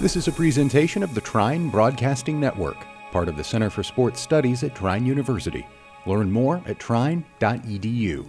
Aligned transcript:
This 0.00 0.16
is 0.16 0.26
a 0.26 0.32
presentation 0.32 1.04
of 1.04 1.14
the 1.14 1.20
Trine 1.20 1.70
Broadcasting 1.70 2.40
Network, 2.40 2.76
part 3.12 3.28
of 3.28 3.36
the 3.36 3.44
Center 3.44 3.70
for 3.70 3.84
Sports 3.84 4.20
Studies 4.20 4.64
at 4.64 4.74
Trine 4.74 5.06
University. 5.06 5.64
Learn 6.04 6.30
more 6.32 6.60
at 6.66 6.80
trine.edu. 6.80 8.28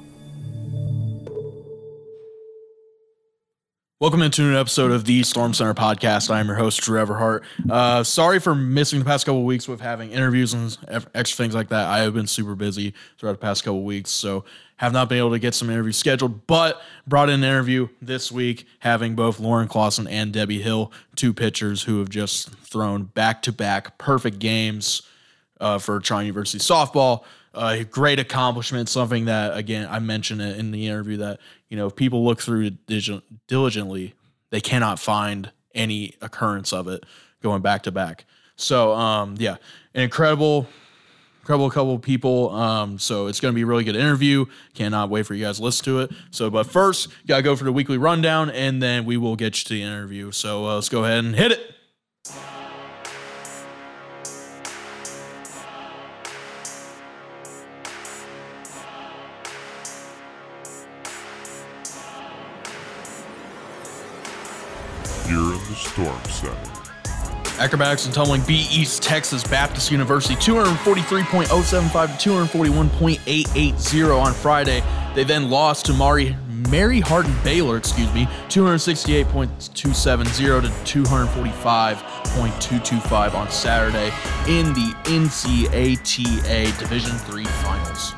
Welcome 4.06 4.22
into 4.22 4.44
an 4.44 4.56
episode 4.56 4.92
of 4.92 5.06
the 5.06 5.24
Storm 5.24 5.56
Center 5.56 5.74
podcast. 5.74 6.30
I 6.30 6.40
am 6.40 6.46
your 6.46 6.58
host, 6.58 6.80
Drew 6.82 7.04
Everhart. 7.04 7.42
Uh, 7.68 8.04
sorry 8.04 8.40
for 8.40 8.54
missing 8.54 9.00
the 9.00 9.06
past 9.06 9.26
couple 9.26 9.44
weeks 9.44 9.68
with 9.68 9.82
having 9.82 10.12
interviews 10.12 10.54
and 10.54 10.78
extra 11.16 11.36
things 11.36 11.56
like 11.56 11.70
that. 11.70 11.88
I 11.88 12.02
have 12.02 12.14
been 12.14 12.28
super 12.28 12.54
busy 12.54 12.94
throughout 13.18 13.32
the 13.32 13.40
past 13.40 13.64
couple 13.64 13.82
weeks, 13.82 14.12
so 14.12 14.46
have 14.76 14.94
not 14.94 15.10
been 15.10 15.18
able 15.18 15.32
to 15.32 15.40
get 15.40 15.56
some 15.56 15.72
interviews 15.72 15.98
scheduled, 15.98 16.46
but 16.46 16.84
brought 17.08 17.30
in 17.30 17.44
an 17.44 17.50
interview 17.50 17.88
this 18.00 18.32
week 18.32 18.68
having 18.78 19.16
both 19.16 19.40
Lauren 19.40 19.68
Clausen 19.68 20.08
and 20.08 20.32
Debbie 20.32 20.62
Hill, 20.62 20.92
two 21.16 21.34
pitchers 21.34 21.82
who 21.82 21.98
have 21.98 22.10
just 22.10 22.50
thrown 22.60 23.06
back 23.06 23.42
to 23.42 23.52
back 23.52 23.98
perfect 23.98 24.38
games 24.38 25.02
uh, 25.60 25.80
for 25.80 26.00
Trine 26.00 26.28
University 26.28 26.60
softball. 26.60 27.24
Uh, 27.56 27.84
great 27.84 28.20
accomplishment, 28.20 28.90
something 28.90 29.26
that, 29.26 29.56
again, 29.56 29.88
I 29.90 30.00
mentioned 30.00 30.42
it 30.42 30.58
in 30.58 30.72
the 30.72 30.88
interview 30.88 31.18
that, 31.18 31.40
you 31.70 31.78
know, 31.78 31.88
if 31.88 31.96
people 31.96 32.26
look 32.26 32.42
through 32.42 32.72
diligently, 33.48 34.14
they 34.52 34.62
cannot 34.62 35.00
find 35.00 35.52
any 35.74 36.16
occurrence 36.22 36.74
of 36.74 36.88
it 36.88 37.06
going 37.42 37.62
back 37.62 37.84
to 37.84 37.92
back. 37.92 38.26
So, 38.58 38.94
um, 38.94 39.36
yeah, 39.38 39.58
an 39.94 40.02
incredible, 40.02 40.68
incredible 41.42 41.70
couple 41.70 41.96
of 41.96 42.02
people. 42.02 42.50
Um, 42.52 43.00
so 43.00 43.28
it's 43.28 43.40
going 43.40 43.54
to 43.54 43.56
be 43.56 43.62
a 43.62 43.66
really 43.66 43.84
good 43.84 43.96
interview. 43.96 44.46
Cannot 44.74 45.10
wait 45.10 45.26
for 45.26 45.34
you 45.34 45.46
guys 45.46 45.58
to 45.58 45.64
listen 45.64 45.86
to 45.86 46.00
it. 46.02 46.12
So, 46.32 46.50
but 46.50 46.66
first, 46.66 47.10
got 47.28 47.38
to 47.38 47.44
go 47.44 47.56
for 47.56 47.64
the 47.64 47.72
weekly 47.72 47.98
rundown 47.98 48.50
and 48.50 48.82
then 48.82 49.06
we 49.06 49.18
will 49.18 49.36
get 49.36 49.58
you 49.58 49.64
to 49.66 49.74
the 49.74 49.84
interview. 49.84 50.32
So 50.32 50.66
uh, 50.66 50.76
let's 50.76 50.90
go 50.90 51.04
ahead 51.04 51.24
and 51.24 51.36
hit 51.36 51.52
it. 51.52 51.75
You're 65.28 65.54
in 65.54 65.60
the 65.60 65.76
Storm 65.76 66.24
Center. 66.26 66.56
Acrobatics 67.58 68.06
and 68.06 68.14
tumbling 68.14 68.44
beat 68.46 68.72
East 68.72 69.02
Texas 69.02 69.44
Baptist 69.44 69.90
University 69.90 70.36
243.075 70.36 72.20
to 72.20 72.30
241.880 72.30 74.22
on 74.22 74.34
Friday. 74.34 74.84
They 75.16 75.24
then 75.24 75.50
lost 75.50 75.86
to 75.86 75.94
Mari 75.94 76.36
Mary 76.70 77.00
Hardin 77.00 77.34
Baylor, 77.44 77.78
excuse 77.78 78.14
me, 78.14 78.26
268.270 78.50 80.62
to 80.62 80.68
245.225 81.02 83.36
on 83.36 83.50
Saturday 83.52 84.12
in 84.48 84.74
the 84.74 84.94
NCATA 85.06 86.80
Division 86.80 87.16
III 87.34 87.46
Finals. 87.46 88.14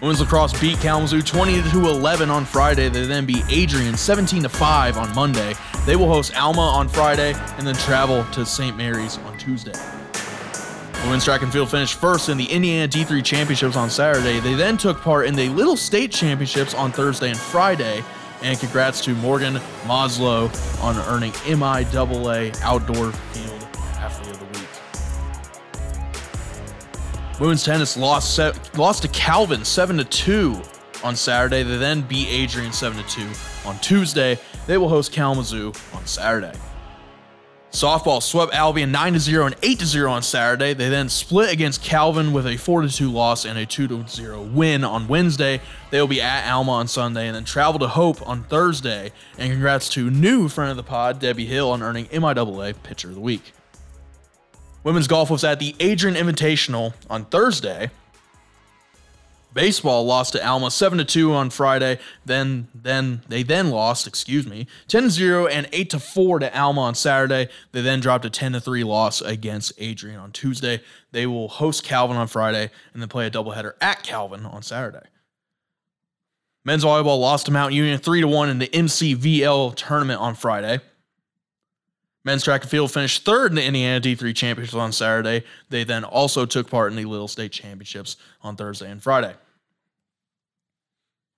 Women's 0.00 0.20
lacrosse 0.20 0.58
beat 0.60 0.78
Kalamazoo 0.80 1.22
20 1.22 1.62
to 1.70 1.88
11 1.88 2.30
on 2.30 2.44
Friday. 2.44 2.88
They 2.90 3.06
then 3.06 3.24
beat 3.24 3.44
Adrian 3.48 3.96
17 3.96 4.42
to 4.42 4.50
5 4.50 4.98
on 4.98 5.14
Monday. 5.14 5.54
They 5.86 5.96
will 5.96 6.08
host 6.08 6.34
Alma 6.34 6.62
on 6.62 6.88
Friday 6.88 7.34
and 7.58 7.66
then 7.66 7.74
travel 7.74 8.24
to 8.32 8.46
St. 8.46 8.74
Mary's 8.74 9.18
on 9.18 9.36
Tuesday. 9.36 9.72
The 9.72 11.00
Women's 11.04 11.26
track 11.26 11.42
and 11.42 11.52
field 11.52 11.70
finished 11.70 11.96
first 11.96 12.30
in 12.30 12.38
the 12.38 12.46
Indiana 12.46 12.88
D3 12.88 13.22
Championships 13.22 13.76
on 13.76 13.90
Saturday. 13.90 14.40
They 14.40 14.54
then 14.54 14.78
took 14.78 15.02
part 15.02 15.26
in 15.26 15.34
the 15.34 15.50
Little 15.50 15.76
State 15.76 16.10
Championships 16.10 16.72
on 16.72 16.90
Thursday 16.90 17.28
and 17.28 17.38
Friday. 17.38 18.02
And 18.40 18.58
congrats 18.58 19.04
to 19.04 19.14
Morgan 19.16 19.56
Moslow 19.84 20.48
on 20.82 20.96
earning 21.14 21.32
MIAA 21.32 22.58
Outdoor 22.62 23.12
Field 23.12 23.62
Athlete 23.98 24.30
of 24.30 24.38
the 24.38 24.46
Week. 24.58 24.68
Women's 27.38 27.62
tennis 27.62 27.98
lost 27.98 28.38
lost 28.78 29.02
to 29.02 29.08
Calvin 29.08 29.66
seven 29.66 29.98
to 29.98 30.04
two 30.04 30.62
on 31.02 31.14
Saturday. 31.14 31.62
They 31.62 31.76
then 31.76 32.00
beat 32.00 32.28
Adrian 32.28 32.72
seven 32.72 33.04
to 33.04 33.10
two 33.10 33.28
on 33.66 33.78
Tuesday. 33.80 34.38
They 34.66 34.78
will 34.78 34.88
host 34.88 35.12
Kalamazoo 35.12 35.72
on 35.92 36.06
Saturday. 36.06 36.58
Softball 37.74 38.22
swept 38.22 38.54
Albion 38.54 38.92
9 38.92 39.18
0 39.18 39.46
and 39.46 39.56
8 39.60 39.80
0 39.80 40.08
on 40.08 40.22
Saturday. 40.22 40.74
They 40.74 40.88
then 40.88 41.08
split 41.08 41.52
against 41.52 41.82
Calvin 41.82 42.32
with 42.32 42.46
a 42.46 42.56
4 42.56 42.86
2 42.86 43.10
loss 43.10 43.44
and 43.44 43.58
a 43.58 43.66
2 43.66 44.06
0 44.06 44.42
win 44.42 44.84
on 44.84 45.08
Wednesday. 45.08 45.60
They 45.90 45.98
will 45.98 46.06
be 46.06 46.22
at 46.22 46.48
Alma 46.48 46.70
on 46.70 46.86
Sunday 46.86 47.26
and 47.26 47.34
then 47.34 47.44
travel 47.44 47.80
to 47.80 47.88
Hope 47.88 48.24
on 48.28 48.44
Thursday. 48.44 49.10
And 49.38 49.50
congrats 49.50 49.88
to 49.90 50.08
new 50.08 50.48
friend 50.48 50.70
of 50.70 50.76
the 50.76 50.84
pod, 50.84 51.18
Debbie 51.18 51.46
Hill, 51.46 51.68
on 51.72 51.82
earning 51.82 52.06
MIAA 52.06 52.80
Pitcher 52.84 53.08
of 53.08 53.16
the 53.16 53.20
Week. 53.20 53.52
Women's 54.84 55.08
golf 55.08 55.28
was 55.28 55.42
at 55.42 55.58
the 55.58 55.74
Adrian 55.80 56.16
Invitational 56.16 56.94
on 57.10 57.24
Thursday. 57.24 57.90
Baseball 59.54 60.04
lost 60.04 60.32
to 60.32 60.44
Alma 60.44 60.68
7 60.68 60.98
to 60.98 61.04
2 61.04 61.32
on 61.32 61.48
Friday. 61.48 62.00
Then 62.26 62.66
then 62.74 63.22
they 63.28 63.44
then 63.44 63.70
lost, 63.70 64.06
excuse 64.06 64.46
me, 64.46 64.66
10-0 64.88 65.48
and 65.50 65.68
8 65.72 65.90
to 65.90 66.00
4 66.00 66.40
to 66.40 66.58
Alma 66.58 66.80
on 66.80 66.96
Saturday. 66.96 67.48
They 67.70 67.80
then 67.80 68.00
dropped 68.00 68.24
a 68.24 68.30
10 68.30 68.52
to 68.52 68.60
3 68.60 68.82
loss 68.82 69.20
against 69.20 69.72
Adrian 69.78 70.18
on 70.18 70.32
Tuesday. 70.32 70.82
They 71.12 71.26
will 71.26 71.46
host 71.46 71.84
Calvin 71.84 72.16
on 72.16 72.26
Friday 72.26 72.70
and 72.92 73.00
then 73.00 73.08
play 73.08 73.28
a 73.28 73.30
doubleheader 73.30 73.74
at 73.80 74.02
Calvin 74.02 74.44
on 74.44 74.62
Saturday. 74.62 75.06
Men's 76.64 76.84
volleyball 76.84 77.20
lost 77.20 77.46
to 77.46 77.52
Mount 77.52 77.74
Union 77.74 77.98
3 77.98 78.22
to 78.22 78.26
1 78.26 78.50
in 78.50 78.58
the 78.58 78.68
MCVL 78.68 79.76
tournament 79.76 80.20
on 80.20 80.34
Friday. 80.34 80.80
Men's 82.24 82.42
track 82.42 82.62
and 82.62 82.70
field 82.70 82.90
finished 82.90 83.24
third 83.24 83.52
in 83.52 83.56
the 83.56 83.64
Indiana 83.64 84.00
D3 84.00 84.34
Championships 84.34 84.74
on 84.74 84.90
Saturday. 84.90 85.44
They 85.68 85.84
then 85.84 86.02
also 86.02 86.46
took 86.46 86.70
part 86.70 86.90
in 86.90 86.96
the 86.96 87.04
Little 87.04 87.28
State 87.28 87.52
Championships 87.52 88.16
on 88.42 88.56
Thursday 88.56 88.90
and 88.90 89.02
Friday. 89.02 89.34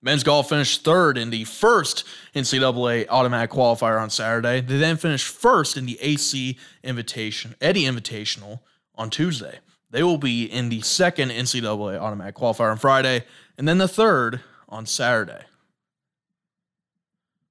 Men's 0.01 0.23
golf 0.23 0.49
finished 0.49 0.83
third 0.83 1.17
in 1.17 1.31
the 1.31 1.43
first 1.43 2.03
NCAA 2.35 3.07
automatic 3.09 3.49
qualifier 3.49 3.99
on 3.99 4.09
Saturday. 4.09 4.61
They 4.61 4.77
then 4.77 4.97
finished 4.97 5.27
first 5.27 5.75
in 5.75 5.85
the 5.85 5.99
AC 6.01 6.57
Invitation, 6.83 7.55
Eddie 7.59 7.83
Invitational 7.83 8.59
on 8.95 9.09
Tuesday. 9.09 9.59
They 9.89 10.03
will 10.03 10.17
be 10.17 10.45
in 10.45 10.69
the 10.69 10.81
second 10.81 11.31
NCAA 11.31 11.97
automatic 11.97 12.35
qualifier 12.35 12.71
on 12.71 12.77
Friday, 12.77 13.25
and 13.57 13.67
then 13.67 13.79
the 13.79 13.87
third 13.87 14.41
on 14.69 14.85
Saturday. 14.85 15.43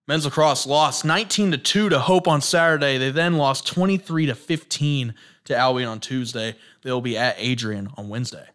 Men's 0.06 0.24
lacrosse 0.24 0.66
lost 0.66 1.04
19 1.04 1.50
to 1.50 1.58
2 1.58 1.88
to 1.88 1.98
Hope 1.98 2.28
on 2.28 2.40
Saturday. 2.40 2.96
They 2.96 3.10
then 3.10 3.38
lost 3.38 3.66
23 3.66 4.26
to 4.26 4.36
15 4.36 5.14
to 5.46 5.56
Albion 5.56 5.88
on 5.88 5.98
Tuesday. 5.98 6.54
They'll 6.82 7.00
be 7.00 7.18
at 7.18 7.34
Adrian 7.38 7.88
on 7.96 8.08
Wednesday. 8.08 8.46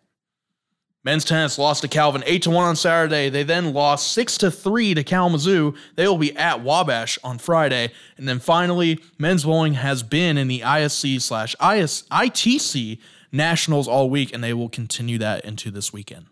Men's 1.03 1.25
tennis 1.25 1.57
lost 1.57 1.81
to 1.81 1.87
Calvin 1.87 2.23
8 2.27 2.43
to 2.43 2.51
1 2.51 2.63
on 2.63 2.75
Saturday. 2.75 3.29
They 3.29 3.41
then 3.41 3.73
lost 3.73 4.11
6 4.11 4.37
to 4.39 4.51
3 4.51 4.93
to 4.93 5.03
Kalamazoo. 5.03 5.73
They 5.95 6.07
will 6.07 6.19
be 6.19 6.35
at 6.37 6.61
Wabash 6.61 7.17
on 7.23 7.39
Friday. 7.39 7.91
And 8.17 8.27
then 8.27 8.39
finally, 8.39 8.99
men's 9.17 9.43
bowling 9.43 9.73
has 9.73 10.03
been 10.03 10.37
in 10.37 10.47
the 10.47 10.59
ISC 10.59 11.21
slash 11.21 11.55
ITC 11.55 12.99
Nationals 13.31 13.87
all 13.87 14.09
week, 14.09 14.33
and 14.33 14.43
they 14.43 14.53
will 14.53 14.69
continue 14.69 15.17
that 15.17 15.43
into 15.43 15.71
this 15.71 15.91
weekend. 15.91 16.27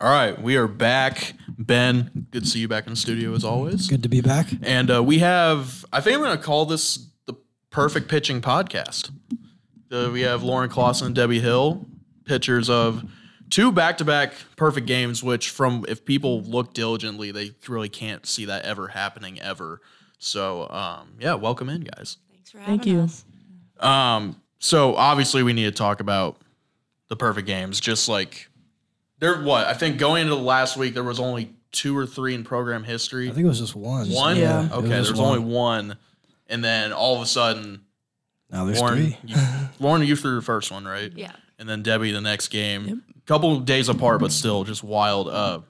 All 0.00 0.10
right, 0.10 0.40
we 0.40 0.56
are 0.56 0.66
back. 0.66 1.34
Ben, 1.56 2.26
good 2.30 2.44
to 2.44 2.48
see 2.48 2.58
you 2.58 2.68
back 2.68 2.86
in 2.86 2.92
the 2.92 2.96
studio 2.96 3.34
as 3.34 3.44
always. 3.44 3.86
Good 3.86 4.02
to 4.02 4.08
be 4.08 4.20
back. 4.20 4.48
And 4.62 4.90
uh, 4.90 5.02
we 5.02 5.20
have, 5.20 5.86
I 5.92 6.00
think 6.00 6.16
I'm 6.16 6.22
going 6.22 6.36
to 6.36 6.42
call 6.42 6.66
this 6.66 7.06
the 7.26 7.34
perfect 7.70 8.08
pitching 8.08 8.40
podcast. 8.40 9.10
Uh, 9.90 10.10
we 10.12 10.22
have 10.22 10.42
Lauren 10.42 10.68
Clausen 10.68 11.06
and 11.06 11.16
Debbie 11.16 11.40
Hill, 11.40 11.86
pitchers 12.26 12.68
of 12.68 13.04
two 13.48 13.72
back-to-back 13.72 14.34
perfect 14.56 14.86
games. 14.86 15.22
Which, 15.22 15.48
from 15.50 15.84
if 15.88 16.04
people 16.04 16.42
look 16.42 16.74
diligently, 16.74 17.30
they 17.32 17.52
really 17.68 17.88
can't 17.88 18.26
see 18.26 18.44
that 18.44 18.64
ever 18.66 18.88
happening 18.88 19.40
ever. 19.40 19.80
So, 20.18 20.68
um, 20.70 21.14
yeah, 21.20 21.34
welcome 21.34 21.68
in, 21.68 21.82
guys. 21.82 22.18
Thanks 22.32 22.50
for 22.50 22.58
having 22.58 22.82
you. 22.86 23.00
us. 23.00 23.24
Um, 23.80 24.40
so 24.58 24.94
obviously 24.96 25.42
we 25.42 25.52
need 25.52 25.64
to 25.66 25.70
talk 25.70 26.00
about 26.00 26.38
the 27.08 27.16
perfect 27.16 27.46
games. 27.46 27.78
Just 27.78 28.08
like 28.08 28.48
there, 29.18 29.42
what 29.42 29.66
I 29.66 29.74
think 29.74 29.98
going 29.98 30.22
into 30.22 30.34
the 30.34 30.40
last 30.40 30.76
week, 30.78 30.94
there 30.94 31.04
was 31.04 31.20
only 31.20 31.52
two 31.72 31.96
or 31.96 32.06
three 32.06 32.34
in 32.34 32.42
program 32.44 32.82
history. 32.84 33.28
I 33.28 33.32
think 33.32 33.44
it 33.44 33.48
was 33.48 33.60
just 33.60 33.76
one. 33.76 34.08
one. 34.10 34.36
Yeah. 34.38 34.64
it 34.64 34.72
Okay. 34.72 34.80
was 34.80 34.88
There's 34.88 35.08
just 35.10 35.20
only 35.20 35.40
one, 35.40 35.98
and 36.46 36.64
then 36.64 36.92
all 36.94 37.14
of 37.16 37.20
a 37.20 37.26
sudden, 37.26 37.82
Now 38.50 38.64
there's 38.64 38.80
Lauren, 38.80 38.96
three. 38.96 39.18
you, 39.26 39.36
Lauren, 39.78 40.02
you 40.02 40.16
threw 40.16 40.36
the 40.36 40.42
first 40.42 40.72
one, 40.72 40.86
right? 40.86 41.12
Yeah. 41.14 41.32
And 41.58 41.68
then 41.68 41.82
Debbie 41.82 42.12
the 42.12 42.20
next 42.20 42.48
game. 42.48 43.02
A 43.16 43.20
couple 43.26 43.58
days 43.60 43.88
apart, 43.88 44.20
but 44.20 44.32
still 44.32 44.64
just 44.64 44.84
wild. 44.84 45.28
Uh, 45.28 45.60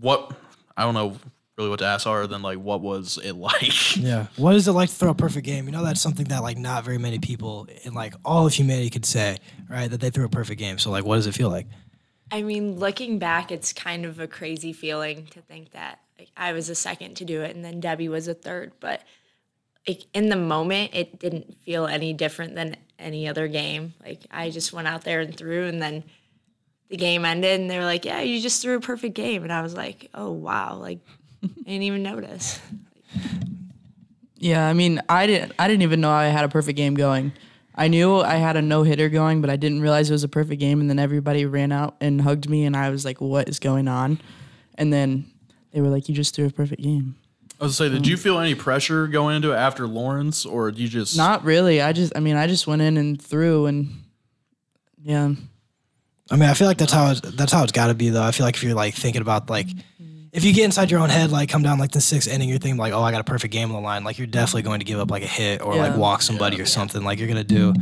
what 0.00 0.32
I 0.76 0.84
don't 0.84 0.94
know 0.94 1.16
really 1.58 1.70
what 1.70 1.80
to 1.80 1.84
ask 1.84 2.06
other 2.06 2.26
than 2.26 2.40
like 2.40 2.58
what 2.58 2.80
was 2.80 3.18
it 3.22 3.32
like? 3.36 3.96
Yeah. 3.96 4.28
What 4.36 4.54
is 4.54 4.68
it 4.68 4.72
like 4.72 4.88
to 4.88 4.94
throw 4.94 5.10
a 5.10 5.14
perfect 5.14 5.44
game? 5.44 5.66
You 5.66 5.72
know, 5.72 5.84
that's 5.84 6.00
something 6.00 6.26
that 6.26 6.42
like 6.42 6.56
not 6.56 6.84
very 6.84 6.98
many 6.98 7.18
people 7.18 7.68
in 7.82 7.92
like 7.92 8.14
all 8.24 8.46
of 8.46 8.54
humanity 8.54 8.90
could 8.90 9.04
say, 9.04 9.38
right? 9.68 9.90
That 9.90 10.00
they 10.00 10.10
threw 10.10 10.24
a 10.24 10.30
perfect 10.30 10.58
game. 10.58 10.78
So 10.78 10.90
like, 10.90 11.04
what 11.04 11.16
does 11.16 11.26
it 11.26 11.34
feel 11.34 11.50
like? 11.50 11.66
I 12.30 12.42
mean, 12.42 12.78
looking 12.78 13.18
back, 13.18 13.50
it's 13.50 13.72
kind 13.72 14.04
of 14.04 14.20
a 14.20 14.26
crazy 14.26 14.72
feeling 14.72 15.26
to 15.30 15.40
think 15.40 15.72
that 15.72 16.00
like, 16.18 16.30
I 16.36 16.52
was 16.52 16.68
a 16.68 16.74
second 16.74 17.16
to 17.16 17.24
do 17.24 17.42
it 17.42 17.54
and 17.54 17.64
then 17.64 17.80
Debbie 17.80 18.08
was 18.08 18.28
a 18.28 18.34
third. 18.34 18.72
But 18.80 19.02
it, 19.86 20.04
in 20.14 20.28
the 20.28 20.36
moment, 20.36 20.90
it 20.94 21.18
didn't 21.18 21.56
feel 21.56 21.86
any 21.86 22.12
different 22.12 22.54
than 22.54 22.76
any 22.98 23.28
other 23.28 23.48
game. 23.48 23.94
Like 24.04 24.20
I 24.30 24.50
just 24.50 24.72
went 24.72 24.88
out 24.88 25.04
there 25.04 25.20
and 25.20 25.36
threw, 25.36 25.66
and 25.66 25.80
then 25.80 26.04
the 26.88 26.96
game 26.96 27.24
ended, 27.24 27.60
and 27.60 27.70
they 27.70 27.78
were 27.78 27.84
like, 27.84 28.04
"Yeah, 28.04 28.20
you 28.20 28.40
just 28.40 28.62
threw 28.62 28.76
a 28.76 28.80
perfect 28.80 29.14
game," 29.14 29.42
and 29.42 29.52
I 29.52 29.62
was 29.62 29.74
like, 29.74 30.10
"Oh 30.14 30.32
wow!" 30.32 30.76
Like 30.76 31.00
I 31.42 31.48
didn't 31.48 31.82
even 31.82 32.02
notice. 32.02 32.60
Yeah, 34.40 34.68
I 34.68 34.72
mean, 34.72 35.00
I 35.08 35.26
didn't. 35.26 35.52
I 35.58 35.66
didn't 35.66 35.82
even 35.82 36.00
know 36.00 36.10
I 36.10 36.26
had 36.26 36.44
a 36.44 36.48
perfect 36.48 36.76
game 36.76 36.94
going. 36.94 37.32
I 37.74 37.88
knew 37.88 38.16
I 38.16 38.36
had 38.36 38.56
a 38.56 38.62
no 38.62 38.82
hitter 38.82 39.08
going, 39.08 39.40
but 39.40 39.50
I 39.50 39.56
didn't 39.56 39.80
realize 39.80 40.10
it 40.10 40.12
was 40.12 40.24
a 40.24 40.28
perfect 40.28 40.60
game. 40.60 40.80
And 40.80 40.88
then 40.90 40.98
everybody 40.98 41.44
ran 41.44 41.72
out 41.72 41.96
and 42.00 42.22
hugged 42.22 42.48
me, 42.48 42.64
and 42.64 42.76
I 42.76 42.90
was 42.90 43.04
like, 43.04 43.20
"What 43.20 43.48
is 43.48 43.58
going 43.58 43.88
on?" 43.88 44.20
And 44.76 44.92
then 44.92 45.26
they 45.72 45.80
were 45.80 45.88
like, 45.88 46.08
"You 46.08 46.14
just 46.14 46.34
threw 46.34 46.46
a 46.46 46.50
perfect 46.50 46.82
game." 46.82 47.16
I 47.60 47.64
was 47.64 47.78
gonna 47.78 47.90
say, 47.90 47.94
did 47.94 48.06
you 48.06 48.16
mm. 48.16 48.20
feel 48.20 48.38
any 48.38 48.54
pressure 48.54 49.08
going 49.08 49.36
into 49.36 49.52
it 49.52 49.56
after 49.56 49.88
Lauren's, 49.88 50.46
or 50.46 50.70
did 50.70 50.80
you 50.80 50.88
just 50.88 51.16
Not 51.16 51.44
really. 51.44 51.82
I 51.82 51.92
just, 51.92 52.12
I 52.14 52.20
mean, 52.20 52.36
I 52.36 52.46
just 52.46 52.66
went 52.66 52.82
in 52.82 52.96
and 52.96 53.20
threw, 53.20 53.66
and 53.66 54.04
yeah, 55.02 55.32
I 56.30 56.36
mean, 56.36 56.48
I 56.48 56.54
feel 56.54 56.66
like 56.66 56.78
that's 56.78 56.92
how 56.92 57.10
it's, 57.10 57.20
that's 57.20 57.52
how 57.52 57.62
it's 57.62 57.72
got 57.72 57.88
to 57.88 57.94
be 57.94 58.10
though. 58.10 58.22
I 58.22 58.30
feel 58.30 58.46
like 58.46 58.54
if 58.54 58.62
you're 58.62 58.74
like 58.74 58.94
thinking 58.94 59.22
about 59.22 59.48
like 59.50 59.66
mm-hmm. 59.66 60.26
if 60.32 60.44
you 60.44 60.52
get 60.52 60.66
inside 60.66 60.90
your 60.90 61.00
own 61.00 61.08
head, 61.08 61.30
like 61.32 61.48
come 61.48 61.62
down 61.62 61.78
like 61.78 61.90
the 61.90 62.00
sixth 62.00 62.28
inning, 62.28 62.48
you're 62.48 62.58
thinking 62.58 62.78
like, 62.78 62.92
oh, 62.92 63.02
I 63.02 63.10
got 63.10 63.20
a 63.20 63.24
perfect 63.24 63.52
game 63.52 63.70
on 63.70 63.74
the 63.74 63.80
line. 63.80 64.04
Like 64.04 64.18
you're 64.18 64.26
definitely 64.26 64.62
going 64.62 64.80
to 64.80 64.84
give 64.84 65.00
up 65.00 65.10
like 65.10 65.22
a 65.22 65.28
hit 65.28 65.62
or 65.62 65.74
like 65.74 65.96
walk 65.96 66.22
somebody 66.22 66.60
or 66.60 66.66
something. 66.66 67.02
Like 67.02 67.18
you're 67.18 67.28
gonna 67.28 67.44
do. 67.44 67.74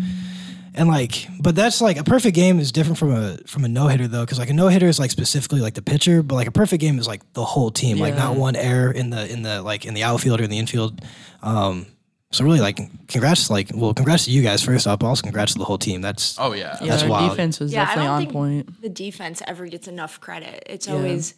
And 0.76 0.88
like, 0.88 1.26
but 1.40 1.55
that's 1.56 1.81
like 1.81 1.96
a 1.96 2.05
perfect 2.05 2.34
game 2.34 2.58
is 2.58 2.70
different 2.70 2.99
from 2.99 3.12
a 3.12 3.38
from 3.46 3.64
a 3.64 3.69
no 3.69 3.87
hitter 3.88 4.06
though, 4.06 4.25
because 4.25 4.38
like 4.38 4.50
a 4.50 4.52
no 4.52 4.69
hitter 4.69 4.87
is 4.88 4.99
like 4.99 5.11
specifically 5.11 5.61
like 5.61 5.75
the 5.75 5.82
pitcher, 5.82 6.23
but 6.23 6.34
like 6.34 6.46
a 6.46 6.52
perfect 6.52 6.81
game 6.81 6.99
is 6.99 7.06
like 7.06 7.23
the 7.32 7.44
whole 7.44 7.70
team, 7.70 7.99
like 7.99 8.14
Yeah. 8.14 8.25
not 8.25 8.37
one 8.37 8.56
error 8.56 8.90
in 8.90 9.11
the 9.11 9.31
in 9.32 9.43
the 9.43 9.62
like 9.62 9.87
in 9.87 9.94
the 9.94 10.02
outfield 10.05 10.40
or 10.40 10.44
in 10.44 10.50
the 10.50 10.58
infield. 10.58 11.00
Um, 11.43 11.87
so 12.32 12.44
really, 12.44 12.58
like, 12.61 12.78
congrats, 13.08 13.49
like, 13.50 13.70
well, 13.73 13.94
congrats 13.94 14.25
to 14.26 14.31
you 14.32 14.43
guys 14.43 14.61
first 14.62 14.87
up, 14.87 14.99
but 15.00 15.06
also 15.06 15.23
congrats 15.23 15.52
to 15.52 15.58
the 15.58 15.64
whole 15.64 15.78
team. 15.78 16.02
That's 16.02 16.37
Oh 16.38 16.52
yeah, 16.52 16.76
yeah. 16.82 16.88
That's 16.88 17.05
our 17.05 17.08
wild. 17.08 17.31
defense 17.31 17.61
was 17.61 17.72
Yeah, 17.72 17.82
I 17.82 17.84
definitely 17.87 18.05
don't 18.06 18.14
on 18.14 18.20
think 18.22 18.32
point. 18.32 18.82
the 18.82 18.88
defense 18.90 19.43
ever 19.46 19.67
gets 19.67 19.88
enough 19.88 20.20
credit. 20.20 20.62
It's 20.67 20.87
Yeah. 20.88 20.94
always 20.94 21.34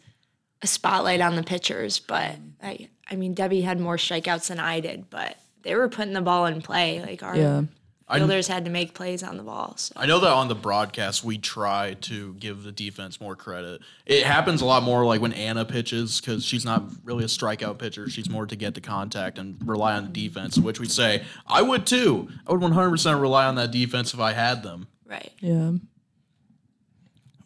a 0.63 0.67
spotlight 0.67 1.21
on 1.21 1.37
the 1.37 1.43
pitchers, 1.45 2.01
but 2.01 2.37
I 2.63 2.89
I 3.09 3.15
mean 3.15 3.35
Debbie 3.35 3.61
had 3.61 3.79
more 3.79 3.97
strikeouts 3.99 4.49
than 4.49 4.59
I 4.59 4.81
did, 4.81 5.09
but 5.11 5.37
they 5.63 5.77
were 5.77 5.89
putting 5.89 6.15
the 6.15 6.23
ball 6.23 6.47
in 6.47 6.61
play. 6.63 7.01
Like 7.01 7.23
our 7.23 7.37
Yeah. 7.37 7.63
Fielders 8.11 8.49
had 8.49 8.65
to 8.65 8.71
make 8.71 8.95
plays 8.95 9.23
on 9.23 9.37
the 9.37 9.43
ball. 9.43 9.75
So. 9.77 9.93
I 9.97 10.07
know 10.07 10.19
that 10.21 10.31
on 10.31 10.49
the 10.49 10.55
broadcast 10.55 11.25
we 11.25 11.39
try 11.39 11.95
to 12.03 12.35
give 12.35 12.63
the 12.63 12.73
defense 12.73 13.21
more 13.21 13.37
credit. 13.37 13.81
It 14.07 14.25
happens 14.25 14.63
a 14.63 14.65
lot 14.65 14.83
more 14.83 15.05
like 15.05 15.21
when 15.21 15.33
Anna 15.33 15.65
pitches 15.65 16.21
because 16.21 16.45
she's 16.45 16.65
not 16.65 16.85
really 17.05 17.25
a 17.25 17.29
strikeout 17.29 17.79
pitcher. 17.79 18.09
She's 18.09 18.31
more 18.31 18.47
to 18.47 18.57
get 18.57 18.75
to 18.75 18.81
contact 18.81 19.39
and 19.39 19.57
rely 19.67 19.95
on 19.95 20.05
the 20.05 20.29
defense, 20.29 20.59
which 20.59 20.81
we 20.81 20.89
say 20.89 21.25
I 21.47 21.63
would 21.63 21.87
too. 21.87 22.29
I 22.47 22.53
would 22.53 22.61
100% 22.61 23.21
rely 23.21 23.47
on 23.47 23.57
that 23.57 23.71
defense 23.71 24.15
if 24.15 24.21
I 24.21 24.33
had 24.33 24.63
them. 24.63 24.89
Right. 25.05 25.33
Yeah. 25.41 25.73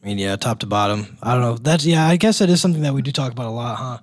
I 0.03 0.07
mean, 0.07 0.19
yeah, 0.19 0.35
top 0.37 0.59
to 0.61 0.67
bottom. 0.67 1.17
I 1.23 1.33
don't 1.33 1.43
know. 1.43 1.57
That's 1.57 1.87
yeah. 1.87 2.07
I 2.07 2.17
guess 2.17 2.41
that 2.41 2.51
is 2.51 2.61
something 2.61 2.83
that 2.83 2.93
we 2.93 3.03
do 3.03 3.13
talk 3.13 3.31
about 3.31 3.47
a 3.47 3.51
lot, 3.51 3.77
huh? 3.77 3.99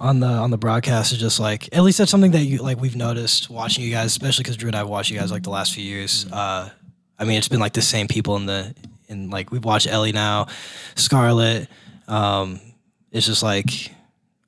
On 0.00 0.18
the 0.18 0.26
on 0.26 0.50
the 0.50 0.56
broadcast 0.56 1.12
is 1.12 1.18
just 1.18 1.38
like 1.38 1.68
at 1.76 1.82
least 1.82 1.98
that's 1.98 2.10
something 2.10 2.30
that 2.30 2.44
you 2.44 2.58
like 2.62 2.80
we've 2.80 2.96
noticed 2.96 3.50
watching 3.50 3.84
you 3.84 3.90
guys, 3.90 4.06
especially 4.06 4.44
because 4.44 4.56
Drew 4.56 4.68
and 4.68 4.74
I've 4.76 4.88
watched 4.88 5.10
you 5.10 5.18
guys 5.18 5.30
like 5.30 5.42
the 5.42 5.50
last 5.50 5.74
few 5.74 5.84
years. 5.84 6.26
Uh, 6.32 6.70
I 7.18 7.24
mean, 7.24 7.36
it's 7.36 7.48
been 7.48 7.60
like 7.60 7.74
the 7.74 7.82
same 7.82 8.08
people 8.08 8.36
in 8.36 8.46
the 8.46 8.74
in 9.08 9.28
like 9.28 9.52
we've 9.52 9.64
watched 9.64 9.86
Ellie 9.86 10.12
now, 10.12 10.46
Scarlett. 10.94 11.68
Um, 12.08 12.60
it's 13.12 13.26
just 13.26 13.42
like. 13.42 13.94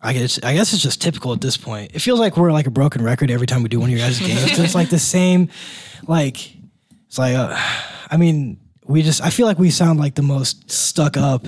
I 0.04 0.14
guess 0.14 0.42
I 0.42 0.54
guess 0.54 0.72
it's 0.72 0.82
just 0.82 1.00
typical 1.00 1.32
at 1.32 1.40
this 1.40 1.56
point. 1.56 1.92
It 1.94 2.00
feels 2.00 2.18
like 2.18 2.36
we're 2.36 2.50
like 2.50 2.66
a 2.66 2.72
broken 2.72 3.04
record 3.04 3.30
every 3.30 3.46
time 3.46 3.62
we 3.62 3.68
do 3.68 3.78
one 3.78 3.88
of 3.88 3.96
your 3.96 4.04
guys' 4.04 4.18
games. 4.18 4.42
it's 4.42 4.56
just 4.56 4.74
like 4.74 4.90
the 4.90 4.98
same, 4.98 5.48
like 6.08 6.56
it's 7.06 7.18
like 7.18 7.36
uh, 7.36 7.56
I 8.10 8.16
mean, 8.16 8.58
we 8.84 9.02
just 9.02 9.22
I 9.22 9.30
feel 9.30 9.46
like 9.46 9.60
we 9.60 9.70
sound 9.70 10.00
like 10.00 10.16
the 10.16 10.22
most 10.22 10.70
stuck 10.70 11.16
up. 11.16 11.46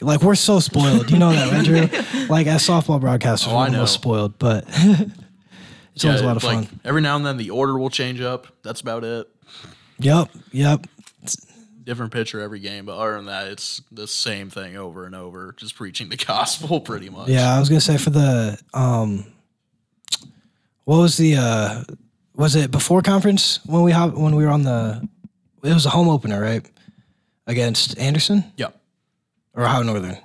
Like 0.00 0.22
we're 0.22 0.34
so 0.34 0.60
spoiled. 0.60 1.10
You 1.10 1.18
know 1.18 1.30
that, 1.32 1.52
Andrew. 1.52 1.88
Like 2.30 2.46
as 2.46 2.62
softball 2.66 3.00
broadcasters, 3.00 3.48
Oh, 3.48 3.56
we're 3.56 3.62
I 3.64 3.68
know. 3.70 3.84
spoiled, 3.86 4.38
but 4.38 4.64
it's 5.94 6.04
always 6.04 6.20
a 6.20 6.24
lot 6.24 6.36
of 6.36 6.44
like, 6.44 6.68
fun. 6.68 6.80
Every 6.84 7.00
now 7.02 7.16
and 7.16 7.26
then 7.26 7.38
the 7.38 7.50
order 7.50 7.76
will 7.76 7.90
change 7.90 8.20
up. 8.20 8.46
That's 8.62 8.80
about 8.80 9.02
it. 9.02 9.28
Yep, 9.98 10.30
yep. 10.52 10.86
Different 11.82 12.12
pitcher 12.12 12.40
every 12.40 12.60
game, 12.60 12.84
but 12.86 12.96
other 12.96 13.16
than 13.16 13.26
that, 13.26 13.48
it's 13.48 13.82
the 13.90 14.06
same 14.06 14.48
thing 14.48 14.76
over 14.76 15.06
and 15.06 15.14
over. 15.16 15.54
Just 15.56 15.74
preaching 15.74 16.08
the 16.08 16.16
gospel, 16.26 16.80
pretty 16.80 17.08
much. 17.10 17.28
Yeah, 17.28 17.52
I 17.52 17.58
was 17.58 17.68
gonna 17.68 17.80
say 17.80 17.96
for 17.98 18.10
the 18.10 18.56
um, 18.72 19.24
what 20.84 20.98
was 20.98 21.16
the 21.16 21.34
uh, 21.36 21.82
was 22.36 22.54
it 22.54 22.70
before 22.70 23.02
conference 23.02 23.58
when 23.66 23.82
we 23.82 23.90
hop, 23.90 24.14
when 24.14 24.36
we 24.36 24.44
were 24.44 24.50
on 24.52 24.62
the, 24.62 25.06
it 25.64 25.74
was 25.74 25.84
a 25.86 25.90
home 25.90 26.08
opener, 26.08 26.40
right, 26.40 26.64
against 27.48 27.98
Anderson 27.98 28.44
Yeah. 28.56 28.68
Or 29.54 29.64
Ohio 29.64 29.82
Northern. 29.82 30.18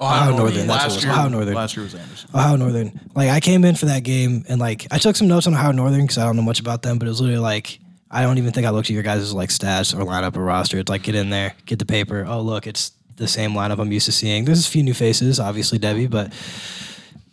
Uh, 0.00 0.04
Ohio, 0.04 0.36
Northern, 0.36 0.66
that's 0.68 0.84
what 0.84 0.92
it 0.92 0.94
was. 0.94 1.04
year, 1.04 1.12
Ohio 1.12 1.28
Northern. 1.28 1.54
Last 1.54 1.76
year 1.76 1.82
was 1.84 1.94
Anderson. 1.94 2.30
Ohio 2.32 2.56
Northern. 2.56 3.00
Like 3.16 3.30
I 3.30 3.40
came 3.40 3.64
in 3.64 3.74
for 3.74 3.86
that 3.86 4.04
game 4.04 4.44
and 4.48 4.60
like 4.60 4.86
I 4.92 4.98
took 4.98 5.16
some 5.16 5.26
notes 5.26 5.48
on 5.48 5.54
Ohio 5.54 5.72
Northern 5.72 6.02
because 6.02 6.18
I 6.18 6.24
don't 6.24 6.36
know 6.36 6.42
much 6.42 6.60
about 6.60 6.82
them, 6.82 6.98
but 6.98 7.06
it 7.06 7.08
was 7.08 7.20
literally 7.20 7.40
like 7.40 7.80
I 8.10 8.22
don't 8.22 8.38
even 8.38 8.52
think 8.52 8.66
I 8.66 8.70
looked 8.70 8.88
at 8.90 8.94
your 8.94 9.02
guys' 9.02 9.34
like 9.34 9.48
stats 9.48 9.92
or 9.98 10.04
lineup 10.04 10.36
or 10.36 10.44
roster. 10.44 10.78
It's 10.78 10.88
like 10.88 11.02
get 11.02 11.16
in 11.16 11.30
there, 11.30 11.54
get 11.66 11.80
the 11.80 11.84
paper. 11.84 12.24
Oh 12.28 12.40
look, 12.42 12.68
it's 12.68 12.92
the 13.16 13.26
same 13.26 13.52
lineup 13.52 13.80
I'm 13.80 13.90
used 13.90 14.06
to 14.06 14.12
seeing. 14.12 14.44
There's 14.44 14.64
a 14.66 14.70
few 14.70 14.84
new 14.84 14.94
faces, 14.94 15.40
obviously 15.40 15.78
Debbie, 15.78 16.06
but 16.06 16.32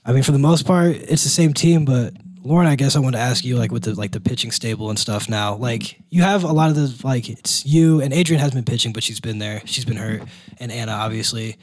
I 0.03 0.11
mean 0.11 0.23
for 0.23 0.31
the 0.31 0.39
most 0.39 0.65
part 0.65 0.95
it's 0.95 1.23
the 1.23 1.29
same 1.29 1.53
team. 1.53 1.85
But 1.85 2.13
Lauren, 2.45 2.67
I 2.67 2.75
guess 2.75 2.95
I 2.95 2.99
wanted 2.99 3.17
to 3.17 3.23
ask 3.23 3.43
you 3.43 3.57
like 3.57 3.71
with 3.71 3.83
the 3.83 3.95
like 3.95 4.11
the 4.11 4.19
pitching 4.19 4.51
stable 4.51 4.89
and 4.91 4.99
stuff 4.99 5.27
now. 5.27 5.55
Like 5.55 5.99
you 6.09 6.21
have 6.21 6.43
a 6.43 6.53
lot 6.53 6.69
of 6.69 6.75
the 6.75 6.95
like 7.03 7.27
it's 7.27 7.65
you 7.65 8.01
and 8.01 8.13
Adrian 8.13 8.39
has 8.39 8.51
been 8.51 8.63
pitching, 8.63 8.93
but 8.93 9.01
she's 9.01 9.19
been 9.19 9.39
there. 9.39 9.63
She's 9.65 9.83
been 9.83 9.97
hurt, 9.97 10.21
and 10.59 10.71
Anna 10.71 10.91
obviously. 10.91 11.57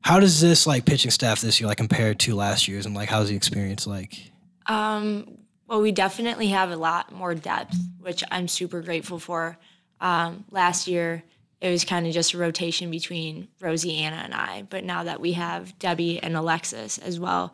How 0.00 0.20
does 0.20 0.40
this 0.40 0.66
like 0.66 0.84
pitching 0.84 1.10
staff 1.10 1.40
this 1.40 1.60
year 1.60 1.68
like 1.68 1.76
compare 1.76 2.14
to 2.14 2.34
last 2.34 2.66
year's 2.68 2.86
and 2.86 2.94
like 2.94 3.08
how's 3.08 3.28
the 3.28 3.36
experience 3.36 3.86
like? 3.86 4.32
Um, 4.66 5.38
well, 5.66 5.82
we 5.82 5.92
definitely 5.92 6.48
have 6.48 6.70
a 6.70 6.76
lot 6.76 7.12
more 7.12 7.34
depth, 7.34 7.76
which 8.00 8.24
I'm 8.30 8.48
super 8.48 8.80
grateful 8.80 9.18
for. 9.18 9.58
Um, 10.00 10.44
last 10.50 10.88
year, 10.88 11.22
it 11.60 11.70
was 11.70 11.84
kind 11.84 12.06
of 12.06 12.12
just 12.12 12.32
a 12.32 12.38
rotation 12.38 12.90
between 12.90 13.48
Rosie, 13.60 13.96
Anna, 13.98 14.16
and 14.16 14.34
I. 14.34 14.62
But 14.68 14.84
now 14.84 15.04
that 15.04 15.20
we 15.20 15.32
have 15.32 15.78
Debbie 15.78 16.22
and 16.22 16.36
Alexis 16.36 16.98
as 16.98 17.20
well, 17.20 17.52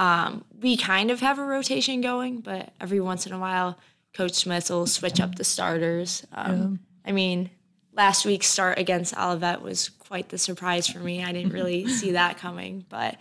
um, 0.00 0.44
we 0.58 0.78
kind 0.78 1.10
of 1.10 1.20
have 1.20 1.38
a 1.38 1.44
rotation 1.44 2.00
going. 2.00 2.40
But 2.40 2.72
every 2.80 3.00
once 3.00 3.26
in 3.26 3.32
a 3.32 3.38
while, 3.38 3.78
Coach 4.14 4.32
Smith 4.32 4.70
will 4.70 4.86
switch 4.86 5.20
up 5.20 5.34
the 5.34 5.44
starters. 5.44 6.26
Um, 6.32 6.80
I 7.04 7.12
mean, 7.12 7.50
last 7.92 8.24
week's 8.24 8.46
start 8.46 8.78
against 8.78 9.16
Olivet 9.16 9.60
was 9.60 9.90
quite 9.90 10.30
the 10.30 10.38
surprise 10.38 10.88
for 10.88 11.00
me. 11.00 11.22
I 11.22 11.32
didn't 11.32 11.52
really 11.52 11.86
see 12.00 12.12
that 12.12 12.38
coming. 12.38 12.86
But 12.88 13.18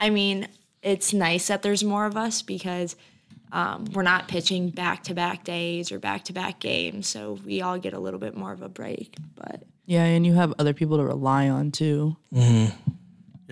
I 0.00 0.08
mean, 0.08 0.48
it's 0.80 1.12
nice 1.12 1.48
that 1.48 1.60
there's 1.60 1.84
more 1.84 2.06
of 2.06 2.16
us 2.16 2.40
because 2.40 2.96
um, 3.52 3.84
we're 3.92 4.02
not 4.02 4.26
pitching 4.26 4.70
back 4.70 5.02
to 5.04 5.14
back 5.14 5.44
days 5.44 5.92
or 5.92 5.98
back 5.98 6.24
to 6.24 6.32
back 6.32 6.60
games. 6.60 7.08
So 7.08 7.38
we 7.44 7.60
all 7.60 7.78
get 7.78 7.92
a 7.92 8.00
little 8.00 8.18
bit 8.18 8.34
more 8.34 8.52
of 8.52 8.62
a 8.62 8.70
break. 8.70 9.16
But 9.36 9.64
Yeah, 9.84 10.04
and 10.04 10.24
you 10.24 10.32
have 10.32 10.54
other 10.58 10.72
people 10.72 10.96
to 10.96 11.04
rely 11.04 11.50
on 11.50 11.72
too. 11.72 12.16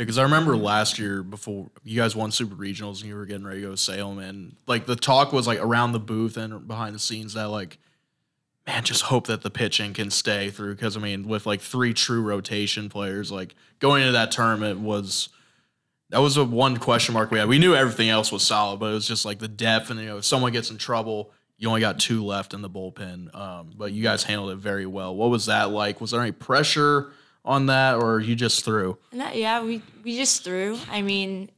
Yeah, 0.00 0.04
because 0.04 0.16
I 0.16 0.22
remember 0.22 0.56
last 0.56 0.98
year 0.98 1.22
before 1.22 1.68
you 1.84 2.00
guys 2.00 2.16
won 2.16 2.32
super 2.32 2.54
regionals 2.54 3.00
and 3.00 3.10
you 3.10 3.14
were 3.14 3.26
getting 3.26 3.44
ready 3.44 3.60
to 3.60 3.66
go 3.66 3.70
to 3.72 3.76
Salem, 3.76 4.18
and 4.18 4.56
like 4.66 4.86
the 4.86 4.96
talk 4.96 5.30
was 5.30 5.46
like 5.46 5.58
around 5.58 5.92
the 5.92 6.00
booth 6.00 6.38
and 6.38 6.66
behind 6.66 6.94
the 6.94 6.98
scenes 6.98 7.34
that 7.34 7.48
like, 7.48 7.76
man, 8.66 8.82
just 8.82 9.02
hope 9.02 9.26
that 9.26 9.42
the 9.42 9.50
pitching 9.50 9.92
can 9.92 10.10
stay 10.10 10.48
through. 10.48 10.74
Because 10.74 10.96
I 10.96 11.00
mean, 11.00 11.28
with 11.28 11.44
like 11.44 11.60
three 11.60 11.92
true 11.92 12.22
rotation 12.22 12.88
players, 12.88 13.30
like 13.30 13.54
going 13.78 14.00
into 14.00 14.12
that 14.12 14.30
tournament 14.30 14.80
was 14.80 15.28
that 16.08 16.20
was 16.20 16.38
a 16.38 16.46
one 16.46 16.78
question 16.78 17.12
mark 17.12 17.30
we 17.30 17.38
had. 17.38 17.46
We 17.46 17.58
knew 17.58 17.74
everything 17.74 18.08
else 18.08 18.32
was 18.32 18.42
solid, 18.42 18.80
but 18.80 18.86
it 18.86 18.94
was 18.94 19.06
just 19.06 19.26
like 19.26 19.38
the 19.38 19.48
depth 19.48 19.90
and 19.90 20.00
you 20.00 20.06
know 20.06 20.16
if 20.16 20.24
someone 20.24 20.52
gets 20.52 20.70
in 20.70 20.78
trouble. 20.78 21.30
You 21.58 21.68
only 21.68 21.82
got 21.82 22.00
two 22.00 22.24
left 22.24 22.54
in 22.54 22.62
the 22.62 22.70
bullpen, 22.70 23.34
um, 23.36 23.72
but 23.76 23.92
you 23.92 24.02
guys 24.02 24.22
handled 24.22 24.52
it 24.52 24.56
very 24.56 24.86
well. 24.86 25.14
What 25.14 25.28
was 25.28 25.44
that 25.44 25.68
like? 25.68 26.00
Was 26.00 26.12
there 26.12 26.22
any 26.22 26.32
pressure 26.32 27.12
on 27.44 27.66
that, 27.66 27.96
or 27.96 28.20
you 28.20 28.34
just 28.36 28.64
threw? 28.64 28.98
that, 29.12 29.36
yeah, 29.36 29.62
we, 29.62 29.82
we 30.04 30.16
just 30.16 30.44
threw. 30.44 30.78
I 30.90 31.02
mean, 31.02 31.50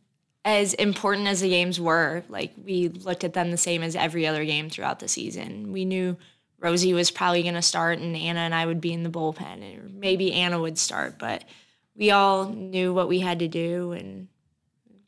as 0.44 0.74
important 0.74 1.28
as 1.28 1.40
the 1.40 1.48
games 1.48 1.80
were, 1.80 2.22
like 2.28 2.52
we 2.64 2.88
looked 2.88 3.24
at 3.24 3.32
them 3.34 3.50
the 3.50 3.56
same 3.56 3.82
as 3.82 3.94
every 3.96 4.26
other 4.26 4.44
game 4.44 4.68
throughout 4.70 4.98
the 5.00 5.08
season. 5.08 5.72
We 5.72 5.84
knew 5.84 6.16
Rosie 6.60 6.94
was 6.94 7.10
probably 7.10 7.42
going 7.42 7.54
to 7.54 7.62
start 7.62 7.98
and 7.98 8.16
Anna 8.16 8.40
and 8.40 8.54
I 8.54 8.66
would 8.66 8.80
be 8.80 8.92
in 8.92 9.02
the 9.02 9.10
bullpen, 9.10 9.62
and 9.62 9.94
maybe 10.00 10.32
Anna 10.32 10.60
would 10.60 10.78
start, 10.78 11.18
but 11.18 11.44
we 11.96 12.10
all 12.10 12.48
knew 12.48 12.94
what 12.94 13.08
we 13.08 13.18
had 13.20 13.40
to 13.40 13.48
do 13.48 13.92
and 13.92 14.28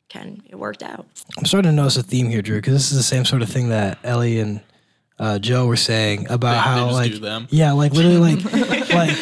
kind 0.09 0.43
it 0.49 0.55
worked 0.55 0.83
out. 0.83 1.05
I'm 1.37 1.45
starting 1.45 1.71
to 1.71 1.75
notice 1.75 1.97
a 1.97 2.03
theme 2.03 2.29
here, 2.29 2.41
Drew, 2.41 2.57
because 2.57 2.73
this 2.73 2.91
is 2.91 2.97
the 2.97 3.03
same 3.03 3.25
sort 3.25 3.41
of 3.41 3.49
thing 3.49 3.69
that 3.69 3.97
Ellie 4.03 4.39
and 4.39 4.61
uh, 5.17 5.39
Joe 5.39 5.65
were 5.65 5.75
saying 5.77 6.27
about 6.29 6.51
They- 6.51 6.55
they 6.57 6.79
how 6.79 6.85
just 6.85 6.93
like 6.93 7.11
do 7.13 7.19
them. 7.19 7.47
yeah, 7.49 7.71
like 7.71 7.93
literally 7.93 8.35
like 8.35 8.53
like 8.93 9.17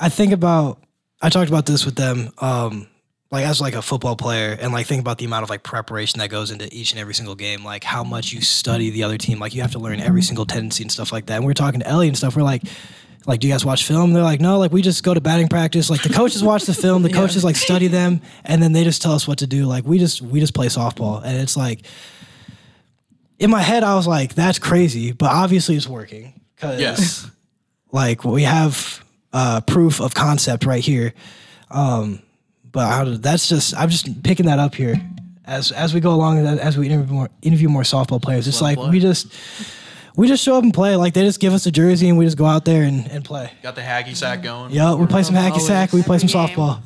I 0.00 0.08
think 0.08 0.32
about 0.32 0.82
I 1.22 1.28
talked 1.28 1.50
about 1.50 1.66
this 1.66 1.84
with 1.84 1.96
them. 1.96 2.30
Um, 2.38 2.88
like 3.30 3.44
as 3.44 3.60
like 3.60 3.74
a 3.74 3.82
football 3.82 4.16
player 4.16 4.56
and 4.60 4.72
like 4.72 4.86
think 4.86 5.00
about 5.00 5.18
the 5.18 5.24
amount 5.24 5.44
of 5.44 5.50
like 5.50 5.62
preparation 5.62 6.18
that 6.18 6.30
goes 6.30 6.50
into 6.50 6.68
each 6.74 6.90
and 6.90 6.98
every 7.00 7.14
single 7.14 7.36
game, 7.36 7.64
like 7.64 7.84
how 7.84 8.02
much 8.02 8.32
you 8.32 8.40
study 8.40 8.90
the 8.90 9.04
other 9.04 9.18
team, 9.18 9.38
like 9.38 9.54
you 9.54 9.62
have 9.62 9.70
to 9.72 9.78
learn 9.78 10.00
every 10.00 10.22
single 10.22 10.44
tendency 10.44 10.82
and 10.82 10.90
stuff 10.90 11.12
like 11.12 11.26
that. 11.26 11.36
And 11.36 11.46
we 11.46 11.50
are 11.50 11.54
talking 11.54 11.78
to 11.80 11.86
Ellie 11.86 12.08
and 12.08 12.16
stuff. 12.16 12.34
We're 12.34 12.42
like, 12.42 12.62
like, 13.26 13.38
do 13.38 13.46
you 13.46 13.54
guys 13.54 13.64
watch 13.64 13.84
film? 13.84 14.12
They're 14.12 14.24
like, 14.24 14.40
no, 14.40 14.58
like 14.58 14.72
we 14.72 14.82
just 14.82 15.04
go 15.04 15.14
to 15.14 15.20
batting 15.20 15.46
practice. 15.46 15.90
Like 15.90 16.02
the 16.02 16.08
coaches 16.08 16.42
watch 16.42 16.64
the 16.64 16.74
film, 16.74 17.02
the 17.02 17.12
coaches 17.12 17.44
like 17.44 17.54
study 17.54 17.86
them, 17.86 18.20
and 18.44 18.60
then 18.60 18.72
they 18.72 18.82
just 18.82 19.00
tell 19.00 19.12
us 19.12 19.28
what 19.28 19.38
to 19.38 19.46
do. 19.46 19.66
Like 19.66 19.84
we 19.84 19.98
just 19.98 20.22
we 20.22 20.40
just 20.40 20.54
play 20.54 20.66
softball, 20.66 21.22
and 21.22 21.36
it's 21.38 21.56
like 21.56 21.82
in 23.38 23.50
my 23.50 23.60
head 23.60 23.84
I 23.84 23.94
was 23.94 24.06
like, 24.06 24.34
that's 24.34 24.58
crazy, 24.58 25.12
but 25.12 25.30
obviously 25.30 25.76
it's 25.76 25.86
working 25.86 26.40
because 26.56 26.80
Yes. 26.80 27.30
like 27.92 28.24
we 28.24 28.42
have 28.42 29.04
uh, 29.32 29.60
proof 29.62 30.00
of 30.00 30.14
concept 30.14 30.64
right 30.64 30.82
here. 30.82 31.12
Um, 31.70 32.20
but 32.72 32.88
how 32.88 33.04
that's 33.04 33.48
just 33.48 33.74
I'm 33.76 33.88
just 33.90 34.22
picking 34.22 34.46
that 34.46 34.58
up 34.58 34.74
here 34.74 35.00
as 35.44 35.72
as 35.72 35.92
we 35.94 36.00
go 36.00 36.12
along 36.12 36.38
as 36.46 36.76
we 36.78 36.88
interview 36.88 37.14
more 37.14 37.28
interview 37.42 37.68
more 37.68 37.82
softball 37.82 38.22
players. 38.22 38.46
It's 38.48 38.60
let 38.60 38.72
'em 38.72 38.76
like 38.76 38.84
play. 38.86 38.90
we 38.90 39.00
just 39.00 39.26
we 40.16 40.28
just 40.28 40.42
show 40.44 40.56
up 40.56 40.64
and 40.64 40.74
play. 40.74 40.96
Like 40.96 41.14
they 41.14 41.22
just 41.22 41.40
give 41.40 41.52
us 41.52 41.66
a 41.66 41.70
jersey 41.72 42.08
and 42.08 42.18
we 42.18 42.24
just 42.24 42.36
go 42.36 42.44
out 42.46 42.64
there 42.64 42.82
and, 42.82 43.10
and 43.10 43.24
play. 43.24 43.50
Got 43.62 43.74
the 43.74 43.80
hacky 43.82 44.14
sack 44.16 44.42
going. 44.42 44.72
Yeah, 44.72 44.94
we 44.94 45.06
play 45.06 45.22
some 45.22 45.34
hacky 45.34 45.50
Always. 45.52 45.66
sack. 45.66 45.92
We 45.92 46.02
play 46.02 46.18
some 46.18 46.28
game. 46.28 46.56
softball. 46.56 46.82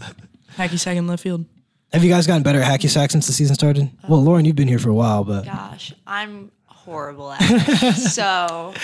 Hacky 0.56 0.78
sack 0.78 0.96
in 0.96 1.06
left 1.06 1.22
field. 1.22 1.44
Have 1.92 2.02
you 2.04 2.10
guys 2.10 2.26
gotten 2.26 2.42
better 2.42 2.60
at 2.60 2.80
hacky 2.80 2.88
sack 2.90 3.10
since 3.10 3.26
the 3.26 3.32
season 3.32 3.54
started? 3.54 3.90
Well, 4.08 4.22
Lauren, 4.22 4.44
you've 4.44 4.56
been 4.56 4.68
here 4.68 4.78
for 4.80 4.88
a 4.90 4.94
while, 4.94 5.22
but 5.24 5.44
Gosh, 5.44 5.92
I'm 6.06 6.50
horrible 6.66 7.30
at 7.32 7.38
it. 7.42 7.94
so 7.94 8.74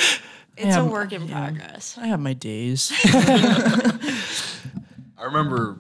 it's 0.61 0.77
a 0.77 0.85
work 0.85 1.13
in 1.13 1.29
progress. 1.29 1.99
I 1.99 2.07
have 2.07 2.21
my 2.21 2.33
days. 2.33 2.91
I 3.05 3.99
remember 5.25 5.79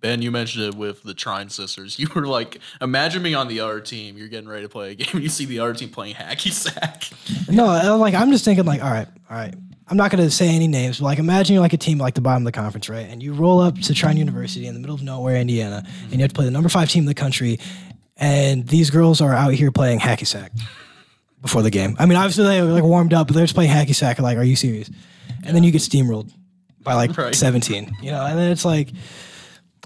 Ben, 0.00 0.22
you 0.22 0.30
mentioned 0.30 0.64
it 0.64 0.74
with 0.76 1.02
the 1.02 1.14
Trine 1.14 1.50
sisters. 1.50 1.98
You 1.98 2.08
were 2.14 2.26
like, 2.26 2.58
imagine 2.80 3.22
being 3.22 3.34
on 3.34 3.48
the 3.48 3.60
other 3.60 3.80
team. 3.80 4.16
You're 4.16 4.28
getting 4.28 4.48
ready 4.48 4.62
to 4.62 4.68
play 4.68 4.92
a 4.92 4.94
game. 4.94 5.08
and 5.14 5.22
You 5.22 5.28
see 5.28 5.44
the 5.44 5.58
other 5.60 5.74
team 5.74 5.90
playing 5.90 6.14
hacky 6.14 6.52
sack. 6.52 7.10
No, 7.50 7.96
like 7.96 8.14
I'm 8.14 8.30
just 8.30 8.44
thinking 8.44 8.64
like, 8.64 8.82
all 8.82 8.90
right, 8.90 9.08
all 9.30 9.36
right. 9.36 9.54
I'm 9.90 9.96
not 9.96 10.10
gonna 10.10 10.30
say 10.30 10.54
any 10.54 10.68
names, 10.68 10.98
but 10.98 11.06
like 11.06 11.18
imagine 11.18 11.54
you're 11.54 11.62
like 11.62 11.72
a 11.72 11.78
team 11.78 11.96
like 11.98 12.12
the 12.14 12.20
bottom 12.20 12.42
of 12.46 12.52
the 12.52 12.56
conference, 12.58 12.88
right? 12.90 13.08
And 13.08 13.22
you 13.22 13.32
roll 13.32 13.58
up 13.58 13.78
to 13.80 13.94
Trine 13.94 14.18
University 14.18 14.66
in 14.66 14.74
the 14.74 14.80
middle 14.80 14.94
of 14.94 15.02
nowhere, 15.02 15.36
Indiana, 15.36 15.82
and 16.04 16.12
you 16.12 16.18
have 16.20 16.28
to 16.28 16.34
play 16.34 16.44
the 16.44 16.50
number 16.50 16.68
five 16.68 16.90
team 16.90 17.04
in 17.04 17.06
the 17.06 17.14
country, 17.14 17.58
and 18.18 18.68
these 18.68 18.90
girls 18.90 19.22
are 19.22 19.32
out 19.32 19.54
here 19.54 19.72
playing 19.72 20.00
hacky 20.00 20.26
sack 20.26 20.52
before 21.42 21.62
the 21.62 21.70
game. 21.70 21.96
I 21.98 22.06
mean, 22.06 22.16
obviously 22.16 22.44
they 22.44 22.62
like 22.62 22.82
warmed 22.82 23.14
up, 23.14 23.26
but 23.28 23.34
they're 23.34 23.44
just 23.44 23.54
playing 23.54 23.70
hacky 23.70 23.94
sack. 23.94 24.18
Like, 24.18 24.38
are 24.38 24.44
you 24.44 24.56
serious? 24.56 24.90
And 25.44 25.54
then 25.54 25.62
you 25.62 25.70
get 25.70 25.82
steamrolled 25.82 26.32
by 26.82 26.94
like 26.94 27.16
Right. 27.16 27.34
17, 27.34 27.96
you 28.02 28.10
know, 28.10 28.24
and 28.24 28.38
then 28.38 28.50
it's 28.50 28.64
like, 28.64 28.90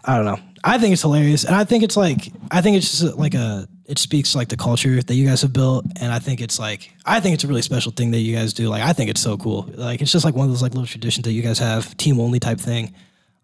I 0.04 0.16
don't 0.16 0.24
know. 0.24 0.38
I 0.64 0.78
think 0.78 0.92
it's 0.92 1.02
hilarious, 1.02 1.44
and 1.44 1.56
I 1.56 1.64
think 1.64 1.82
it's 1.82 1.96
like 1.96 2.32
I 2.50 2.60
think 2.60 2.76
it's 2.76 3.00
just 3.00 3.18
like 3.18 3.34
a 3.34 3.66
it 3.86 3.98
speaks 3.98 4.36
like 4.36 4.48
the 4.48 4.56
culture 4.56 5.02
that 5.02 5.14
you 5.14 5.26
guys 5.26 5.42
have 5.42 5.52
built, 5.52 5.84
and 6.00 6.12
I 6.12 6.20
think 6.20 6.40
it's 6.40 6.56
like 6.58 6.92
I 7.04 7.18
think 7.18 7.34
it's 7.34 7.42
a 7.42 7.48
really 7.48 7.62
special 7.62 7.90
thing 7.90 8.12
that 8.12 8.18
you 8.20 8.36
guys 8.36 8.52
do. 8.52 8.68
Like 8.68 8.82
I 8.82 8.92
think 8.92 9.10
it's 9.10 9.20
so 9.20 9.36
cool. 9.36 9.68
Like 9.74 10.00
it's 10.00 10.12
just 10.12 10.24
like 10.24 10.36
one 10.36 10.44
of 10.44 10.52
those 10.52 10.62
like 10.62 10.72
little 10.72 10.86
traditions 10.86 11.24
that 11.24 11.32
you 11.32 11.42
guys 11.42 11.58
have, 11.58 11.96
team 11.96 12.20
only 12.20 12.38
type 12.38 12.60
thing. 12.60 12.94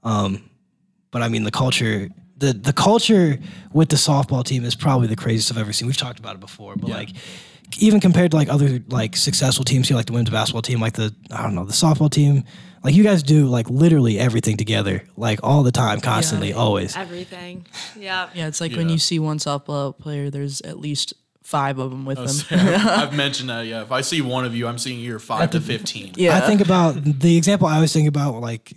Um, 0.05 0.49
but 1.11 1.23
I 1.23 1.29
mean 1.29 1.43
the 1.43 1.51
culture. 1.51 2.09
The, 2.37 2.53
the 2.53 2.73
culture 2.73 3.37
with 3.73 3.89
the 3.89 3.97
softball 3.97 4.45
team 4.45 4.65
is 4.65 4.77
probably 4.77 5.09
the 5.09 5.17
craziest 5.17 5.51
I've 5.51 5.59
ever 5.59 5.73
seen. 5.73 5.89
We've 5.89 5.97
talked 5.97 6.21
about 6.21 6.37
it 6.37 6.41
before, 6.41 6.77
but 6.77 6.89
like 6.89 7.11
even 7.79 8.01
compared 8.01 8.31
to 8.31 8.37
like 8.37 8.49
other 8.49 8.81
like 8.89 9.17
successful 9.17 9.65
teams 9.65 9.89
here, 9.89 9.97
like 9.97 10.07
the 10.07 10.13
women's 10.13 10.31
basketball 10.31 10.63
team, 10.63 10.81
like 10.81 10.95
the 10.95 11.15
I 11.31 11.43
don't 11.43 11.55
know 11.55 11.65
the 11.65 11.73
softball 11.73 12.11
team, 12.11 12.45
like 12.83 12.95
you 12.95 13.03
guys 13.03 13.23
do 13.23 13.47
like 13.47 13.69
literally 13.69 14.19
everything 14.19 14.57
together, 14.57 15.05
like 15.17 15.41
all 15.43 15.63
the 15.63 15.73
time, 15.73 16.01
constantly, 16.01 16.53
always. 16.53 16.97
Everything. 16.97 17.67
Yeah. 17.97 18.29
Yeah, 18.35 18.47
it's 18.47 18.61
like 18.61 18.73
when 18.73 18.89
you 18.89 18.99
see 18.99 19.19
one 19.19 19.39
softball 19.39 19.97
player, 19.99 20.31
there's 20.31 20.61
at 20.63 20.79
least 20.79 21.15
five 21.43 21.79
of 21.79 21.87
oh, 21.87 21.89
them 21.91 22.05
with 22.05 22.19
them. 22.49 22.89
I've 22.89 23.15
mentioned 23.15 23.51
that. 23.51 23.67
Yeah, 23.67 23.83
if 23.83 23.93
I 23.93 24.03
see 24.03 24.21
one 24.21 24.45
of 24.45 24.55
you, 24.55 24.67
I'm 24.67 24.79
seeing 24.79 25.01
you're 25.01 25.19
five 25.19 25.51
to 25.51 25.61
fifteen. 25.61 26.13
yeah, 26.17 26.37
I 26.37 26.41
think 26.41 26.61
about 26.61 27.03
the 27.03 27.37
example 27.37 27.67
I 27.67 27.77
always 27.77 27.93
think 27.93 28.09
about 28.09 28.41
like 28.41 28.73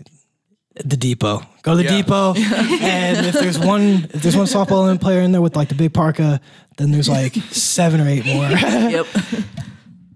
the 0.75 0.97
depot. 0.97 1.41
Go 1.63 1.71
to 1.71 1.77
the 1.77 1.83
Yeah. 1.83 1.97
depot, 2.01 2.33
and 2.81 3.25
if 3.25 3.33
there's 3.33 3.59
one 3.59 4.07
if 4.13 4.21
there's 4.23 4.37
one 4.37 4.45
softball 4.47 4.99
player 4.99 5.21
in 5.21 5.31
there 5.31 5.41
with 5.41 5.55
like 5.55 5.69
the 5.69 5.75
big 5.75 5.93
parka, 5.93 6.39
then 6.77 6.91
there's 6.91 7.09
like 7.09 7.35
seven 7.51 7.99
or 8.01 8.07
eight 8.07 8.25
more 8.25 8.49
Yep. 8.49 9.05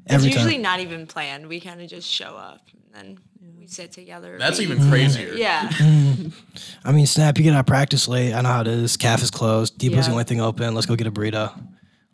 every 0.07 0.27
it's 0.29 0.35
usually 0.35 0.53
time. 0.53 0.62
not 0.62 0.79
even 0.79 1.07
planned. 1.07 1.47
We 1.47 1.59
kind 1.59 1.81
of 1.81 1.89
just 1.89 2.09
show 2.09 2.35
up 2.38 2.62
and 2.95 3.17
then 3.17 3.19
we 3.59 3.67
sit 3.67 3.91
together. 3.91 4.38
That's 4.39 4.59
even 4.59 4.89
crazier. 4.89 5.33
Yeah. 5.35 5.67
Mm. 5.69 6.31
I 6.83 6.91
mean, 6.91 7.05
snap, 7.05 7.38
you 7.38 7.43
get 7.43 7.53
out 7.53 7.59
of 7.59 7.65
practice 7.65 8.07
late. 8.07 8.33
I 8.33 8.41
know 8.41 8.50
how 8.50 8.62
it 8.62 8.67
is. 8.67 8.95
Caf 8.97 9.21
is 9.21 9.31
closed. 9.31 9.77
Depot's 9.77 10.05
the 10.07 10.12
only 10.13 10.24
thing 10.24 10.39
open. 10.41 10.74
Let's 10.74 10.88
go 10.88 10.95
get 10.95 11.07
a 11.07 11.12
burrito 11.12 11.51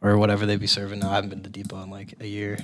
or 0.01 0.17
whatever 0.17 0.45
they 0.45 0.55
be 0.55 0.67
serving 0.67 0.99
now. 0.99 1.11
I 1.11 1.15
haven't 1.15 1.29
been 1.29 1.43
to 1.43 1.49
Depot 1.49 1.81
in 1.83 1.89
like 1.91 2.15
a 2.19 2.27
year 2.27 2.57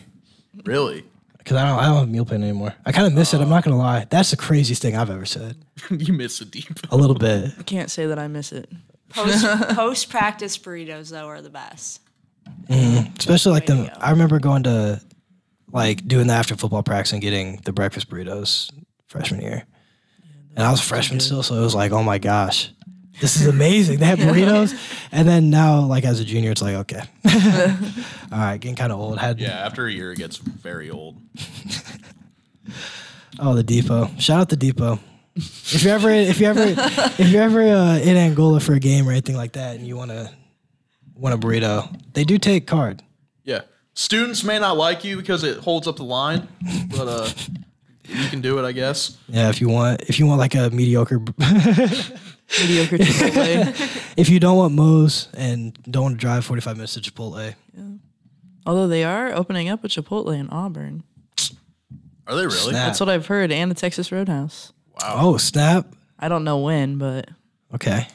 Really? 0.65 1.03
Because 1.47 1.61
I 1.61 1.69
don't 1.69 1.79
I 1.79 1.85
don't 1.85 1.95
have 1.95 2.03
a 2.03 2.11
meal 2.11 2.25
plan 2.25 2.43
anymore. 2.43 2.73
I 2.85 2.91
kind 2.91 3.07
of 3.07 3.13
miss 3.13 3.33
it. 3.33 3.39
I'm 3.39 3.47
not 3.47 3.63
gonna 3.63 3.77
lie. 3.77 4.05
That's 4.09 4.31
the 4.31 4.35
craziest 4.35 4.81
thing 4.81 4.97
I've 4.97 5.09
ever 5.09 5.25
said. 5.25 5.55
you 5.89 6.11
miss 6.11 6.41
a 6.41 6.45
deep. 6.45 6.77
A 6.91 6.97
little 6.97 7.15
bit. 7.15 7.53
I 7.57 7.63
can't 7.63 7.89
say 7.89 8.05
that 8.07 8.19
I 8.19 8.27
miss 8.27 8.51
it. 8.51 8.69
Post 9.07 9.45
post 9.69 10.09
practice 10.09 10.57
burritos 10.57 11.09
though 11.09 11.25
are 11.27 11.41
the 11.41 11.49
best. 11.49 12.01
Mm-hmm. 12.69 13.13
especially 13.17 13.53
like 13.53 13.65
the. 13.65 13.89
I 13.97 14.11
remember 14.11 14.39
going 14.39 14.63
to 14.63 15.01
like 15.71 16.05
doing 16.05 16.27
the 16.27 16.33
after 16.33 16.57
football 16.57 16.83
practice 16.83 17.13
and 17.13 17.21
getting 17.21 17.61
the 17.63 17.71
breakfast 17.71 18.09
burritos 18.09 18.69
freshman 19.05 19.41
year, 19.41 19.63
and 20.57 20.65
I 20.65 20.71
was 20.71 20.81
a 20.81 20.83
freshman 20.83 21.21
still, 21.21 21.43
so 21.43 21.55
it 21.55 21.61
was 21.61 21.75
like, 21.75 21.93
oh 21.93 22.03
my 22.03 22.17
gosh, 22.17 22.71
this 23.19 23.39
is 23.39 23.47
amazing. 23.47 23.99
They 23.99 24.05
have 24.05 24.19
burritos, 24.19 24.73
and 25.11 25.27
then 25.27 25.49
now 25.49 25.81
like 25.81 26.05
as 26.05 26.19
a 26.19 26.25
junior, 26.25 26.51
it's 26.51 26.61
like 26.61 26.75
okay, 26.75 27.01
all 28.31 28.37
right, 28.37 28.59
getting 28.59 28.75
kind 28.75 28.91
of 28.91 28.99
old. 28.99 29.17
Had 29.17 29.39
Yeah, 29.39 29.65
after 29.65 29.87
a 29.87 29.91
year, 29.91 30.11
it 30.11 30.17
gets 30.17 30.37
very 30.37 30.89
old. 30.89 31.17
oh 33.39 33.55
the 33.55 33.63
depot. 33.63 34.09
Shout 34.19 34.41
out 34.41 34.49
the 34.49 34.55
depot. 34.55 34.99
If 35.35 35.83
you 35.83 35.91
ever 35.91 36.09
if 36.09 36.39
you 36.39 36.47
ever 36.47 36.63
if 37.21 37.29
you're 37.29 37.43
ever 37.43 37.61
uh, 37.61 37.97
in 37.97 38.17
Angola 38.17 38.59
for 38.59 38.73
a 38.73 38.79
game 38.79 39.07
or 39.07 39.11
anything 39.11 39.35
like 39.35 39.53
that, 39.53 39.75
and 39.75 39.87
you 39.87 39.95
want 39.95 40.11
to 40.11 40.31
want 41.15 41.35
a 41.35 41.37
burrito, 41.37 41.99
they 42.13 42.23
do 42.23 42.37
take 42.37 42.67
card. 42.67 43.01
Yeah, 43.43 43.61
students 43.93 44.43
may 44.43 44.59
not 44.59 44.77
like 44.77 45.03
you 45.03 45.17
because 45.17 45.43
it 45.43 45.57
holds 45.57 45.87
up 45.87 45.97
the 45.97 46.03
line, 46.03 46.47
but 46.89 47.07
uh, 47.07 47.29
you 48.07 48.29
can 48.29 48.41
do 48.41 48.57
it, 48.59 48.65
I 48.65 48.71
guess. 48.71 49.17
Yeah, 49.27 49.49
if 49.49 49.61
you 49.61 49.69
want 49.69 50.01
if 50.01 50.19
you 50.19 50.25
want 50.25 50.39
like 50.39 50.55
a 50.55 50.69
mediocre 50.69 51.19
Mediocre 52.59 52.97
Chipotle. 52.97 54.03
If 54.17 54.29
you 54.29 54.39
don't 54.39 54.57
want 54.57 54.73
Moe's 54.73 55.27
and 55.35 55.77
don't 55.83 56.03
want 56.03 56.15
to 56.15 56.19
drive 56.19 56.43
45 56.43 56.77
minutes 56.77 56.93
to 56.95 57.01
Chipotle, 57.01 57.53
yeah. 57.75 57.83
Although 58.65 58.87
they 58.87 59.03
are 59.03 59.31
opening 59.33 59.69
up 59.69 59.83
a 59.83 59.87
Chipotle 59.87 60.35
in 60.37 60.49
Auburn. 60.49 61.03
Are 62.25 62.35
they 62.35 62.41
really? 62.41 62.57
Snap. 62.57 62.73
That's 62.73 62.99
what 62.99 63.09
I've 63.09 63.27
heard, 63.27 63.51
and 63.51 63.69
the 63.71 63.75
Texas 63.75 64.11
Roadhouse. 64.11 64.73
Wow. 65.01 65.15
Oh 65.19 65.37
snap! 65.37 65.87
I 66.19 66.27
don't 66.27 66.43
know 66.43 66.59
when, 66.59 66.97
but 66.97 67.29
Okay, 67.73 68.07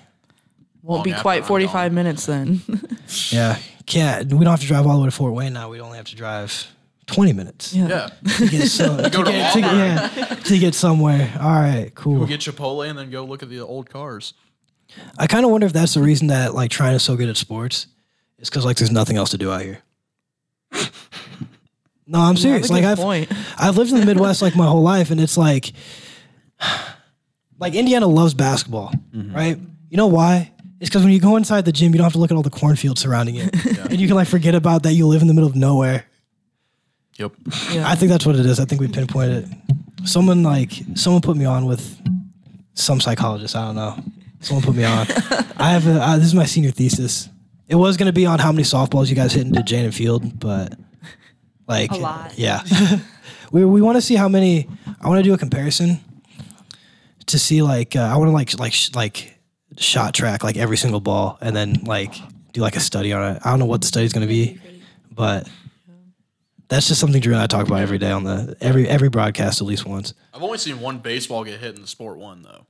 won't 0.83 1.07
Long 1.07 1.17
be 1.17 1.21
quite 1.21 1.45
45 1.47 1.93
minutes 1.93 2.27
then. 2.27 2.61
yeah, 3.31 3.59
can't. 3.87 4.33
We 4.33 4.45
don't 4.45 4.51
have 4.51 4.61
to 4.61 4.67
drive 4.67 4.87
all 4.87 4.97
the 4.97 5.03
way 5.03 5.07
to 5.07 5.11
Fort 5.13 5.33
Wayne 5.33 5.53
now. 5.53 5.71
We 5.71 5.81
only 5.81 5.97
have 5.97 6.09
to 6.09 6.17
drive 6.17 6.67
20 7.13 7.33
minutes 7.33 7.75
yeah. 7.75 7.89
Yeah, 7.89 8.37
to 8.37 8.49
get 8.49 8.69
so, 8.69 8.97
to 9.03 9.11
to 9.11 9.23
get, 9.25 9.53
to, 9.53 9.61
yeah, 9.61 10.09
to 10.45 10.59
get 10.59 10.75
somewhere. 10.75 11.33
All 11.41 11.51
right, 11.51 11.91
cool. 11.95 12.19
we'll 12.19 12.27
get 12.27 12.41
Chipotle 12.41 12.89
and 12.89 12.99
then 12.99 13.11
go 13.11 13.25
look 13.25 13.43
at 13.43 13.49
the 13.49 13.61
old 13.61 13.91
cars. 13.91 14.35
I 15.19 15.27
kind 15.27 15.45
of 15.45 15.51
wonder 15.51 15.67
if 15.67 15.73
that's 15.73 15.95
the 15.95 16.03
reason 16.03 16.29
that 16.29 16.55
like 16.55 16.71
Trine 16.71 16.95
is 16.95 17.03
so 17.03 17.17
good 17.17 17.29
at 17.29 17.37
sports. 17.37 17.87
It's 18.39 18.51
because 18.51 18.65
like 18.65 18.77
there's 18.77 18.91
nothing 18.91 19.17
else 19.17 19.31
to 19.31 19.39
do 19.39 19.53
out 19.53 19.63
here. 19.63 19.83
No, 22.07 22.21
I'm 22.21 22.37
serious. 22.37 22.69
Like 22.69 22.85
I've 22.85 22.99
point. 22.99 23.33
I've 23.59 23.77
lived 23.77 23.93
in 23.93 24.01
the 24.01 24.07
Midwest 24.07 24.43
like 24.43 24.55
my 24.55 24.67
whole 24.67 24.83
life, 24.83 25.11
and 25.11 25.21
it's 25.21 25.39
like, 25.39 25.73
like 27.59 27.75
Indiana 27.75 28.07
loves 28.07 28.35
basketball, 28.35 28.93
mm-hmm. 29.15 29.35
right? 29.35 29.59
You 29.89 29.97
know 29.97 30.09
why? 30.09 30.53
It's 30.81 30.91
because 30.91 31.05
when 31.05 31.13
you 31.13 31.21
go 31.21 31.37
inside 31.37 31.65
the 31.65 31.73
gym, 31.73 31.93
you 31.93 31.99
don't 31.99 32.05
have 32.05 32.13
to 32.13 32.19
look 32.19 32.31
at 32.31 32.37
all 32.37 32.43
the 32.43 32.51
cornfields 32.51 33.01
surrounding 33.01 33.37
it, 33.37 33.55
and 33.91 34.01
you 34.01 34.09
can 34.09 34.17
like 34.17 34.29
forget 34.29 34.55
about 34.55 34.83
that 34.83 34.93
you 34.93 35.07
live 35.07 35.23
in 35.23 35.29
the 35.29 35.35
middle 35.35 35.49
of 35.49 35.57
nowhere. 35.57 36.05
Yep. 37.19 37.33
I 37.85 37.95
think 37.95 38.11
that's 38.11 38.25
what 38.27 38.37
it 38.37 38.47
is. 38.47 38.59
I 38.59 38.65
think 38.65 38.81
we 38.81 38.89
pinpointed 38.89 39.45
it. 39.45 40.09
Someone 40.09 40.43
like 40.43 40.73
someone 40.95 41.23
put 41.23 41.37
me 41.37 41.45
on 41.45 41.67
with 41.67 42.01
some 42.75 43.01
psychologist. 43.01 43.55
I 43.55 43.67
don't 43.67 43.77
know. 43.77 44.03
Someone 44.41 44.65
put 44.65 44.75
me 44.75 44.85
on. 44.85 45.07
I 45.57 45.71
have 45.71 45.87
a, 45.87 46.01
uh, 46.01 46.17
this 46.17 46.27
is 46.27 46.35
my 46.35 46.47
senior 46.47 46.71
thesis. 46.71 47.29
It 47.69 47.77
was 47.77 47.97
going 47.97 48.07
to 48.07 48.13
be 48.13 48.27
on 48.27 48.39
how 48.39 48.51
many 48.51 48.65
softballs 48.65 49.09
you 49.09 49.15
guys 49.15 49.33
hit 49.33 49.47
into 49.47 49.63
Jane 49.63 49.85
and 49.85 49.95
Field, 49.95 50.41
but 50.41 50.75
like 51.69 51.91
A 51.93 51.97
lot. 51.97 52.39
Yeah, 52.39 52.63
we 53.53 53.65
we 53.65 53.81
want 53.83 53.97
to 53.97 54.03
see 54.03 54.15
how 54.17 54.29
many. 54.29 54.69
I 55.01 55.09
want 55.09 55.19
to 55.19 55.23
do 55.23 55.33
a 55.35 55.39
comparison 55.39 56.01
to 57.27 57.39
see 57.39 57.63
like 57.63 57.95
uh, 57.95 58.01
I 58.01 58.17
want 58.17 58.29
to 58.29 58.33
like 58.33 58.59
like 58.59 58.73
sh- 58.73 58.91
like 58.95 59.39
shot 59.79 60.13
track 60.15 60.45
like 60.45 60.57
every 60.57 60.77
single 60.77 61.01
ball 61.01 61.39
and 61.41 61.55
then 61.57 61.75
like 61.85 62.15
do 62.53 62.61
like 62.61 62.77
a 62.77 62.81
study 62.81 63.13
on 63.13 63.37
it. 63.37 63.43
I 63.45 63.51
don't 63.51 63.59
know 63.59 63.67
what 63.67 63.81
the 63.81 63.87
study's 63.87 64.13
going 64.13 64.27
to 64.27 64.33
be, 64.33 64.61
but 65.11 65.49
that's 66.73 66.89
just 66.89 67.01
something 67.01 67.21
Drew 67.21 67.35
and 67.35 67.43
I 67.43 67.47
talk 67.47 67.67
about 67.67 67.81
every 67.81 67.99
day 67.99 68.11
on 68.11 68.25
the 68.25 68.57
every 68.61 68.89
every 68.89 69.09
broadcast 69.09 69.61
at 69.61 69.67
least 69.67 69.85
once. 69.85 70.15
I've 70.33 70.43
only 70.43 70.59
seen 70.59 70.81
one 70.81 70.99
baseball 70.99 71.45
get 71.45 71.61
hit 71.61 71.75
in 71.75 71.83
the 71.83 71.87
sport 71.87 72.19
one 72.19 72.43
though. 72.43 72.67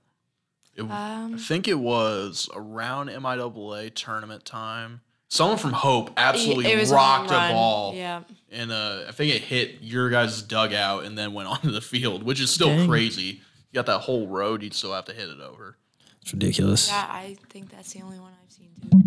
It, 0.74 0.86
I 0.88 1.34
think 1.38 1.68
it 1.68 1.78
was 1.78 2.48
around 2.54 3.10
MIAA 3.10 3.94
tournament 3.94 4.44
time. 4.44 5.02
Someone 5.28 5.58
from 5.58 5.72
Hope 5.72 6.10
absolutely 6.16 6.70
It 6.70 6.78
was 6.78 6.90
a 6.90 6.94
rocked 6.94 7.30
home 7.30 7.50
a 7.50 7.52
ball. 7.52 7.94
Yeah. 7.94 8.22
And 8.50 8.70
uh, 8.70 9.04
I 9.08 9.12
think 9.12 9.34
it 9.34 9.42
hit 9.42 9.78
your 9.80 10.10
guys' 10.10 10.42
dugout 10.42 11.04
and 11.04 11.16
then 11.16 11.32
went 11.32 11.48
onto 11.50 11.70
the 11.70 11.80
field, 11.80 12.22
which 12.22 12.40
is 12.40 12.50
still 12.50 12.68
Dang. 12.68 12.88
crazy. 12.88 13.40
You 13.70 13.74
got 13.74 13.86
that 13.86 14.00
whole 14.00 14.26
road, 14.26 14.62
you'd 14.62 14.74
still 14.74 14.92
have 14.92 15.06
to 15.06 15.14
hit 15.14 15.28
it 15.28 15.40
over. 15.40 15.76
It's 16.20 16.32
ridiculous. 16.32 16.88
Yeah, 16.88 17.06
I 17.08 17.36
think 17.48 17.70
that's 17.70 17.92
the 17.92 18.02
only 18.02 18.18
one 18.18 18.32
I've 18.44 18.52
seen 18.52 18.70
too. 18.90 18.98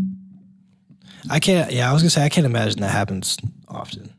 I 1.29 1.39
can't. 1.39 1.71
Yeah, 1.71 1.89
I 1.89 1.93
was 1.93 2.01
gonna 2.01 2.09
say 2.09 2.25
I 2.25 2.29
can't 2.29 2.45
imagine 2.45 2.81
that 2.81 2.89
happens 2.89 3.37
often. 3.67 4.14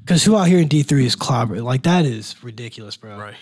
No. 0.00 0.04
Because 0.04 0.24
who 0.24 0.36
out 0.36 0.48
here 0.48 0.58
in 0.58 0.68
D 0.68 0.82
three 0.82 1.06
is 1.06 1.14
clobber? 1.16 1.60
Like 1.62 1.82
that 1.82 2.04
is 2.04 2.42
ridiculous, 2.42 2.96
bro. 2.96 3.18
Right. 3.18 3.36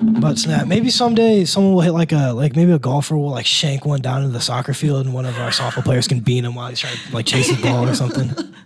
But 0.00 0.38
snap, 0.38 0.68
maybe 0.68 0.90
someday 0.90 1.44
someone 1.44 1.74
will 1.74 1.80
hit 1.80 1.90
like 1.92 2.12
a 2.12 2.32
like 2.32 2.54
maybe 2.54 2.70
a 2.70 2.78
golfer 2.78 3.16
will 3.16 3.30
like 3.30 3.46
shank 3.46 3.84
one 3.84 4.00
down 4.00 4.18
into 4.22 4.32
the 4.32 4.40
soccer 4.40 4.72
field 4.72 5.04
and 5.04 5.12
one 5.14 5.26
of 5.26 5.36
our 5.40 5.50
softball 5.50 5.82
players 5.82 6.06
can 6.06 6.20
beat 6.20 6.44
him 6.44 6.54
while 6.54 6.68
he's 6.68 6.78
trying 6.78 6.96
to 6.96 7.14
like 7.14 7.26
chase 7.26 7.48
the 7.54 7.60
ball 7.62 7.88
or 7.88 7.94
something. 7.94 8.54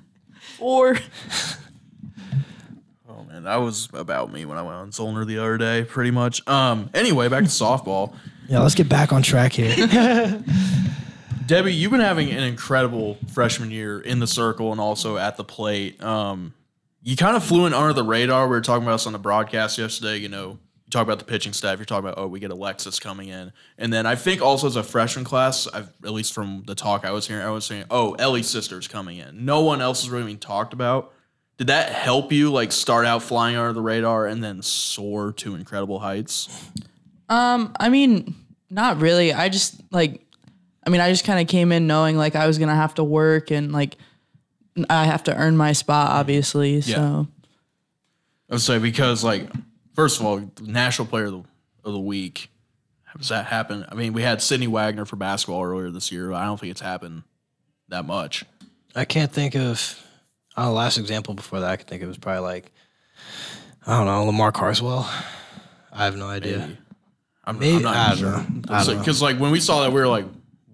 Or 0.59 0.95
Oh 3.09 3.25
man, 3.25 3.43
that 3.45 3.57
was 3.57 3.89
about 3.95 4.33
me 4.33 4.45
when 4.45 4.59
I 4.59 4.63
went 4.63 4.77
on 4.77 4.91
Zollner 4.91 5.27
the 5.27 5.39
other 5.39 5.59
day, 5.59 5.83
pretty 5.85 6.13
much. 6.13 6.47
Um. 6.47 6.89
Anyway, 6.95 7.29
back 7.29 7.43
to 7.45 7.49
softball. 7.51 8.15
Yeah, 8.47 8.61
let's 8.61 8.75
get 8.77 8.89
back 8.89 9.13
on 9.13 9.23
track 9.23 9.55
here. 9.55 9.75
Debbie, 11.47 11.75
you've 11.75 11.91
been 11.91 12.01
having 12.01 12.31
an 12.31 12.43
incredible 12.43 13.19
freshman 13.33 13.71
year 13.71 14.01
in 14.01 14.19
the 14.19 14.27
circle 14.27 14.73
and 14.73 14.81
also 14.81 15.17
at 15.17 15.37
the 15.37 15.45
plate. 15.45 16.03
Um, 16.03 16.55
you 17.03 17.17
kind 17.17 17.37
of 17.37 17.45
flew 17.45 17.67
in 17.67 17.75
under 17.75 17.93
the 17.93 18.05
radar. 18.05 18.47
We 18.47 18.51
were 18.51 18.61
talking 18.61 18.85
about 18.85 18.93
this 18.93 19.07
on 19.07 19.13
the 19.13 19.19
broadcast 19.19 19.79
yesterday. 19.79 20.19
You 20.19 20.29
know, 20.29 20.51
you 20.51 20.91
talk 20.91 21.03
about 21.03 21.19
the 21.19 21.25
pitching 21.25 21.53
staff. 21.53 21.79
You're 21.79 21.87
talking 21.87 22.09
about 22.09 22.19
oh, 22.19 22.29
we 22.29 22.39
get 22.39 22.51
Alexis 22.51 23.01
coming 23.01 23.29
in, 23.29 23.53
and 23.79 23.93
then 23.93 24.07
I 24.07 24.15
think 24.15 24.41
also 24.41 24.67
as 24.67 24.77
a 24.77 24.83
freshman 24.83 25.25
class, 25.25 25.67
I've, 25.67 25.91
at 26.05 26.13
least 26.13 26.33
from 26.33 26.63
the 26.67 26.75
talk 26.75 27.05
I 27.05 27.11
was 27.11 27.27
hearing, 27.27 27.45
I 27.45 27.51
was 27.51 27.65
saying 27.65 27.85
oh, 27.91 28.13
Ellie's 28.15 28.49
sister's 28.49 28.87
coming 28.87 29.19
in. 29.19 29.45
No 29.45 29.63
one 29.63 29.81
else 29.81 30.03
is 30.03 30.11
really 30.11 30.27
being 30.27 30.39
talked 30.39 30.73
about. 30.73 31.13
Did 31.59 31.67
that 31.67 31.91
help 31.91 32.33
you 32.33 32.51
like 32.51 32.73
start 32.73 33.05
out 33.07 33.23
flying 33.23 33.57
under 33.57 33.73
the 33.73 33.83
radar 33.83 34.27
and 34.27 34.43
then 34.43 34.63
soar 34.63 35.33
to 35.35 35.55
incredible 35.55 35.99
heights? 35.99 36.49
Um, 37.29 37.75
I 37.79 37.89
mean, 37.89 38.35
not 38.71 39.01
really. 39.01 39.33
I 39.33 39.49
just 39.49 39.81
like, 39.93 40.22
I 40.85 40.91
mean, 40.91 41.01
I 41.01 41.11
just 41.11 41.25
kind 41.25 41.41
of 41.41 41.47
came 41.47 41.73
in 41.73 41.87
knowing 41.87 42.17
like 42.17 42.35
I 42.37 42.47
was 42.47 42.59
gonna 42.59 42.75
have 42.75 42.95
to 42.95 43.05
work 43.05 43.51
and 43.51 43.73
like 43.73 43.97
I 44.91 45.05
have 45.05 45.25
to 45.25 45.37
earn 45.37 45.57
my 45.57 45.73
spot, 45.73 46.11
obviously. 46.11 46.81
So 46.81 47.29
I 48.51 48.55
would 48.55 48.61
say 48.61 48.79
because 48.79 49.23
like 49.23 49.49
first 49.95 50.21
of 50.21 50.27
all, 50.27 50.51
national 50.61 51.09
player 51.09 51.27
of 51.27 51.33
the, 51.33 51.45
of 51.85 51.93
the 51.93 52.01
week. 52.01 52.49
Has 53.19 53.29
that 53.29 53.45
happened? 53.45 53.85
I 53.91 53.95
mean, 53.95 54.15
we 54.15 54.23
had 54.23 54.41
Sidney 54.41 54.67
Wagner 54.67 55.05
for 55.05 55.17
basketball 55.17 55.63
earlier 55.63 55.91
this 55.91 56.11
year. 56.11 56.29
But 56.31 56.37
I 56.37 56.47
don't 56.47 56.59
think 56.59 56.71
it's 56.71 56.81
happened 56.81 57.25
that 57.89 58.07
much. 58.07 58.43
I 58.97 59.05
can't 59.05 59.31
think 59.31 59.55
of. 59.55 60.03
Oh, 60.57 60.65
the 60.65 60.71
last 60.71 60.97
example 60.97 61.35
before 61.35 61.61
that 61.61 61.71
I 61.71 61.77
could 61.77 61.87
think 61.87 62.03
it 62.03 62.07
was 62.07 62.17
probably 62.17 62.41
like 62.41 62.73
I 63.87 63.99
don't 63.99 64.07
know 64.07 64.25
Lamar 64.25 64.51
Carswell. 64.51 65.11
I 65.93 66.07
have 66.07 66.17
no 66.17 66.27
idea. 66.27 66.59
Maybe. 66.59 66.79
I'm, 67.45 67.59
Maybe- 67.59 67.77
I'm 67.77 67.83
not 67.83 67.97
I 67.97 68.09
don't 68.09 68.19
sure. 68.19 68.31
know. 68.31 68.37
I 68.71 68.85
don't 68.85 68.95
know. 68.95 68.99
Because 69.01 69.21
like 69.21 69.37
when 69.39 69.51
we 69.51 69.61
saw 69.61 69.83
that, 69.83 69.93
we 69.93 70.01
were 70.01 70.09
like, 70.09 70.25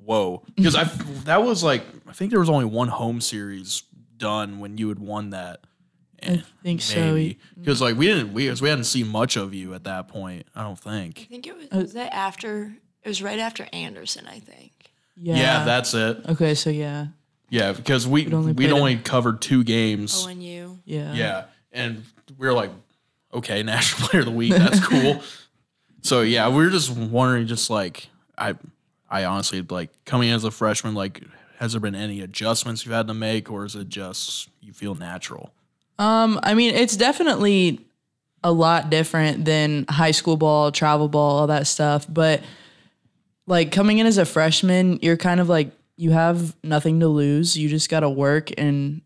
"Whoa!" 0.09 0.43
Because 0.57 0.75
I 0.75 0.85
that 1.25 1.43
was 1.43 1.63
like 1.63 1.83
I 2.09 2.13
think 2.13 2.31
there 2.31 2.41
was 2.41 2.49
only 2.51 2.65
one 2.65 2.89
home 2.89 3.21
series 3.21 3.83
done 4.17 4.59
when 4.59 4.79
you 4.79 4.89
had 4.89 4.99
won 4.99 5.31
that. 5.31 5.61
I 6.23 6.43
think 6.65 6.81
so. 6.83 7.15
Because 7.57 7.81
like 7.81 7.97
we 7.97 8.07
didn't 8.07 8.33
we 8.33 8.49
'cause 8.49 8.61
we 8.61 8.69
hadn't 8.69 8.85
seen 8.85 9.07
much 9.09 9.37
of 9.37 9.55
you 9.55 9.75
at 9.75 9.85
that 9.85 10.09
point. 10.09 10.47
I 10.57 10.63
don't 10.63 10.79
think. 10.79 11.21
I 11.29 11.33
think 11.33 11.47
it 11.47 11.57
was, 11.57 11.67
uh, 11.73 11.77
was 11.77 11.93
that 11.93 12.13
after 12.15 12.75
it 13.05 13.09
was 13.09 13.23
right 13.23 13.39
after 13.39 13.69
Anderson, 13.73 14.27
I 14.27 14.41
think. 14.41 14.73
Yeah. 15.17 15.37
Yeah, 15.37 15.65
that's 15.65 15.95
it. 15.95 16.19
okay. 16.31 16.55
So 16.55 16.71
yeah, 16.71 17.09
Yeah, 17.51 17.73
because 17.73 18.07
we 18.07 18.25
We'd 18.25 18.35
only 18.35 18.53
we'd 18.53 18.73
only 18.73 18.97
covered 18.97 19.41
two 19.41 19.63
games. 19.63 20.25
Oh, 20.27 20.29
ONU. 20.31 20.79
yeah, 20.85 21.15
Yeah, 21.15 21.45
and 21.73 22.03
we 22.37 22.47
were 22.47 22.53
like, 22.55 22.71
okay, 23.33 23.63
national 23.75 24.09
player 24.09 24.21
of 24.21 24.27
the 24.27 24.33
week. 24.33 24.53
That's 24.53 24.81
cool. 24.85 25.23
so 26.03 26.23
yeah, 26.23 26.49
we 26.49 26.57
were 26.65 26.71
just 26.71 26.91
wondering, 26.91 27.47
just 27.47 27.71
like 27.71 28.09
I, 28.37 28.55
I 29.11 29.25
honestly 29.25 29.63
like 29.63 29.91
coming 30.05 30.29
in 30.29 30.35
as 30.35 30.45
a 30.45 30.51
freshman. 30.51 30.95
Like, 30.95 31.23
has 31.59 31.73
there 31.73 31.81
been 31.81 31.95
any 31.95 32.21
adjustments 32.21 32.85
you've 32.85 32.95
had 32.95 33.07
to 33.09 33.15
make, 33.15 33.51
or 33.51 33.65
is 33.65 33.75
it 33.75 33.89
just 33.89 34.49
you 34.61 34.73
feel 34.73 34.95
natural? 34.95 35.53
Um, 35.99 36.39
I 36.43 36.55
mean, 36.55 36.75
it's 36.75 36.97
definitely 36.97 37.85
a 38.45 38.53
lot 38.53 38.91
different 38.91 39.45
than 39.45 39.85
high 39.89 40.13
school 40.13 40.37
ball, 40.37 40.71
travel 40.71 41.09
ball, 41.09 41.39
all 41.39 41.47
that 41.49 41.67
stuff. 41.67 42.07
But 42.09 42.43
like 43.47 43.73
coming 43.73 43.99
in 43.99 44.07
as 44.07 44.19
a 44.19 44.25
freshman, 44.25 44.99
you're 45.03 45.17
kind 45.17 45.41
of 45.41 45.49
like 45.49 45.73
you 45.97 46.13
have 46.13 46.55
nothing 46.63 47.01
to 47.01 47.09
lose. 47.09 47.57
You 47.57 47.69
just 47.69 47.89
got 47.89 48.01
to 48.01 48.11
work, 48.11 48.51
and 48.57 49.01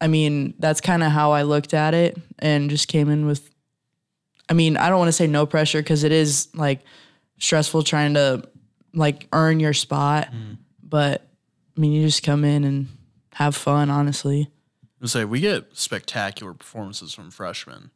I 0.00 0.06
mean, 0.06 0.54
that's 0.58 0.80
kind 0.80 1.02
of 1.02 1.12
how 1.12 1.32
I 1.32 1.42
looked 1.42 1.74
at 1.74 1.94
it, 1.94 2.16
and 2.38 2.70
just 2.70 2.88
came 2.88 3.10
in 3.10 3.26
with. 3.26 3.50
I 4.48 4.54
mean, 4.54 4.78
I 4.78 4.88
don't 4.88 4.98
want 4.98 5.08
to 5.08 5.12
say 5.12 5.26
no 5.26 5.44
pressure 5.44 5.82
because 5.82 6.04
it 6.04 6.12
is 6.12 6.48
like 6.54 6.80
stressful 7.38 7.82
trying 7.82 8.14
to 8.14 8.48
like 8.94 9.28
earn 9.32 9.60
your 9.60 9.74
spot, 9.74 10.28
mm. 10.32 10.58
but 10.82 11.26
I 11.76 11.80
mean, 11.80 11.92
you 11.92 12.04
just 12.06 12.22
come 12.22 12.44
in 12.44 12.64
and 12.64 12.88
have 13.34 13.54
fun, 13.54 13.90
honestly. 13.90 14.50
I 15.02 15.06
say 15.06 15.24
we 15.24 15.40
get 15.40 15.76
spectacular 15.76 16.54
performances 16.54 17.14
from 17.14 17.30
freshmen. 17.30 17.90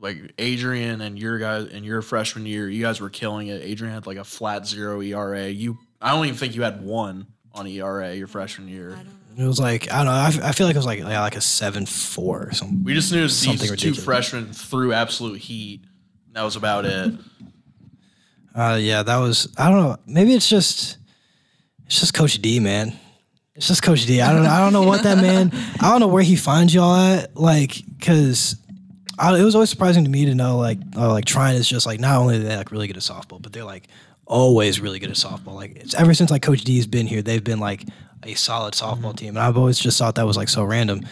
Like 0.00 0.32
Adrian 0.38 1.00
and 1.00 1.18
your 1.18 1.38
guys 1.38 1.66
in 1.66 1.84
your 1.84 2.02
freshman 2.02 2.46
year, 2.46 2.68
you 2.68 2.82
guys 2.82 3.00
were 3.00 3.10
killing 3.10 3.48
it. 3.48 3.62
Adrian 3.62 3.94
had 3.94 4.06
like 4.06 4.16
a 4.16 4.24
flat 4.24 4.66
zero 4.66 5.00
ERA. 5.00 5.48
You, 5.48 5.78
I 6.00 6.12
don't 6.12 6.24
even 6.26 6.36
think 6.36 6.54
you 6.54 6.62
had 6.62 6.82
one 6.82 7.26
on 7.52 7.66
ERA 7.66 8.14
your 8.14 8.28
freshman 8.28 8.68
year. 8.68 8.98
It 9.36 9.46
was 9.46 9.60
like 9.60 9.90
I 9.92 9.98
don't 9.98 10.06
know. 10.06 10.12
I, 10.12 10.26
f- 10.28 10.42
I 10.42 10.52
feel 10.52 10.66
like 10.66 10.74
it 10.74 10.80
was 10.80 10.86
like 10.86 10.98
yeah, 10.98 11.20
like 11.20 11.36
a 11.36 11.40
seven 11.40 11.86
four 11.86 12.48
or 12.48 12.52
something. 12.52 12.82
We 12.82 12.94
just 12.94 13.12
knew 13.12 13.22
these 13.22 13.36
Something 13.36 13.76
two 13.76 13.94
freshmen 13.94 14.52
threw 14.52 14.92
absolute 14.92 15.38
heat. 15.38 15.82
That 16.32 16.42
was 16.42 16.56
about 16.56 16.84
it. 16.84 17.14
Uh, 18.58 18.74
yeah, 18.74 19.04
that 19.04 19.18
was. 19.18 19.54
I 19.56 19.70
don't 19.70 19.80
know. 19.80 19.96
Maybe 20.06 20.34
it's 20.34 20.48
just, 20.48 20.98
it's 21.86 22.00
just 22.00 22.12
Coach 22.12 22.42
D, 22.42 22.58
man. 22.58 22.92
It's 23.54 23.68
just 23.68 23.84
Coach 23.84 24.04
D. 24.04 24.20
I 24.20 24.32
don't. 24.32 24.46
I 24.46 24.58
don't 24.58 24.72
know 24.72 24.82
what 24.82 25.04
that 25.04 25.18
man. 25.18 25.52
I 25.80 25.90
don't 25.90 26.00
know 26.00 26.08
where 26.08 26.24
he 26.24 26.34
finds 26.34 26.74
y'all 26.74 26.96
at. 26.96 27.36
Like, 27.36 27.80
cause 28.00 28.56
I, 29.16 29.38
it 29.38 29.44
was 29.44 29.54
always 29.54 29.70
surprising 29.70 30.02
to 30.04 30.10
me 30.10 30.24
to 30.24 30.34
know 30.34 30.58
like, 30.58 30.78
oh, 30.96 31.10
like 31.10 31.24
Trine 31.24 31.54
is 31.54 31.68
just 31.68 31.86
like 31.86 32.00
not 32.00 32.16
only 32.18 32.36
are 32.36 32.40
they 32.40 32.56
like 32.56 32.72
really 32.72 32.88
good 32.88 32.96
at 32.96 33.02
softball, 33.04 33.40
but 33.40 33.52
they're 33.52 33.62
like 33.62 33.86
always 34.26 34.80
really 34.80 34.98
good 34.98 35.10
at 35.10 35.16
softball. 35.16 35.54
Like 35.54 35.76
it's 35.76 35.94
ever 35.94 36.12
since 36.12 36.32
like 36.32 36.42
Coach 36.42 36.62
D's 36.62 36.88
been 36.88 37.06
here, 37.06 37.22
they've 37.22 37.44
been 37.44 37.60
like 37.60 37.84
a 38.24 38.34
solid 38.34 38.74
softball 38.74 39.16
team, 39.16 39.30
and 39.30 39.38
I've 39.38 39.56
always 39.56 39.78
just 39.78 39.98
thought 39.98 40.16
that 40.16 40.26
was 40.26 40.36
like 40.36 40.48
so 40.48 40.64
random. 40.64 41.02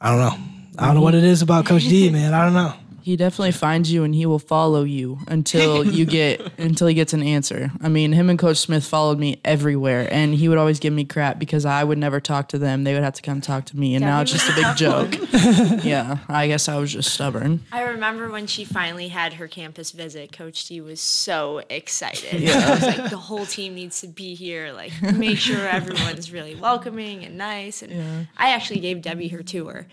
I 0.00 0.10
don't 0.10 0.20
know. 0.20 0.44
I 0.78 0.86
don't 0.86 0.94
know 0.94 1.02
what 1.02 1.14
it 1.14 1.24
is 1.24 1.42
about 1.42 1.66
Coach 1.66 1.82
D, 1.82 2.08
man. 2.10 2.32
I 2.32 2.44
don't 2.44 2.54
know. 2.54 2.72
He 3.06 3.14
definitely 3.14 3.52
finds 3.52 3.92
you 3.92 4.02
and 4.02 4.12
he 4.12 4.26
will 4.26 4.40
follow 4.40 4.82
you 4.82 5.20
until 5.28 5.84
you 5.92 6.04
get 6.04 6.40
until 6.58 6.88
he 6.88 6.94
gets 6.94 7.12
an 7.12 7.22
answer. 7.22 7.70
I 7.80 7.88
mean, 7.88 8.10
him 8.10 8.28
and 8.28 8.36
Coach 8.36 8.56
Smith 8.56 8.84
followed 8.84 9.20
me 9.20 9.40
everywhere 9.44 10.08
and 10.10 10.34
he 10.34 10.48
would 10.48 10.58
always 10.58 10.80
give 10.80 10.92
me 10.92 11.04
crap 11.04 11.38
because 11.38 11.64
I 11.64 11.84
would 11.84 11.98
never 11.98 12.18
talk 12.18 12.48
to 12.48 12.58
them. 12.58 12.82
They 12.82 12.94
would 12.94 13.04
have 13.04 13.12
to 13.12 13.22
come 13.22 13.40
talk 13.40 13.66
to 13.66 13.76
me. 13.76 13.94
And 13.94 14.04
now 14.04 14.22
it's 14.22 14.32
just 14.32 14.50
a 14.50 14.54
big 14.56 14.76
joke. 14.76 15.14
yeah. 15.84 16.18
I 16.28 16.48
guess 16.48 16.68
I 16.68 16.78
was 16.78 16.92
just 16.92 17.12
stubborn. 17.12 17.64
I 17.70 17.82
remember 17.82 18.28
when 18.28 18.48
she 18.48 18.64
finally 18.64 19.06
had 19.06 19.34
her 19.34 19.46
campus 19.46 19.92
visit, 19.92 20.32
Coach 20.32 20.66
D 20.66 20.80
was 20.80 21.00
so 21.00 21.62
excited. 21.70 22.40
Yeah. 22.40 22.58
I 22.58 22.70
was 22.72 22.82
like, 22.82 23.10
the 23.10 23.18
whole 23.18 23.46
team 23.46 23.76
needs 23.76 24.00
to 24.00 24.08
be 24.08 24.34
here. 24.34 24.72
Like, 24.72 24.90
make 25.14 25.38
sure 25.38 25.64
everyone's 25.68 26.32
really 26.32 26.56
welcoming 26.56 27.24
and 27.24 27.38
nice. 27.38 27.82
And 27.82 28.26
I 28.36 28.50
actually 28.50 28.80
gave 28.80 29.00
Debbie 29.00 29.28
her 29.28 29.44
tour. 29.44 29.86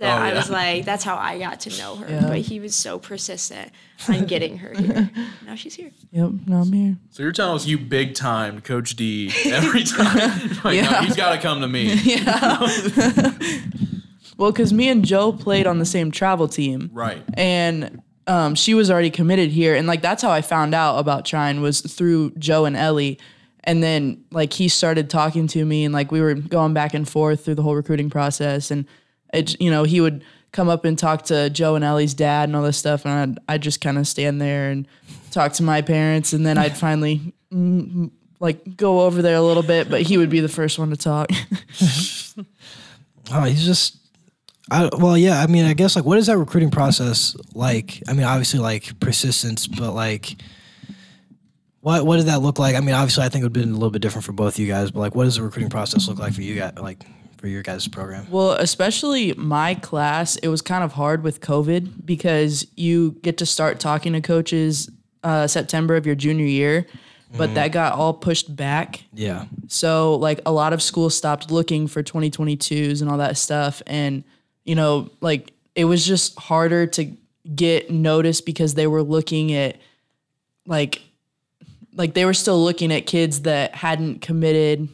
So 0.00 0.06
Oh, 0.06 0.08
I 0.08 0.28
yeah. 0.30 0.34
was 0.36 0.48
like, 0.48 0.84
that's 0.86 1.04
how 1.04 1.16
I 1.16 1.38
got 1.38 1.60
to 1.60 1.78
know 1.78 1.96
her. 1.96 2.08
Yeah. 2.10 2.28
But 2.28 2.38
he 2.38 2.58
was 2.58 2.74
so 2.74 2.98
persistent 2.98 3.70
on 4.08 4.24
getting 4.24 4.56
her 4.58 4.72
here. 4.74 5.10
now 5.46 5.54
she's 5.54 5.74
here. 5.74 5.90
Yep. 6.12 6.30
Now 6.46 6.62
I'm 6.62 6.72
here. 6.72 6.96
So 7.10 7.22
you're 7.22 7.32
telling 7.32 7.56
us 7.56 7.66
you 7.66 7.76
big 7.78 8.14
time 8.14 8.62
Coach 8.62 8.96
D 8.96 9.30
every 9.44 9.84
time. 9.84 10.16
like, 10.64 10.64
no, 10.64 10.70
Yeah. 10.72 11.02
he's 11.04 11.16
got 11.16 11.34
to 11.34 11.38
come 11.42 11.60
to 11.60 11.68
me. 11.68 11.92
Yeah. 11.94 12.66
Well, 14.38 14.52
because 14.52 14.72
me 14.72 14.88
and 14.88 15.04
Joe 15.04 15.32
played 15.32 15.66
on 15.66 15.78
the 15.80 15.84
same 15.84 16.10
travel 16.10 16.48
team. 16.48 16.88
Right. 16.92 17.22
and 17.34 18.02
um, 18.26 18.54
she 18.54 18.72
was 18.74 18.90
already 18.90 19.10
committed 19.10 19.50
here 19.50 19.74
and 19.74 19.88
like 19.88 20.02
that's 20.02 20.22
how 20.22 20.30
i 20.30 20.40
found 20.40 20.72
out 20.74 20.98
about 20.98 21.24
Trine 21.24 21.62
was 21.62 21.80
through 21.80 22.30
joe 22.38 22.64
and 22.64 22.76
ellie 22.76 23.18
and 23.64 23.82
then 23.82 24.22
like 24.30 24.52
he 24.52 24.68
started 24.68 25.10
talking 25.10 25.48
to 25.48 25.64
me 25.64 25.84
and 25.84 25.92
like 25.92 26.12
we 26.12 26.20
were 26.20 26.34
going 26.34 26.72
back 26.72 26.94
and 26.94 27.08
forth 27.08 27.44
through 27.44 27.56
the 27.56 27.62
whole 27.62 27.74
recruiting 27.74 28.08
process 28.08 28.70
and 28.70 28.86
it, 29.32 29.60
you 29.60 29.70
know 29.70 29.84
he 29.84 30.00
would 30.00 30.24
come 30.52 30.68
up 30.68 30.84
and 30.84 30.98
talk 30.98 31.22
to 31.22 31.50
joe 31.50 31.74
and 31.74 31.84
ellie's 31.84 32.14
dad 32.14 32.48
and 32.48 32.56
all 32.56 32.62
this 32.62 32.76
stuff 32.76 33.04
and 33.04 33.38
i'd, 33.48 33.54
I'd 33.54 33.62
just 33.62 33.80
kind 33.80 33.98
of 33.98 34.06
stand 34.08 34.40
there 34.40 34.70
and 34.70 34.86
talk 35.30 35.52
to 35.54 35.62
my 35.62 35.82
parents 35.82 36.32
and 36.32 36.44
then 36.44 36.58
i'd 36.58 36.76
finally 36.76 37.34
mm, 37.52 38.10
like 38.40 38.76
go 38.76 39.02
over 39.02 39.22
there 39.22 39.36
a 39.36 39.42
little 39.42 39.62
bit 39.62 39.88
but 39.90 40.02
he 40.02 40.18
would 40.18 40.30
be 40.30 40.40
the 40.40 40.48
first 40.48 40.78
one 40.78 40.90
to 40.90 40.96
talk 40.96 41.30
Oh, 43.32 43.44
he's 43.44 43.64
just. 43.64 43.96
I, 44.70 44.88
well, 44.98 45.16
yeah. 45.16 45.40
I 45.40 45.46
mean, 45.46 45.64
I 45.64 45.74
guess 45.74 45.96
like, 45.96 46.04
what 46.04 46.18
is 46.18 46.26
that 46.26 46.38
recruiting 46.38 46.70
process 46.70 47.36
like? 47.54 48.02
I 48.08 48.12
mean, 48.12 48.24
obviously 48.24 48.60
like 48.60 48.98
persistence, 49.00 49.66
but 49.66 49.92
like, 49.92 50.36
what 51.80 52.06
what 52.06 52.16
did 52.16 52.26
that 52.26 52.40
look 52.42 52.58
like? 52.58 52.76
I 52.76 52.80
mean, 52.80 52.94
obviously, 52.94 53.24
I 53.24 53.28
think 53.28 53.42
it 53.42 53.46
would 53.46 53.56
have 53.56 53.64
been 53.64 53.72
a 53.72 53.76
little 53.76 53.90
bit 53.90 54.02
different 54.02 54.24
for 54.24 54.32
both 54.32 54.58
you 54.58 54.68
guys, 54.68 54.90
but 54.90 55.00
like, 55.00 55.14
what 55.14 55.24
does 55.24 55.36
the 55.36 55.42
recruiting 55.42 55.70
process 55.70 56.08
look 56.08 56.18
like 56.18 56.34
for 56.34 56.42
you 56.42 56.56
guys? 56.56 56.74
Like 56.76 57.04
for 57.40 57.48
your 57.48 57.62
guys' 57.62 57.88
program? 57.88 58.30
Well, 58.30 58.52
especially 58.52 59.32
my 59.32 59.74
class, 59.74 60.36
it 60.36 60.48
was 60.48 60.60
kind 60.60 60.84
of 60.84 60.92
hard 60.92 61.22
with 61.22 61.40
COVID 61.40 62.04
because 62.04 62.66
you 62.76 63.12
get 63.22 63.38
to 63.38 63.46
start 63.46 63.80
talking 63.80 64.12
to 64.12 64.20
coaches 64.20 64.90
uh, 65.24 65.46
September 65.46 65.96
of 65.96 66.06
your 66.06 66.14
junior 66.14 66.44
year, 66.44 66.86
but 67.36 67.54
that 67.54 67.72
got 67.72 67.94
all 67.94 68.12
pushed 68.12 68.54
back. 68.54 69.04
Yeah. 69.12 69.46
So 69.68 70.16
like 70.16 70.40
a 70.44 70.52
lot 70.52 70.72
of 70.72 70.82
schools 70.82 71.16
stopped 71.16 71.50
looking 71.50 71.86
for 71.86 72.02
2022s 72.02 73.00
and 73.00 73.10
all 73.10 73.18
that 73.18 73.36
stuff 73.36 73.82
and 73.86 74.24
you 74.64 74.74
know 74.74 75.10
like 75.20 75.52
it 75.74 75.84
was 75.84 76.04
just 76.04 76.38
harder 76.38 76.86
to 76.86 77.12
get 77.54 77.90
noticed 77.90 78.44
because 78.44 78.74
they 78.74 78.86
were 78.86 79.02
looking 79.02 79.52
at 79.52 79.76
like 80.66 81.02
like 81.94 82.14
they 82.14 82.24
were 82.24 82.34
still 82.34 82.62
looking 82.62 82.92
at 82.92 83.06
kids 83.06 83.42
that 83.42 83.74
hadn't 83.74 84.20
committed 84.20 84.88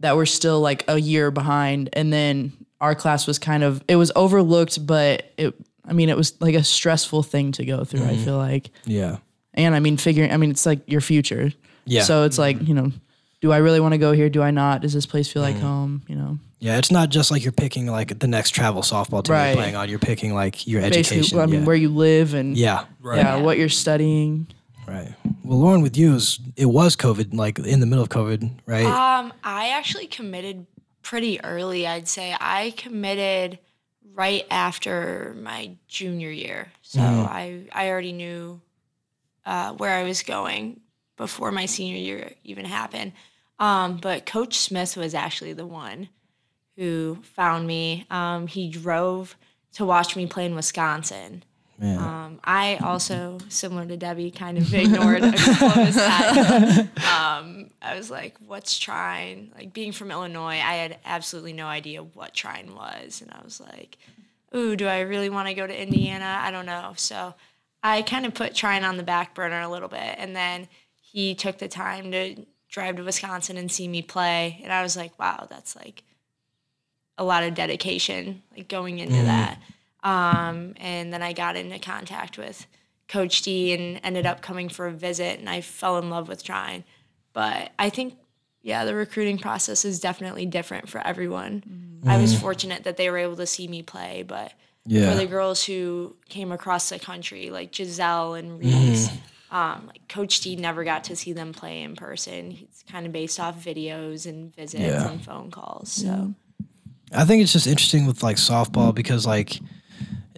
that 0.00 0.16
were 0.16 0.26
still 0.26 0.60
like 0.60 0.84
a 0.88 0.98
year 1.00 1.30
behind 1.30 1.88
and 1.92 2.12
then 2.12 2.52
our 2.80 2.94
class 2.94 3.26
was 3.26 3.38
kind 3.38 3.62
of 3.62 3.82
it 3.88 3.96
was 3.96 4.10
overlooked 4.16 4.84
but 4.86 5.30
it 5.36 5.54
I 5.86 5.92
mean 5.92 6.08
it 6.08 6.16
was 6.16 6.40
like 6.40 6.54
a 6.54 6.64
stressful 6.64 7.22
thing 7.22 7.52
to 7.52 7.64
go 7.64 7.84
through 7.84 8.04
I 8.04 8.14
mm-hmm. 8.14 8.24
feel 8.24 8.36
like 8.36 8.70
Yeah. 8.84 9.18
and 9.54 9.74
I 9.74 9.80
mean, 9.80 9.96
figuring, 9.96 10.32
I 10.32 10.36
mean, 10.36 10.50
it's 10.50 10.64
like 10.66 10.80
your 10.86 11.00
future. 11.00 11.52
Yeah. 11.84 12.02
So 12.02 12.24
it's 12.24 12.38
like, 12.38 12.56
mm-hmm. 12.56 12.66
you 12.66 12.74
know, 12.74 12.92
do 13.40 13.52
I 13.52 13.56
really 13.58 13.80
want 13.80 13.94
to 13.94 13.98
go 13.98 14.12
here? 14.12 14.28
Do 14.30 14.42
I 14.42 14.50
not? 14.50 14.82
Does 14.82 14.92
this 14.92 15.06
place 15.06 15.26
feel 15.32 15.42
like 15.42 15.56
mm-hmm. 15.56 15.66
home? 15.66 16.02
You 16.06 16.14
know, 16.16 16.38
Yeah, 16.60 16.78
it's 16.78 16.90
not 16.90 17.08
just 17.08 17.30
like 17.30 17.42
you're 17.42 17.52
picking 17.52 17.86
like 17.86 18.18
the 18.18 18.28
next 18.28 18.50
travel 18.50 18.82
softball 18.82 19.24
team 19.24 19.34
Right. 19.34 19.48
you're 19.48 19.56
playing 19.56 19.76
on. 19.76 19.88
You're 19.88 19.98
picking 19.98 20.34
like 20.34 20.66
your 20.66 20.82
basically, 20.82 21.18
education. 21.18 21.40
I 21.40 21.46
mean, 21.46 21.60
yeah. 21.60 21.66
where 21.66 21.76
you 21.76 21.88
live 21.88 22.34
and 22.34 22.56
yeah, 22.56 22.84
Right. 23.00 23.16
yeah, 23.16 23.36
Yeah. 23.36 23.42
what 23.42 23.58
you're 23.58 23.68
studying. 23.68 24.46
Right. 24.90 25.14
Well, 25.44 25.58
Lauren, 25.58 25.82
with 25.82 25.96
you, 25.96 26.14
is 26.14 26.40
it 26.56 26.66
was 26.66 26.96
COVID, 26.96 27.34
like 27.34 27.58
in 27.58 27.80
the 27.80 27.86
middle 27.86 28.02
of 28.02 28.10
COVID, 28.10 28.50
right? 28.66 28.84
Um, 28.84 29.32
I 29.42 29.70
actually 29.70 30.06
committed 30.06 30.66
pretty 31.02 31.42
early. 31.42 31.86
I'd 31.86 32.08
say 32.08 32.34
I 32.38 32.74
committed 32.76 33.58
right 34.12 34.44
after 34.50 35.34
my 35.40 35.76
junior 35.88 36.30
year, 36.30 36.72
so 36.82 37.00
I 37.00 37.66
I 37.72 37.88
already 37.88 38.12
knew 38.12 38.60
uh, 39.46 39.72
where 39.72 39.96
I 39.96 40.02
was 40.02 40.22
going 40.22 40.80
before 41.16 41.52
my 41.52 41.66
senior 41.66 41.96
year 41.96 42.32
even 42.44 42.64
happened. 42.64 43.12
Um, 43.58 43.98
but 43.98 44.24
Coach 44.26 44.58
Smith 44.58 44.96
was 44.96 45.14
actually 45.14 45.52
the 45.52 45.66
one 45.66 46.08
who 46.76 47.18
found 47.34 47.66
me. 47.66 48.06
Um, 48.10 48.46
he 48.46 48.70
drove 48.70 49.36
to 49.74 49.84
watch 49.84 50.16
me 50.16 50.26
play 50.26 50.46
in 50.46 50.54
Wisconsin. 50.54 51.44
Um, 51.98 52.40
I 52.44 52.76
also, 52.76 53.38
similar 53.48 53.86
to 53.86 53.96
Debbie, 53.96 54.30
kind 54.30 54.58
of 54.58 54.72
ignored 54.74 55.22
a 55.24 55.32
couple 55.32 55.68
of 55.68 55.86
his. 55.86 55.96
Um, 57.10 57.70
I 57.80 57.94
was 57.96 58.10
like, 58.10 58.36
"What's 58.46 58.78
Trine?" 58.78 59.52
Like 59.56 59.72
being 59.72 59.92
from 59.92 60.10
Illinois, 60.10 60.60
I 60.60 60.74
had 60.74 60.98
absolutely 61.04 61.52
no 61.54 61.66
idea 61.66 62.02
what 62.02 62.34
Trine 62.34 62.74
was, 62.74 63.22
and 63.22 63.30
I 63.32 63.40
was 63.42 63.60
like, 63.60 63.96
"Ooh, 64.54 64.76
do 64.76 64.86
I 64.86 65.00
really 65.00 65.30
want 65.30 65.48
to 65.48 65.54
go 65.54 65.66
to 65.66 65.82
Indiana? 65.82 66.38
I 66.42 66.50
don't 66.50 66.66
know." 66.66 66.92
So 66.96 67.34
I 67.82 68.02
kind 68.02 68.26
of 68.26 68.34
put 68.34 68.54
Trine 68.54 68.84
on 68.84 68.96
the 68.98 69.02
back 69.02 69.34
burner 69.34 69.60
a 69.60 69.68
little 69.68 69.88
bit, 69.88 70.16
and 70.18 70.36
then 70.36 70.68
he 71.00 71.34
took 71.34 71.58
the 71.58 71.68
time 71.68 72.10
to 72.12 72.44
drive 72.68 72.96
to 72.96 73.02
Wisconsin 73.02 73.56
and 73.56 73.72
see 73.72 73.88
me 73.88 74.02
play, 74.02 74.60
and 74.62 74.72
I 74.72 74.82
was 74.82 74.96
like, 74.96 75.18
"Wow, 75.18 75.46
that's 75.48 75.74
like 75.74 76.02
a 77.16 77.24
lot 77.24 77.42
of 77.42 77.54
dedication, 77.54 78.42
like 78.54 78.68
going 78.68 78.98
into 78.98 79.14
that." 79.24 79.58
Um, 80.02 80.74
and 80.78 81.12
then 81.12 81.22
I 81.22 81.32
got 81.32 81.56
into 81.56 81.78
contact 81.78 82.38
with 82.38 82.66
Coach 83.08 83.42
D 83.42 83.72
and 83.74 84.00
ended 84.04 84.24
up 84.26 84.40
coming 84.40 84.68
for 84.68 84.86
a 84.86 84.92
visit, 84.92 85.38
and 85.38 85.48
I 85.48 85.60
fell 85.60 85.98
in 85.98 86.10
love 86.10 86.28
with 86.28 86.42
Trine. 86.42 86.84
But 87.32 87.72
I 87.78 87.90
think, 87.90 88.14
yeah, 88.62 88.84
the 88.84 88.94
recruiting 88.94 89.38
process 89.38 89.84
is 89.84 90.00
definitely 90.00 90.46
different 90.46 90.88
for 90.88 91.04
everyone. 91.06 92.00
I 92.06 92.16
was 92.16 92.38
fortunate 92.38 92.84
that 92.84 92.96
they 92.96 93.10
were 93.10 93.18
able 93.18 93.36
to 93.36 93.46
see 93.46 93.68
me 93.68 93.82
play, 93.82 94.22
but 94.26 94.52
Yeah. 94.86 95.10
for 95.10 95.16
the 95.16 95.26
girls 95.26 95.64
who 95.64 96.16
came 96.30 96.50
across 96.50 96.88
the 96.88 96.98
country, 96.98 97.50
like 97.50 97.74
Giselle 97.74 98.34
and 98.34 98.58
Reese, 98.58 99.10
um, 99.50 99.86
like 99.88 100.08
Coach 100.08 100.40
D 100.40 100.56
never 100.56 100.82
got 100.84 101.04
to 101.04 101.16
see 101.16 101.32
them 101.34 101.52
play 101.52 101.82
in 101.82 101.94
person. 101.96 102.50
He's 102.52 102.84
kind 102.90 103.04
of 103.04 103.12
based 103.12 103.38
off 103.38 103.62
videos 103.62 104.24
and 104.26 104.54
visits 104.56 104.82
Yeah. 104.82 105.10
and 105.10 105.22
phone 105.22 105.50
calls. 105.50 105.92
So. 105.92 106.34
I 107.12 107.24
think 107.24 107.42
it's 107.42 107.52
just 107.52 107.66
interesting 107.66 108.06
with 108.06 108.22
like 108.22 108.36
softball 108.36 108.94
because 108.94 109.26
like 109.26 109.60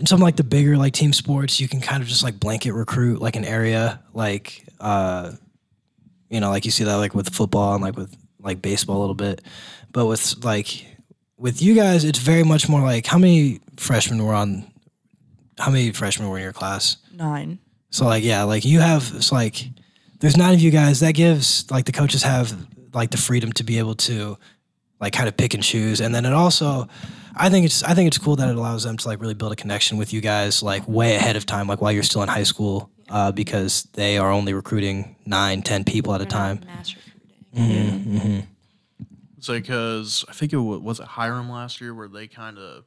in 0.02 0.06
some 0.06 0.18
like 0.18 0.34
the 0.34 0.42
bigger 0.42 0.76
like 0.76 0.92
team 0.92 1.12
sports, 1.12 1.60
you 1.60 1.68
can 1.68 1.80
kind 1.80 2.02
of 2.02 2.08
just 2.08 2.24
like 2.24 2.40
blanket 2.40 2.72
recruit 2.72 3.22
like 3.22 3.36
an 3.36 3.44
area, 3.44 4.02
like 4.12 4.66
uh, 4.80 5.30
you 6.28 6.40
know, 6.40 6.50
like 6.50 6.64
you 6.64 6.72
see 6.72 6.82
that 6.82 6.96
like 6.96 7.14
with 7.14 7.32
football 7.32 7.74
and 7.74 7.84
like 7.84 7.96
with 7.96 8.12
like 8.40 8.60
baseball 8.60 8.98
a 8.98 8.98
little 8.98 9.14
bit, 9.14 9.42
but 9.92 10.06
with 10.06 10.44
like 10.44 10.84
with 11.38 11.62
you 11.62 11.76
guys, 11.76 12.02
it's 12.02 12.18
very 12.18 12.42
much 12.42 12.68
more 12.68 12.80
like 12.80 13.06
how 13.06 13.16
many 13.16 13.60
freshmen 13.76 14.26
were 14.26 14.34
on, 14.34 14.68
how 15.56 15.70
many 15.70 15.92
freshmen 15.92 16.28
were 16.28 16.36
in 16.36 16.42
your 16.42 16.52
class? 16.52 16.96
Nine. 17.12 17.60
So 17.90 18.04
like 18.04 18.24
yeah, 18.24 18.42
like 18.42 18.64
you 18.64 18.80
have 18.80 19.08
it's 19.14 19.30
like 19.30 19.68
there's 20.18 20.36
nine 20.36 20.54
of 20.54 20.60
you 20.60 20.72
guys. 20.72 20.98
That 20.98 21.14
gives 21.14 21.70
like 21.70 21.84
the 21.84 21.92
coaches 21.92 22.24
have 22.24 22.52
like 22.92 23.12
the 23.12 23.18
freedom 23.18 23.52
to 23.52 23.62
be 23.62 23.78
able 23.78 23.94
to 23.94 24.36
like 25.02 25.12
kind 25.12 25.28
of 25.28 25.36
pick 25.36 25.52
and 25.52 25.62
choose. 25.62 26.00
And 26.00 26.14
then 26.14 26.24
it 26.24 26.32
also 26.32 26.88
I 27.36 27.50
think 27.50 27.66
it's 27.66 27.82
I 27.82 27.92
think 27.92 28.06
it's 28.06 28.16
cool 28.18 28.36
that 28.36 28.48
it 28.48 28.56
allows 28.56 28.84
them 28.84 28.96
to 28.96 29.08
like 29.08 29.20
really 29.20 29.34
build 29.34 29.52
a 29.52 29.56
connection 29.56 29.98
with 29.98 30.12
you 30.14 30.20
guys 30.22 30.62
like 30.62 30.86
way 30.88 31.16
ahead 31.16 31.36
of 31.36 31.44
time, 31.44 31.66
like 31.66 31.80
while 31.82 31.92
you're 31.92 32.02
still 32.02 32.22
in 32.22 32.28
high 32.28 32.42
school, 32.44 32.88
uh, 33.10 33.32
because 33.32 33.82
they 33.92 34.16
are 34.16 34.30
only 34.30 34.54
recruiting 34.54 35.16
nine, 35.26 35.60
ten 35.62 35.82
people 35.84 36.14
at 36.14 36.20
a 36.22 36.24
They're 36.24 36.38
not 36.38 36.46
time. 36.46 36.60
mass 36.66 36.94
recruiting. 36.94 38.46
It's 39.38 39.48
like 39.48 39.62
because 39.64 40.24
I 40.28 40.32
think 40.32 40.52
it 40.52 40.56
was, 40.58 40.80
was 40.80 41.00
it 41.00 41.06
Hiram 41.06 41.50
last 41.50 41.80
year 41.80 41.94
where 41.94 42.08
they 42.08 42.28
kind 42.28 42.58
of 42.58 42.84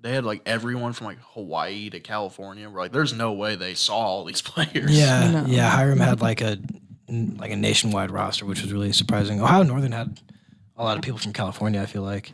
they 0.00 0.12
had 0.12 0.24
like 0.24 0.42
everyone 0.44 0.92
from 0.92 1.06
like 1.06 1.18
Hawaii 1.32 1.88
to 1.90 2.00
California. 2.00 2.68
We're 2.68 2.78
like, 2.80 2.92
there's 2.92 3.14
no 3.14 3.32
way 3.32 3.56
they 3.56 3.74
saw 3.74 3.96
all 3.96 4.24
these 4.24 4.42
players. 4.50 4.90
Yeah, 4.96 5.30
No. 5.30 5.44
yeah. 5.46 5.70
Hiram 5.70 6.00
had 6.00 6.20
like 6.20 6.40
a 6.40 6.58
like 7.08 7.50
a 7.50 7.56
nationwide 7.56 8.10
roster, 8.10 8.44
which 8.44 8.60
was 8.62 8.72
really 8.72 8.92
surprising. 8.92 9.40
Ohio 9.40 9.62
Northern 9.62 9.92
had 9.92 10.20
a 10.78 10.84
lot 10.84 10.96
of 10.96 11.02
people 11.02 11.18
from 11.18 11.32
California. 11.32 11.82
I 11.82 11.86
feel 11.86 12.02
like. 12.02 12.32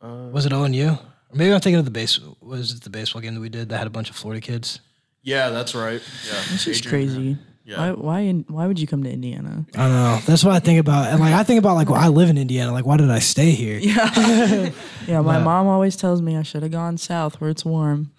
Uh, 0.00 0.28
was 0.32 0.46
it 0.46 0.52
ONU? 0.52 0.98
Or 0.98 1.34
maybe 1.36 1.52
I'm 1.52 1.60
thinking 1.60 1.78
of 1.78 1.84
the 1.84 1.90
base. 1.90 2.18
Was 2.40 2.74
it 2.74 2.82
the 2.82 2.90
baseball 2.90 3.22
game 3.22 3.34
that 3.34 3.40
we 3.40 3.48
did 3.48 3.68
that 3.70 3.78
had 3.78 3.86
a 3.86 3.90
bunch 3.90 4.10
of 4.10 4.16
Florida 4.16 4.40
kids? 4.40 4.80
yeah, 5.24 5.50
that's 5.50 5.72
right. 5.74 6.02
Yeah, 6.28 6.38
It's 6.52 6.64
just 6.64 6.84
Adrian- 6.86 6.90
crazy. 7.08 7.36
Yeah. 7.64 7.78
Why, 7.78 7.90
why, 7.92 8.20
in, 8.22 8.44
why 8.48 8.66
would 8.66 8.80
you 8.80 8.88
come 8.88 9.04
to 9.04 9.10
Indiana? 9.12 9.64
I 9.76 9.78
don't 9.86 9.92
know. 9.92 10.18
That's 10.26 10.42
what 10.42 10.52
I 10.52 10.58
think 10.58 10.80
about. 10.80 11.06
And 11.12 11.20
like 11.20 11.32
I 11.32 11.44
think 11.44 11.60
about 11.60 11.76
like 11.76 11.88
well, 11.88 12.00
I 12.00 12.08
live 12.08 12.28
in 12.28 12.36
Indiana. 12.36 12.72
Like 12.72 12.84
why 12.84 12.96
did 12.96 13.08
I 13.08 13.20
stay 13.20 13.52
here? 13.52 13.78
Yeah, 13.78 14.70
my 15.22 15.38
But- 15.38 15.44
mom 15.44 15.68
always 15.68 15.94
tells 15.94 16.20
me 16.20 16.36
I 16.36 16.42
should 16.42 16.64
have 16.64 16.72
gone 16.72 16.98
south 16.98 17.40
where 17.40 17.50
it's 17.50 17.64
warm. 17.64 18.10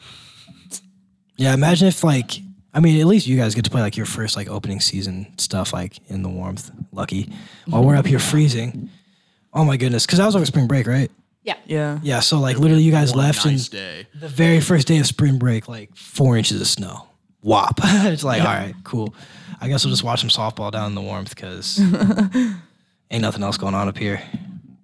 Yeah, 1.35 1.53
imagine 1.53 1.89
if 1.89 2.03
like 2.05 2.39
I 2.73 2.79
mean, 2.79 2.99
at 3.01 3.05
least 3.05 3.27
you 3.27 3.35
guys 3.37 3.53
get 3.53 3.65
to 3.65 3.69
play 3.71 3.81
like 3.81 3.97
your 3.97 4.05
first 4.05 4.35
like 4.37 4.49
opening 4.49 4.79
season 4.79 5.27
stuff 5.37 5.73
like 5.73 5.99
in 6.09 6.23
the 6.23 6.29
warmth. 6.29 6.71
Lucky, 6.93 7.29
while 7.67 7.83
we're 7.83 7.95
up 7.97 8.05
here 8.07 8.19
freezing. 8.19 8.89
Oh 9.53 9.63
my 9.63 9.77
goodness, 9.77 10.05
because 10.05 10.19
I 10.19 10.25
was 10.25 10.35
over 10.35 10.45
spring 10.45 10.67
break, 10.67 10.87
right? 10.87 11.11
Yeah. 11.43 11.57
Yeah. 11.65 11.99
Yeah, 12.01 12.19
so 12.21 12.39
like 12.39 12.57
literally, 12.57 12.83
you 12.83 12.91
guys 12.91 13.11
What 13.11 13.19
left 13.19 13.45
nice 13.45 13.63
and 13.67 13.71
day. 13.71 14.07
the 14.15 14.27
very 14.29 14.59
first 14.61 14.87
day 14.87 14.97
of 14.99 15.05
spring 15.05 15.37
break, 15.37 15.67
like 15.67 15.95
four 15.95 16.37
inches 16.37 16.59
of 16.61 16.67
snow. 16.67 17.07
Wop! 17.41 17.79
it's 17.83 18.23
like 18.23 18.41
all 18.41 18.47
right, 18.47 18.73
cool. 18.85 19.13
I 19.59 19.67
guess 19.67 19.83
we'll 19.85 19.91
just 19.93 20.03
watch 20.03 20.21
some 20.21 20.29
softball 20.29 20.71
down 20.71 20.87
in 20.87 20.95
the 20.95 21.01
warmth 21.01 21.35
because 21.35 21.79
ain't 23.11 23.21
nothing 23.21 23.43
else 23.43 23.57
going 23.57 23.75
on 23.75 23.87
up 23.87 23.97
here. 23.97 24.21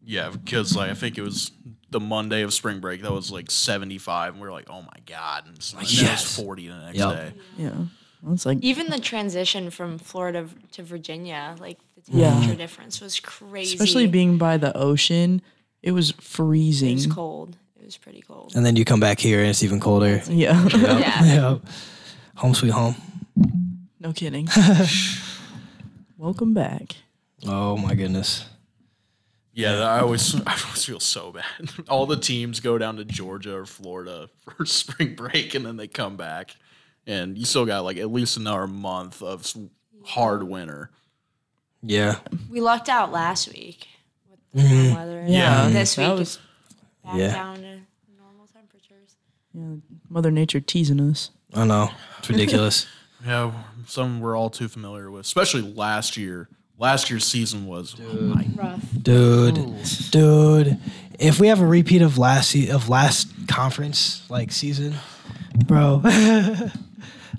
Yeah, 0.05 0.29
because 0.29 0.75
like 0.75 0.89
I 0.91 0.93
think 0.93 1.17
it 1.17 1.21
was 1.21 1.51
the 1.91 1.99
Monday 1.99 2.41
of 2.41 2.53
spring 2.53 2.79
break 2.79 3.01
that 3.01 3.11
was 3.11 3.31
like 3.31 3.49
75, 3.49 4.33
and 4.33 4.41
we 4.41 4.47
are 4.47 4.51
like, 4.51 4.69
oh 4.69 4.81
my 4.81 4.93
god, 5.05 5.47
and 5.47 5.55
it's 5.55 5.73
like, 5.73 5.87
then 5.87 6.05
Yes. 6.05 6.37
was 6.37 6.45
40 6.45 6.67
the 6.67 6.75
next 6.75 6.97
Yep. 6.97 7.09
day. 7.15 7.33
Yeah. 7.57 7.69
Well, 8.21 8.33
It's 8.33 8.45
like 8.45 8.59
Even 8.61 8.89
the 8.89 8.99
transition 8.99 9.69
from 9.71 9.97
Florida 9.97 10.43
v- 10.43 10.55
to 10.73 10.83
Virginia, 10.83 11.55
like 11.59 11.79
the 11.88 11.88
Yeah. 12.09 12.29
temperature 12.29 12.49
mm-hmm. 12.49 12.57
difference 12.57 13.01
was 13.01 13.19
crazy. 13.19 13.75
especially 13.75 14.07
being 14.07 14.37
by 14.37 14.57
the 14.57 14.75
ocean, 14.75 15.41
it 15.81 15.91
was 15.91 16.11
freezing. 16.11 16.91
it 16.91 16.95
was 16.95 17.07
cold. 17.07 17.57
It 17.79 17.85
was 17.85 17.97
pretty 17.97 18.21
cold. 18.21 18.53
And 18.55 18.65
then 18.65 18.75
you 18.75 18.85
come 18.85 18.99
back 18.99 19.19
here 19.19 19.39
and 19.39 19.49
it's 19.49 19.63
even 19.63 19.79
colder. 19.79 20.21
Yeah. 20.27 20.67
Yeah. 20.69 21.23
Yep. 21.51 21.61
Home 22.35 22.53
sweet 22.55 22.71
home. 22.71 22.95
no 23.99 24.13
kidding. 24.13 24.47
Welcome 26.17 26.53
back. 26.53 26.95
Oh 27.45 27.77
my 27.77 27.95
goodness. 27.95 28.45
Yeah, 29.53 29.79
I 29.79 29.99
always 29.99 30.35
I 30.47 30.57
always 30.65 30.85
feel 30.85 30.99
so 30.99 31.31
bad. 31.31 31.71
All 31.89 32.05
the 32.05 32.15
teams 32.17 32.59
go 32.59 32.77
down 32.77 32.95
to 32.97 33.05
Georgia 33.05 33.57
or 33.57 33.65
Florida 33.65 34.29
for 34.39 34.65
spring 34.65 35.15
break, 35.15 35.53
and 35.53 35.65
then 35.65 35.75
they 35.77 35.87
come 35.87 36.15
back, 36.15 36.55
and 37.05 37.37
you 37.37 37.45
still 37.45 37.65
got 37.65 37.83
like 37.83 37.97
at 37.97 38.11
least 38.11 38.37
another 38.37 38.67
month 38.67 39.21
of 39.21 39.51
hard 40.05 40.43
winter. 40.43 40.91
Yeah. 41.81 42.17
We 42.49 42.61
lucked 42.61 42.89
out 42.89 43.11
last 43.11 43.51
week 43.53 43.87
with 44.29 44.39
the 44.53 44.61
mm-hmm. 44.61 44.83
warm 44.85 44.95
weather. 44.95 45.19
and 45.19 45.29
Yeah. 45.29 45.69
This 45.69 45.95
that 45.95 46.09
week 46.09 46.19
was 46.19 46.35
it's 46.35 46.75
back 47.03 47.15
Yeah. 47.15 47.33
down 47.33 47.55
to 47.57 47.79
normal 48.17 48.47
temperatures. 48.53 49.15
yeah, 49.53 49.75
Mother 50.09 50.31
Nature 50.31 50.59
teasing 50.59 50.99
us. 50.99 51.31
I 51.53 51.65
know. 51.65 51.91
It's 52.19 52.29
ridiculous. 52.29 52.85
Yeah, 53.25 53.51
some 53.85 54.21
we're 54.21 54.37
all 54.37 54.49
too 54.49 54.69
familiar 54.69 55.11
with, 55.11 55.25
especially 55.25 55.61
last 55.61 56.15
year. 56.15 56.47
Last 56.77 57.09
year's 57.09 57.25
season 57.25 57.65
was 57.67 57.93
oh 58.01 58.13
my 58.21 58.47
Rough. 58.55 58.81
dude, 59.01 59.57
oh. 59.57 59.83
dude. 60.09 60.79
If 61.19 61.37
we 61.41 61.47
have 61.47 61.59
a 61.59 61.65
repeat 61.65 62.01
of 62.01 62.17
last 62.17 62.51
se- 62.51 62.69
of 62.69 62.87
last 62.87 63.27
conference 63.49 64.23
like 64.29 64.53
season, 64.53 64.95
bro, 65.65 65.97
that 66.03 66.71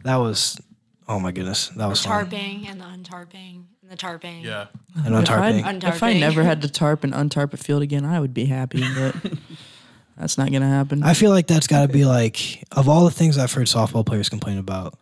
was 0.04 0.60
oh 1.08 1.18
my 1.18 1.32
goodness, 1.32 1.68
that 1.68 1.86
was 1.86 2.04
fun. 2.04 2.26
Tarping 2.26 2.68
and 2.68 2.78
the 2.78 2.84
untarping 2.84 3.62
and 3.79 3.79
the 3.90 3.96
tarping. 3.96 4.42
yeah. 4.44 4.66
And 5.04 5.14
on 5.14 5.22
If 5.24 5.30
I, 5.30 5.52
tarping. 5.52 5.58
if 5.60 6.02
I 6.02 6.12
Untarping. 6.14 6.20
never 6.20 6.42
had 6.42 6.62
to 6.62 6.68
tarp 6.72 7.04
and 7.04 7.12
untarp 7.12 7.52
a 7.52 7.56
field 7.56 7.82
again, 7.82 8.04
I 8.04 8.18
would 8.20 8.32
be 8.34 8.46
happy, 8.46 8.82
but 8.94 9.14
that's 10.16 10.38
not 10.38 10.50
gonna 10.52 10.68
happen. 10.68 11.02
I 11.02 11.14
feel 11.14 11.30
like 11.30 11.46
that's 11.46 11.66
got 11.66 11.82
to 11.86 11.88
be 11.92 12.04
like 12.04 12.64
of 12.72 12.88
all 12.88 13.04
the 13.04 13.10
things 13.10 13.38
I've 13.38 13.52
heard 13.52 13.66
softball 13.66 14.04
players 14.06 14.28
complain 14.28 14.58
about, 14.58 14.98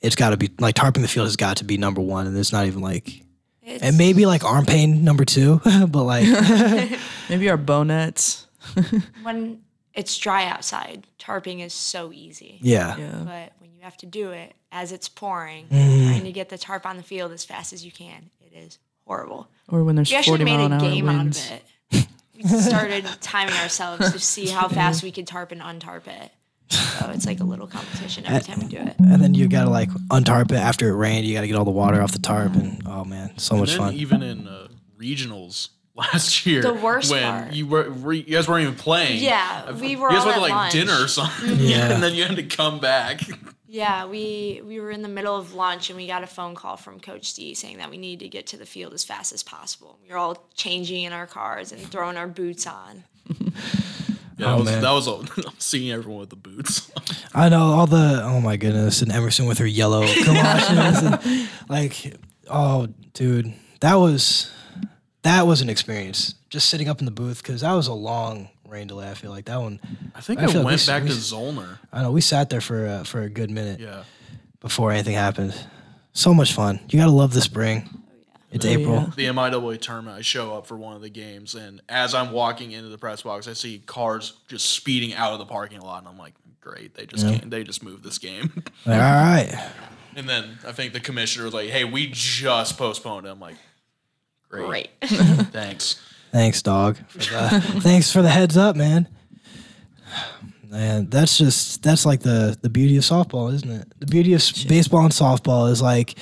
it's 0.00 0.16
got 0.16 0.30
to 0.30 0.36
be 0.36 0.50
like 0.58 0.74
tarping 0.74 1.02
the 1.02 1.08
field 1.08 1.26
has 1.26 1.36
got 1.36 1.58
to 1.58 1.64
be 1.64 1.76
number 1.76 2.00
one, 2.00 2.26
and 2.26 2.36
it's 2.36 2.52
not 2.52 2.66
even 2.66 2.80
like 2.80 3.22
It's, 3.62 3.82
and 3.82 3.98
maybe 3.98 4.24
like 4.26 4.44
arm 4.44 4.64
pain 4.64 5.04
number 5.04 5.24
two, 5.24 5.60
but 5.88 6.04
like 6.04 6.26
Maybe 7.28 7.48
our 7.50 7.56
bonnets. 7.58 8.46
when 9.22 9.60
it's 9.92 10.16
dry 10.16 10.46
outside, 10.46 11.06
tarping 11.18 11.60
is 11.60 11.74
so 11.74 12.10
easy. 12.12 12.58
yeah, 12.62 12.96
Yeah. 12.96 13.22
But 13.24 13.52
when 13.58 13.59
you 13.80 13.84
have 13.84 13.96
to 13.96 14.04
do 14.06 14.30
it 14.30 14.52
as 14.70 14.92
it's 14.92 15.08
pouring, 15.08 15.64
Mm-hmm. 15.68 16.06
trying 16.08 16.24
to 16.24 16.32
get 16.32 16.50
the 16.50 16.58
tarp 16.58 16.84
on 16.84 16.98
the 16.98 17.02
field 17.02 17.32
as 17.32 17.46
fast 17.46 17.72
as 17.72 17.82
you 17.82 17.90
can, 17.90 18.28
it 18.42 18.54
is 18.54 18.78
horrible. 19.06 19.48
Or 19.68 19.84
when 19.84 19.96
there's 19.96 20.10
We 20.10 20.16
actually 20.16 20.44
made 20.44 20.58
mile 20.68 20.74
a 20.78 20.80
game 20.80 21.06
winds. 21.06 21.50
out 21.50 21.60
of 21.92 22.00
it. 22.00 22.06
We 22.36 22.42
started 22.44 23.06
timing 23.22 23.54
ourselves 23.54 24.12
to 24.12 24.18
see 24.18 24.48
how 24.48 24.68
fast 24.80 25.02
we 25.02 25.10
could 25.10 25.26
tarp 25.26 25.50
and 25.50 25.62
untarp 25.62 26.06
it. 26.08 26.30
So 26.68 27.08
it's 27.10 27.24
like 27.24 27.40
a 27.40 27.44
little 27.44 27.66
competition 27.66 28.26
every 28.26 28.42
time 28.42 28.60
we 28.60 28.66
do 28.66 28.76
it. 28.76 28.96
and 28.98 29.22
then 29.22 29.32
you 29.34 29.48
got 29.48 29.64
to 29.64 29.70
like 29.70 29.88
untarp 30.10 30.52
it 30.52 30.56
after 30.56 30.88
it 30.90 30.94
rained. 30.94 31.24
You 31.26 31.32
got 31.34 31.40
to 31.40 31.46
get 31.48 31.56
all 31.56 31.64
the 31.64 31.70
water 31.70 32.02
off 32.02 32.12
the 32.12 32.18
tarp, 32.18 32.54
and 32.54 32.82
oh 32.86 33.04
man, 33.06 33.38
so 33.38 33.56
much 33.56 33.70
And 33.72 33.80
then 33.80 33.86
fun. 33.88 33.94
even 33.94 34.22
in 34.22 34.46
uh, 34.46 34.68
regionals 34.98 35.70
last 35.94 36.44
year, 36.46 36.60
The 36.62 36.74
worst 36.74 37.10
when 37.10 37.22
part. 37.22 37.52
you 37.54 37.66
were, 37.66 37.90
were 37.90 38.12
you 38.12 38.22
guys 38.24 38.46
weren't 38.46 38.62
even 38.64 38.74
playing. 38.76 39.22
Yeah, 39.22 39.72
we 39.72 39.96
were 39.96 40.10
You 40.10 40.16
guys 40.16 40.20
all 40.20 40.26
went 40.26 40.34
to 40.36 40.40
like 40.42 40.52
lunch. 40.52 40.72
dinner 40.72 41.02
or 41.02 41.08
something, 41.08 41.56
Yeah. 41.58 41.92
and 41.92 42.02
then 42.02 42.14
you 42.14 42.24
had 42.24 42.36
to 42.36 42.42
come 42.44 42.78
back. 42.78 43.20
Yeah, 43.72 44.06
we 44.06 44.60
we 44.66 44.80
were 44.80 44.90
in 44.90 45.02
the 45.02 45.08
middle 45.08 45.36
of 45.36 45.54
lunch 45.54 45.90
and 45.90 45.96
we 45.96 46.08
got 46.08 46.24
a 46.24 46.26
phone 46.26 46.56
call 46.56 46.76
from 46.76 46.98
Coach 46.98 47.34
D 47.34 47.54
saying 47.54 47.78
that 47.78 47.88
we 47.88 47.98
needed 47.98 48.24
to 48.24 48.28
get 48.28 48.48
to 48.48 48.56
the 48.56 48.66
field 48.66 48.92
as 48.92 49.04
fast 49.04 49.32
as 49.32 49.44
possible. 49.44 49.96
We 50.02 50.12
were 50.12 50.18
all 50.18 50.44
changing 50.54 51.04
in 51.04 51.12
our 51.12 51.26
cars 51.28 51.70
and 51.70 51.80
throwing 51.80 52.16
our 52.16 52.26
boots 52.28 52.66
on. 52.66 53.04
Yeah, 54.36 54.46
Oh, 54.46 54.50
that 54.52 54.58
was, 54.58 54.64
man. 54.70 54.82
that 54.82 54.90
was 54.92 55.06
all, 55.08 55.24
seeing 55.58 55.90
everyone 55.92 56.20
with 56.20 56.30
the 56.30 56.36
boots. 56.36 56.90
I 57.34 57.50
know 57.50 57.60
all 57.60 57.86
the 57.86 58.22
oh 58.24 58.40
my 58.40 58.56
goodness, 58.56 59.02
and 59.02 59.12
Emerson 59.12 59.44
with 59.44 59.58
her 59.58 59.66
yellow 59.66 60.00
galoshes, 60.24 61.02
and 61.02 61.48
like 61.68 62.14
oh 62.48 62.88
dude, 63.12 63.52
that 63.80 63.96
was 63.96 64.50
that 65.24 65.46
was 65.46 65.60
an 65.60 65.68
experience. 65.68 66.36
Just 66.48 66.70
sitting 66.70 66.88
up 66.88 67.00
in 67.00 67.04
the 67.04 67.10
booth 67.10 67.42
because 67.42 67.60
that 67.60 67.74
was 67.74 67.86
a 67.86 67.92
long 67.92 68.48
rain 68.70 68.86
delay. 68.86 69.10
I 69.10 69.14
feel 69.14 69.30
like 69.30 69.46
that 69.46 69.60
one. 69.60 69.80
I 70.14 70.20
think 70.20 70.40
I 70.40 70.44
I, 70.44 70.46
feel 70.46 70.56
like 70.62 70.66
went 70.66 70.80
we- 70.80 70.86
back 70.86 71.02
we- 71.04 71.08
to 71.10 71.14
Zollner. 71.14 71.78
I 71.92 72.02
know 72.02 72.12
we 72.12 72.20
sat 72.20 72.50
there 72.50 72.60
for 72.60 72.86
uh, 72.86 73.04
for 73.04 73.22
a 73.22 73.28
good 73.28 73.50
minute 73.50 73.80
Yeah. 73.80 74.04
before 74.60 74.92
anything 74.92 75.14
happened. 75.14 75.54
So 76.12 76.34
much 76.34 76.52
fun. 76.52 76.80
You 76.88 76.98
gotta 76.98 77.10
love 77.12 77.32
the 77.34 77.40
spring. 77.40 77.88
It's 78.52 78.66
Oh, 78.66 78.68
April. 78.68 78.94
yeah. 78.94 79.10
the 79.14 79.26
MIAA 79.26 79.80
tournament, 79.80 80.16
I 80.18 80.22
show 80.22 80.56
up 80.56 80.66
for 80.66 80.76
one 80.76 80.96
of 80.96 81.02
the 81.02 81.08
games, 81.08 81.54
and 81.54 81.80
as 81.88 82.14
I'm 82.14 82.32
walking 82.32 82.72
into 82.72 82.88
the 82.88 82.98
press 82.98 83.22
box, 83.22 83.46
I 83.46 83.52
see 83.52 83.78
cars 83.86 84.32
just 84.48 84.66
speeding 84.70 85.14
out 85.14 85.32
of 85.32 85.38
the 85.38 85.46
parking 85.46 85.80
lot, 85.80 85.98
and 86.00 86.08
I'm 86.08 86.18
like, 86.18 86.34
"Great, 86.60 86.94
they 86.96 87.06
just 87.06 87.24
can't, 87.24 87.48
they 87.48 87.62
just 87.62 87.84
moved 87.84 88.02
this 88.02 88.18
game." 88.18 88.50
Like, 88.84 88.86
all 88.96 89.00
right. 89.02 89.70
and 90.16 90.28
then 90.28 90.58
I 90.66 90.72
think 90.72 90.94
the 90.94 90.98
commissioner 91.00 91.44
was 91.44 91.54
like, 91.54 91.68
"Hey, 91.70 91.84
we 91.84 92.08
just 92.10 92.76
postponed 92.76 93.24
it." 93.24 93.30
I'm 93.30 93.38
like, 93.38 93.54
"Great, 94.48 94.66
Great. 94.66 94.90
thanks." 95.52 96.02
Thanks, 96.32 96.62
dog. 96.62 96.96
For 97.08 97.18
the, 97.18 97.60
thanks 97.80 98.12
for 98.12 98.22
the 98.22 98.28
heads 98.28 98.56
up, 98.56 98.76
man. 98.76 99.08
Man, 100.68 101.08
that's 101.10 101.36
just 101.36 101.82
that's 101.82 102.06
like 102.06 102.20
the 102.20 102.56
the 102.62 102.68
beauty 102.70 102.96
of 102.96 103.02
softball, 103.02 103.52
isn't 103.52 103.70
it? 103.70 103.92
The 103.98 104.06
beauty 104.06 104.34
of 104.34 104.40
s- 104.40 104.62
baseball 104.64 105.00
and 105.02 105.12
softball 105.12 105.68
is 105.70 105.82
like 105.82 106.16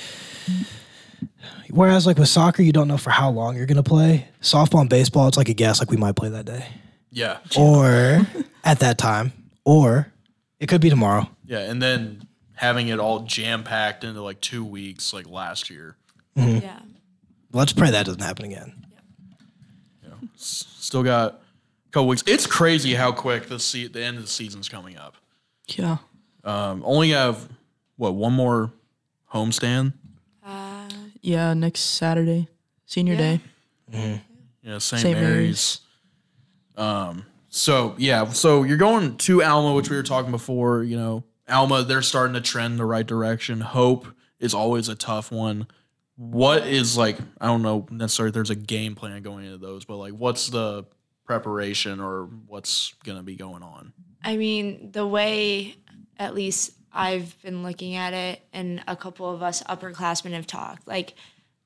whereas 1.69 2.07
like 2.07 2.17
with 2.17 2.29
soccer 2.29 2.63
you 2.63 2.71
don't 2.71 2.87
know 2.87 2.97
for 2.97 3.11
how 3.11 3.29
long 3.29 3.55
you're 3.55 3.67
going 3.67 3.75
to 3.77 3.83
play. 3.83 4.27
Softball 4.41 4.81
and 4.81 4.89
baseball 4.89 5.27
it's 5.27 5.37
like 5.37 5.49
a 5.49 5.53
guess 5.53 5.79
like 5.79 5.91
we 5.91 5.97
might 5.97 6.15
play 6.15 6.29
that 6.29 6.45
day 6.45 6.65
Yeah, 7.11 7.37
or 7.57 8.21
at 8.63 8.79
that 8.79 8.97
time 8.97 9.33
or 9.65 10.11
it 10.59 10.67
could 10.67 10.81
be 10.81 10.89
tomorrow. 10.89 11.29
yeah, 11.45 11.59
and 11.69 11.79
then 11.79 12.23
having 12.55 12.87
it 12.87 12.97
all 12.99 13.19
jam 13.19 13.63
packed 13.63 14.03
into 14.03 14.21
like 14.23 14.41
two 14.41 14.65
weeks, 14.65 15.13
like 15.13 15.29
last 15.29 15.69
year. 15.69 15.95
Mm-hmm. 16.35 16.65
yeah. 16.65 16.79
Let's 17.53 17.71
pray 17.73 17.91
that 17.91 18.05
doesn't 18.07 18.21
happen 18.21 18.45
again. 18.45 18.85
Still 20.41 21.03
got 21.03 21.33
a 21.33 21.91
couple 21.91 22.07
weeks. 22.07 22.23
It's 22.25 22.47
crazy 22.47 22.93
how 22.93 23.11
quick 23.11 23.47
the 23.47 23.59
se- 23.59 23.87
the 23.87 24.01
end 24.03 24.17
of 24.17 24.23
the 24.23 24.29
season's 24.29 24.69
coming 24.69 24.97
up. 24.97 25.15
Yeah. 25.67 25.97
Um, 26.43 26.81
only 26.85 27.09
have 27.09 27.47
what 27.97 28.15
one 28.15 28.33
more 28.33 28.71
homestand. 29.33 29.93
Yeah. 31.21 31.53
Next 31.53 31.81
Saturday, 31.81 32.47
senior 32.85 33.13
Yeah. 33.15 33.37
day. 33.91 34.21
Yeah, 34.63 34.77
St. 34.77 35.01
St. 35.01 35.19
Mary's. 35.19 35.21
Mary's. 35.33 35.81
Um, 36.77 37.25
so 37.49 37.95
yeah, 37.97 38.29
so 38.31 38.63
you're 38.63 38.77
going 38.77 39.17
to 39.17 39.43
Alma, 39.43 39.73
which 39.73 39.89
we 39.89 39.97
were 39.97 40.03
talking 40.03 40.31
before. 40.31 40.83
You 40.83 40.95
know, 40.97 41.23
Alma, 41.49 41.83
they're 41.83 42.01
starting 42.01 42.35
to 42.35 42.41
trend 42.41 42.79
the 42.79 42.85
right 42.85 43.05
direction. 43.05 43.59
Hope 43.61 44.07
is 44.39 44.53
always 44.53 44.87
a 44.87 44.95
tough 44.95 45.31
one. 45.31 45.67
What 46.19 46.67
is 46.67 46.97
like? 46.97 47.17
I 47.39 47.47
don't 47.47 47.61
know 47.61 47.87
necessarily. 47.89 48.29
if 48.29 48.33
There's 48.33 48.49
a 48.49 48.55
game 48.55 48.93
plan 48.93 49.21
going 49.21 49.45
into 49.45 49.57
those, 49.57 49.85
but 49.85 49.95
like, 49.95 50.11
what's 50.11 50.47
the 50.47 50.83
preparation 51.25 52.01
or 52.01 52.25
what's 52.45 52.93
gonna 53.05 53.23
be 53.23 53.37
going 53.37 53.63
on? 53.63 53.93
I 54.21 54.35
mean, 54.35 54.91
the 54.91 55.07
way 55.07 55.75
at 56.17 56.35
least 56.35 56.73
I've 56.91 57.41
been 57.41 57.63
looking 57.63 57.95
at 57.95 58.13
it, 58.13 58.41
and 58.51 58.83
a 58.85 58.97
couple 58.97 59.33
of 59.33 59.41
us 59.41 59.63
upperclassmen 59.63 60.33
have 60.33 60.45
talked. 60.45 60.85
Like 60.85 61.13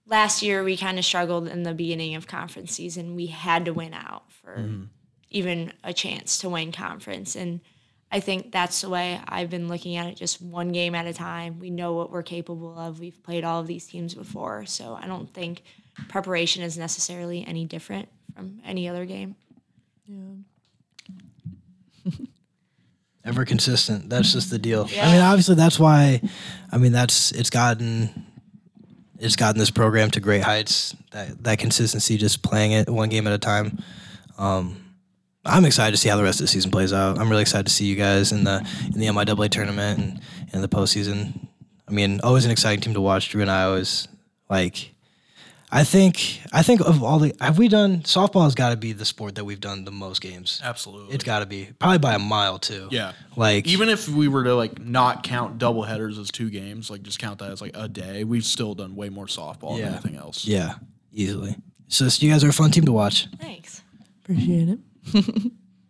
last 0.06 0.44
year, 0.44 0.64
we 0.64 0.78
kind 0.78 1.00
of 1.00 1.06
struggled 1.06 1.48
in 1.48 1.64
the 1.64 1.74
beginning 1.74 2.14
of 2.14 2.28
conference 2.28 2.74
season. 2.74 3.16
We 3.16 3.28
had 3.28 3.66
to 3.66 3.74
win 3.74 3.96
out 3.96 4.32
for 4.32 4.58
mm-hmm. 4.58 4.84
even 5.32 5.74
a 5.84 5.94
chance 5.94 6.38
to 6.40 6.50
win 6.50 6.72
conference. 6.72 7.36
And 7.36 7.62
I 8.14 8.20
think 8.20 8.52
that's 8.52 8.82
the 8.82 8.90
way 8.90 9.20
I've 9.28 9.50
been 9.50 9.68
looking 9.68 9.96
at 9.96 10.06
it, 10.06 10.16
just 10.16 10.40
one 10.40 10.72
game 10.72 10.94
at 10.94 11.08
a 11.08 11.14
time. 11.14 11.60
We 11.60 11.72
know 11.72 11.94
what 11.94 12.12
we're 12.12 12.22
capable 12.22 12.78
of. 12.78 13.00
We've 13.00 13.22
played 13.24 13.44
all 13.44 13.60
of 13.60 13.66
these 13.66 13.88
teams 13.88 14.14
before. 14.14 14.68
So 14.68 14.96
I 15.02 15.08
don't 15.08 15.34
think 15.34 15.64
preparation 16.10 16.62
is 16.62 16.78
necessarily 16.78 17.44
any 17.48 17.66
different 17.66 18.08
from 18.36 18.62
any 18.64 18.88
other 18.88 19.06
game. 19.06 19.36
Yeah. 20.06 20.36
Ever 23.26 23.46
consistent. 23.46 24.12
That's 24.12 24.32
just 24.32 24.52
the 24.52 24.60
deal. 24.60 24.88
Yeah. 24.92 25.08
I 25.08 25.12
mean, 25.14 25.22
obviously, 25.22 25.56
that's 25.56 25.80
why. 25.80 26.22
I 26.72 26.78
mean, 26.78 26.92
that's 26.92 27.32
it's 27.32 27.50
gotten 27.50 28.28
it's 29.18 29.36
gotten 29.36 29.58
this 29.58 29.72
program 29.72 30.12
to 30.12 30.20
great 30.20 30.44
heights. 30.44 30.96
That 31.14 31.44
that 31.46 31.58
consistency, 31.58 32.18
just 32.18 32.44
playing 32.44 32.74
it 32.74 32.92
one 32.92 33.10
game 33.10 33.26
at 33.26 33.34
a 33.34 33.40
time. 33.40 33.80
Um, 34.38 34.84
I'm 35.46 35.66
excited 35.66 35.92
to 35.92 35.98
see 35.98 36.10
how 36.10 36.16
the 36.18 36.24
rest 36.24 36.40
of 36.40 36.46
the 36.46 36.48
season 36.48 36.72
plays 36.72 36.94
out. 36.94 37.18
I'm 37.20 37.30
really 37.30 37.42
excited 37.42 37.66
to 37.68 37.72
see 37.74 37.86
you 37.86 37.96
guys 37.96 38.32
in 38.32 38.44
the 38.46 38.66
in 38.86 39.00
the 39.00 39.08
MIAA 39.08 39.50
tournament 39.50 40.00
and 40.00 40.22
in 40.54 40.62
the 40.62 40.70
postseason. 40.70 41.48
I 41.88 41.92
mean, 41.92 42.22
always 42.24 42.46
an 42.46 42.52
exciting 42.52 42.80
team 42.82 42.94
to 42.94 43.02
watch. 43.02 43.30
Drew 43.30 43.42
and 43.42 43.52
I 43.52 43.64
always 43.66 44.08
like. 44.50 44.92
I 45.76 45.84
think 45.84 46.40
I 46.54 46.62
think 46.62 46.82
of 46.82 47.04
all 47.04 47.18
the 47.18 47.34
have 47.42 47.58
we 47.58 47.68
done 47.68 48.02
softball 48.04 48.44
has 48.44 48.54
got 48.54 48.70
to 48.70 48.78
be 48.78 48.94
the 48.94 49.06
sport 49.06 49.34
that 49.36 49.44
we've 49.44 49.60
done 49.60 49.86
the 49.86 49.92
most 49.92 50.22
games. 50.22 50.62
Absolutely, 50.64 51.16
It's 51.16 51.24
got 51.24 51.40
to 51.40 51.48
be 51.48 51.70
probably 51.80 51.98
by 51.98 52.14
a 52.14 52.20
mile 52.20 52.60
too. 52.60 52.88
yeah. 52.92 53.14
Like 53.36 53.66
Even 53.68 53.90
if 53.90 54.08
we 54.08 54.28
were 54.28 54.44
to 54.44 54.54
like 54.56 54.80
not 54.80 55.24
count 55.24 55.58
double 55.58 55.82
headers 55.82 56.20
as 56.20 56.30
two 56.30 56.52
games, 56.52 56.92
like 56.92 57.02
just 57.02 57.18
count 57.18 57.40
that 57.40 57.50
as 57.50 57.60
like 57.60 57.72
a 57.74 57.88
day, 57.90 58.24
we've 58.24 58.46
still 58.46 58.76
done 58.76 58.96
way 58.96 59.10
more 59.10 59.26
softball 59.26 59.80
Yeah. 59.80 59.86
than 59.86 59.94
anything 59.96 60.16
else. 60.16 60.46
yeah, 60.46 60.76
easily. 61.12 61.56
So, 61.88 62.06
just 62.06 62.22
you 62.22 62.32
guys 62.32 62.44
are 62.44 62.50
a 62.50 62.54
fun 62.54 62.70
team 62.70 62.86
to 62.86 62.92
watch. 62.92 63.28
Thanks. 63.42 63.82
Appreciate 64.24 64.70
it. 64.70 64.80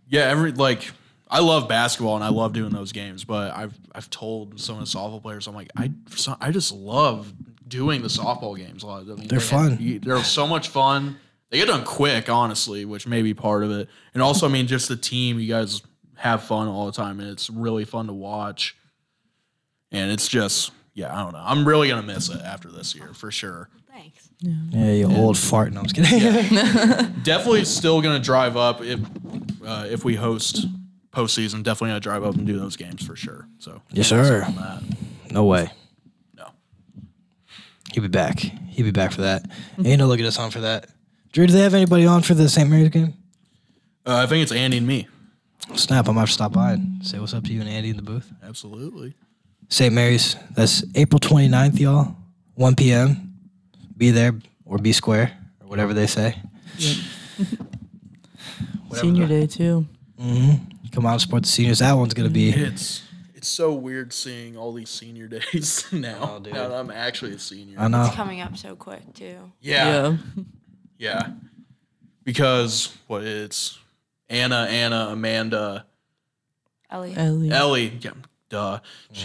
Yeah, 0.08 0.22
every 0.30 0.52
like 0.52 0.92
I 1.30 1.40
love 1.40 1.68
basketball 1.68 2.16
and 2.16 2.24
I 2.24 2.30
love 2.30 2.54
doing 2.54 2.72
those 2.72 2.92
games, 2.92 3.24
but 3.24 3.56
I've 3.56 3.74
I've 3.94 4.10
told 4.10 4.60
some 4.60 4.78
of 4.78 4.82
the 4.82 4.98
softball 4.98 5.22
players 5.22 5.48
I'm 5.48 5.56
like 5.56 5.70
I 5.76 5.92
I 6.40 6.52
just 6.52 6.72
love 6.72 7.34
doing 7.68 8.02
the 8.02 8.08
softball 8.10 8.56
games 8.58 8.84
a 8.84 8.88
lot. 8.88 9.02
I 9.04 9.06
mean, 9.16 9.28
They're 9.28 9.40
they- 9.40 9.46
fun. 9.46 10.00
They're 10.04 10.24
so 10.24 10.46
much 10.46 10.68
fun. 10.70 11.18
They 11.50 11.58
get 11.60 11.68
done 11.68 11.86
quick, 11.86 12.30
honestly, 12.30 12.84
which 12.86 13.06
may 13.08 13.22
be 13.22 13.34
part 13.36 13.64
of 13.64 13.70
it. 13.72 13.88
And 14.16 14.24
also, 14.24 14.48
I 14.48 14.50
mean, 14.52 14.66
just 14.66 14.88
the 14.90 14.96
team, 14.96 15.40
you 15.40 15.48
guys 15.48 15.82
have 16.16 16.42
fun 16.44 16.68
all 16.68 16.88
the 16.88 16.92
time, 16.92 17.20
and 17.20 17.30
it's 17.30 17.48
really 17.50 17.86
fun 17.86 18.08
to 18.08 18.14
watch. 18.14 18.76
And 19.92 20.12
it's 20.12 20.28
just, 20.28 20.72
yeah, 20.96 21.16
I 21.16 21.22
don't 21.24 21.34
know. 21.34 21.44
I'm 21.44 21.68
really 21.68 21.90
gonna 21.90 22.02
miss 22.02 22.30
it 22.30 22.42
after 22.42 22.70
this 22.70 22.96
year 22.96 23.14
for 23.14 23.30
sure. 23.32 23.70
Thanks. 24.04 24.30
Yeah, 24.40 24.92
you 24.92 25.16
old 25.16 25.38
fart. 25.38 25.72
No, 25.72 25.80
I'm 25.80 25.86
just 25.86 25.96
kidding. 25.96 26.50
Definitely 27.24 27.64
still 27.64 28.02
gonna 28.02 28.20
drive 28.20 28.58
up 28.58 28.82
if 28.82 29.00
uh, 29.66 29.86
if 29.90 30.04
we 30.04 30.16
host 30.16 30.68
postseason. 31.12 31.64
Definitely 31.64 31.90
gonna 31.92 32.00
drive 32.02 32.24
up 32.26 32.36
and 32.36 32.46
do 32.46 32.60
those 32.60 32.76
games 32.76 33.06
for 33.06 33.16
sure. 33.16 33.48
So 33.60 33.82
yes, 33.92 34.08
sir. 34.08 34.46
No 35.32 35.46
way. 35.46 35.70
No. 36.38 36.48
He'll 37.94 38.04
be 38.04 38.10
back. 38.10 38.40
He'll 38.40 38.86
be 38.86 38.92
back 38.92 39.14
for 39.14 39.22
that. 39.22 39.50
Ain't 39.84 40.00
no 40.00 40.08
look 40.08 40.20
at 40.20 40.26
us 40.26 40.38
on 40.38 40.52
for 40.52 40.60
that. 40.62 40.90
Drew, 41.32 41.48
do 41.48 41.54
they 41.54 41.62
have 41.62 41.74
anybody 41.74 42.06
on 42.06 42.22
for 42.22 42.34
the 42.34 42.50
St. 42.50 42.70
Mary's 42.70 42.90
game? 42.90 43.14
Uh, 44.06 44.18
I 44.18 44.28
think 44.28 44.44
it's 44.44 44.52
Andy 44.52 44.78
and 44.78 44.86
me. 44.86 45.08
Snap, 45.76 46.00
I'm 46.08 46.16
gonna 46.16 46.20
have 46.20 46.30
to 46.30 46.34
stop 46.34 46.52
by 46.52 46.74
and 46.74 47.06
say 47.06 47.18
what's 47.20 47.34
up 47.34 47.46
to 47.46 47.54
you 47.54 47.62
and 47.62 47.70
Andy 47.70 47.90
in 47.90 47.96
the 47.96 48.02
booth. 48.02 48.30
Absolutely. 48.44 49.16
St. 49.70 49.94
Mary's. 49.94 50.36
That's 50.52 50.84
April 50.96 51.20
29th, 51.20 51.80
y'all. 51.80 52.16
1 52.56 52.76
p.m. 52.76 53.33
Be 53.96 54.12
there 54.12 54.34
or 54.66 54.78
be 54.78 54.94
square 54.94 55.38
or 55.62 55.68
whatever 55.68 55.94
they 55.94 56.08
say. 56.08 56.38
Senior 58.94 59.28
day 59.28 59.48
too. 59.48 59.86
Come 60.92 61.06
out 61.06 61.14
and 61.14 61.22
support 61.22 61.44
the 61.44 61.50
seniors. 61.50 61.80
That 61.80 61.94
one's 61.94 62.14
gonna 62.14 62.30
be. 62.30 62.50
It's 62.50 63.04
it's 63.34 63.48
so 63.48 63.74
weird 63.74 64.14
seeing 64.14 64.56
all 64.56 64.72
these 64.72 64.90
senior 64.90 65.28
days 65.54 65.86
now. 65.92 66.36
Oh, 66.36 66.40
dude. 66.40 66.54
now 66.54 66.70
that 66.70 66.78
I'm 66.78 66.92
actually 66.92 67.34
a 67.34 67.40
senior. 67.40 67.80
I 67.80 67.88
know. 67.88 68.06
It's 68.06 68.16
coming 68.16 68.42
up 68.42 68.56
so 68.58 68.76
quick 68.76 69.14
too. 69.14 69.52
Yeah. 69.60 70.18
Yeah. 70.98 71.32
Because 72.24 72.96
what 73.08 73.24
it's 73.24 73.80
Anna, 74.30 74.68
Anna, 74.70 75.10
Amanda, 75.12 75.86
Ellie. 76.90 77.16
Ellie. 77.18 77.52
Ellie. 77.52 77.98
Yeah, 78.00 78.12
duh. 78.50 78.80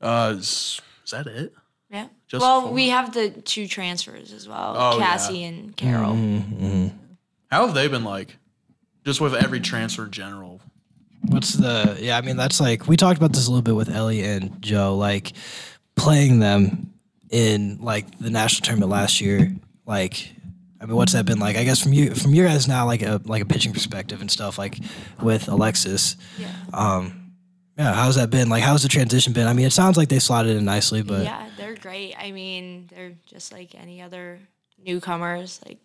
uh, 0.00 0.34
is, 0.38 0.80
is 1.04 1.10
that 1.10 1.26
it? 1.26 1.52
Yeah. 1.90 2.08
Just 2.26 2.42
well, 2.42 2.62
four? 2.62 2.72
we 2.72 2.88
have 2.90 3.14
the 3.14 3.30
two 3.30 3.66
transfers 3.66 4.32
as 4.32 4.46
well, 4.46 4.74
Oh, 4.76 4.98
Cassie 4.98 5.38
yeah. 5.38 5.46
and 5.48 5.76
Carol. 5.76 6.14
How 7.50 7.66
have 7.66 7.74
they 7.74 7.88
been 7.88 8.04
like? 8.04 8.36
Just 9.04 9.20
with 9.20 9.34
every 9.34 9.60
transfer 9.60 10.06
general. 10.06 10.60
What's 11.22 11.54
the? 11.54 11.96
Yeah, 12.00 12.18
I 12.18 12.20
mean 12.20 12.36
that's 12.36 12.60
like 12.60 12.86
we 12.86 12.96
talked 12.96 13.16
about 13.16 13.32
this 13.32 13.46
a 13.46 13.50
little 13.50 13.62
bit 13.62 13.74
with 13.74 13.88
Ellie 13.88 14.22
and 14.22 14.60
Joe, 14.60 14.96
like 14.96 15.32
playing 15.96 16.40
them 16.40 16.92
in 17.30 17.78
like 17.80 18.18
the 18.18 18.30
national 18.30 18.66
tournament 18.66 18.90
last 18.90 19.20
year. 19.20 19.54
Like, 19.86 20.30
I 20.80 20.84
mean, 20.86 20.94
what's 20.96 21.14
that 21.14 21.24
been 21.24 21.38
like? 21.38 21.56
I 21.56 21.64
guess 21.64 21.82
from 21.82 21.92
you, 21.94 22.14
from 22.14 22.34
your 22.34 22.46
guys 22.46 22.68
now, 22.68 22.84
like 22.84 23.02
a 23.02 23.20
like 23.24 23.42
a 23.42 23.46
pitching 23.46 23.72
perspective 23.72 24.20
and 24.20 24.30
stuff, 24.30 24.58
like 24.58 24.78
with 25.22 25.48
Alexis. 25.48 26.16
Yeah. 26.38 26.48
Um, 26.74 27.32
yeah, 27.78 27.94
how's 27.94 28.16
that 28.16 28.28
been? 28.30 28.48
Like, 28.48 28.62
how's 28.64 28.82
the 28.82 28.88
transition 28.88 29.32
been? 29.32 29.46
I 29.46 29.52
mean, 29.52 29.64
it 29.66 29.72
sounds 29.72 29.96
like 29.96 30.08
they 30.08 30.18
slotted 30.18 30.56
in 30.56 30.64
nicely, 30.64 31.02
but 31.02 31.22
yeah, 31.24 31.46
they're 31.68 31.82
great. 31.82 32.14
I 32.18 32.32
mean, 32.32 32.88
they're 32.94 33.14
just 33.26 33.52
like 33.52 33.74
any 33.74 34.00
other 34.02 34.38
newcomers. 34.84 35.60
Like 35.66 35.78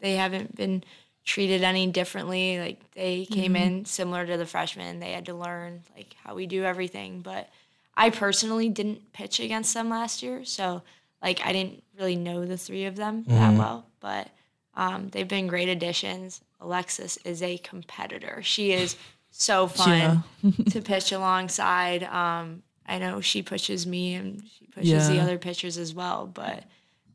they 0.00 0.16
haven't 0.16 0.56
been 0.56 0.84
treated 1.24 1.62
any 1.62 1.86
differently. 1.86 2.58
Like 2.58 2.92
they 2.92 3.26
came 3.26 3.56
in 3.56 3.84
similar 3.84 4.26
to 4.26 4.36
the 4.36 4.46
freshmen. 4.46 5.00
They 5.00 5.12
had 5.12 5.26
to 5.26 5.34
learn 5.34 5.82
like 5.96 6.14
how 6.22 6.34
we 6.34 6.46
do 6.46 6.64
everything. 6.64 7.20
But 7.20 7.48
I 7.96 8.10
personally 8.10 8.68
didn't 8.68 9.12
pitch 9.12 9.40
against 9.40 9.74
them 9.74 9.90
last 9.90 10.22
year, 10.22 10.44
so 10.44 10.82
like 11.22 11.44
I 11.44 11.52
didn't 11.52 11.82
really 11.98 12.16
know 12.16 12.44
the 12.44 12.56
three 12.56 12.84
of 12.86 12.96
them 12.96 13.24
that 13.26 13.58
well. 13.58 13.86
But 14.00 14.28
um, 14.74 15.08
they've 15.10 15.28
been 15.28 15.46
great 15.46 15.68
additions. 15.68 16.40
Alexis 16.60 17.16
is 17.18 17.42
a 17.42 17.58
competitor. 17.58 18.40
She 18.42 18.72
is 18.72 18.96
so 19.30 19.66
fun 19.66 20.24
to 20.70 20.80
pitch 20.80 21.12
alongside. 21.12 22.04
Um, 22.04 22.62
I 22.92 22.98
know 22.98 23.22
she 23.22 23.42
pushes 23.42 23.86
me 23.86 24.12
and 24.12 24.42
she 24.58 24.66
pushes 24.66 25.08
the 25.08 25.18
other 25.18 25.38
pitchers 25.38 25.78
as 25.78 25.94
well, 25.94 26.26
but 26.26 26.64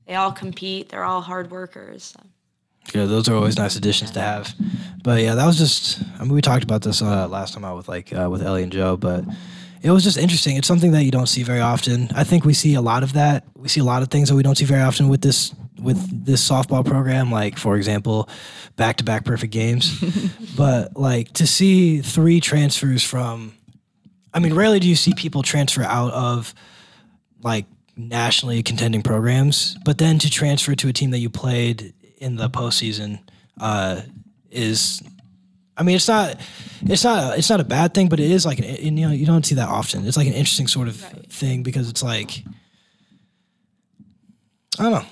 they 0.08 0.16
all 0.16 0.32
compete. 0.32 0.90
They're 0.90 1.04
all 1.04 1.22
hard 1.22 1.52
workers. 1.52 2.16
So. 2.16 2.20
Yeah, 2.96 3.06
those 3.06 3.30
are 3.30 3.36
always 3.36 3.58
nice 3.58 3.76
additions 3.76 4.10
to 4.12 4.20
have. 4.20 4.56
But 5.04 5.22
yeah, 5.22 5.36
that 5.36 5.46
was 5.46 5.60
just. 5.60 6.02
I 6.18 6.24
mean, 6.24 6.34
we 6.34 6.42
talked 6.42 6.64
about 6.64 6.82
this 6.82 7.04
uh, 7.04 7.28
last 7.28 7.54
time 7.54 7.64
out 7.64 7.78
with 7.78 7.88
like 7.88 8.12
uh, 8.12 8.28
with 8.28 8.42
Ellie 8.42 8.64
and 8.64 8.72
Joe, 8.72 8.98
but 8.98 9.24
it 9.84 9.92
was 9.92 10.04
just 10.04 10.18
interesting. 10.18 10.58
It's 10.58 10.68
something 10.68 10.94
that 10.94 11.04
you 11.04 11.12
don't 11.12 11.28
see 11.28 11.44
very 11.44 11.62
often. 11.62 12.10
I 12.16 12.24
think 12.24 12.44
we 12.44 12.56
see 12.56 12.74
a 12.74 12.82
lot 12.82 13.04
of 13.04 13.14
that. 13.14 13.46
We 13.56 13.68
see 13.68 13.80
a 13.80 13.84
lot 13.84 14.02
of 14.02 14.10
things 14.10 14.30
that 14.30 14.36
we 14.36 14.42
don't 14.42 14.58
see 14.58 14.66
very 14.66 14.82
often 14.82 15.10
with 15.10 15.22
this 15.22 15.54
with 15.80 16.26
this 16.26 16.48
softball 16.50 16.84
program. 16.84 17.32
Like 17.32 17.60
for 17.60 17.76
example, 17.76 18.30
back 18.78 18.96
to 18.98 19.04
back 19.04 19.26
perfect 19.26 19.54
games. 19.54 20.04
but 20.58 20.98
like 20.98 21.34
to 21.34 21.46
see 21.46 22.02
three 22.02 22.40
transfers 22.40 23.04
from. 23.04 23.54
I 24.38 24.40
mean, 24.40 24.54
rarely 24.54 24.80
do 24.80 24.88
you 24.88 24.96
see 24.96 25.16
people 25.16 25.42
transfer 25.42 25.82
out 25.82 26.14
of 26.14 26.54
like 27.42 27.66
nationally 27.96 28.62
contending 28.62 29.02
programs, 29.02 29.76
but 29.84 29.98
then 29.98 30.20
to 30.20 30.30
transfer 30.30 30.76
to 30.76 30.88
a 30.88 30.94
team 30.94 31.10
that 31.10 31.18
you 31.18 31.32
played 31.32 31.96
in 32.20 32.36
the 32.36 32.48
postseason 32.48 33.18
uh, 33.60 34.02
is, 34.52 35.02
I 35.76 35.82
mean, 35.82 35.96
it's 35.96 36.08
not, 36.08 36.40
it's 36.84 37.04
not, 37.04 37.36
it's 37.40 37.50
not 37.50 37.62
a 37.62 37.64
bad 37.64 37.96
thing, 37.96 38.10
but 38.10 38.20
it 38.20 38.30
is 38.30 38.46
like, 38.46 38.60
an, 38.60 38.66
and, 38.66 39.00
you 39.00 39.08
know, 39.08 39.12
you 39.12 39.26
don't 39.26 39.44
see 39.44 39.56
that 39.56 39.70
often. 39.70 40.06
It's 40.06 40.18
like 40.18 40.28
an 40.28 40.34
interesting 40.34 40.68
sort 40.68 40.88
of 40.88 40.98
thing 40.98 41.64
because 41.64 41.90
it's 41.90 42.04
like, 42.04 42.44
I 44.78 44.84
don't 44.84 44.92
know. 44.92 45.06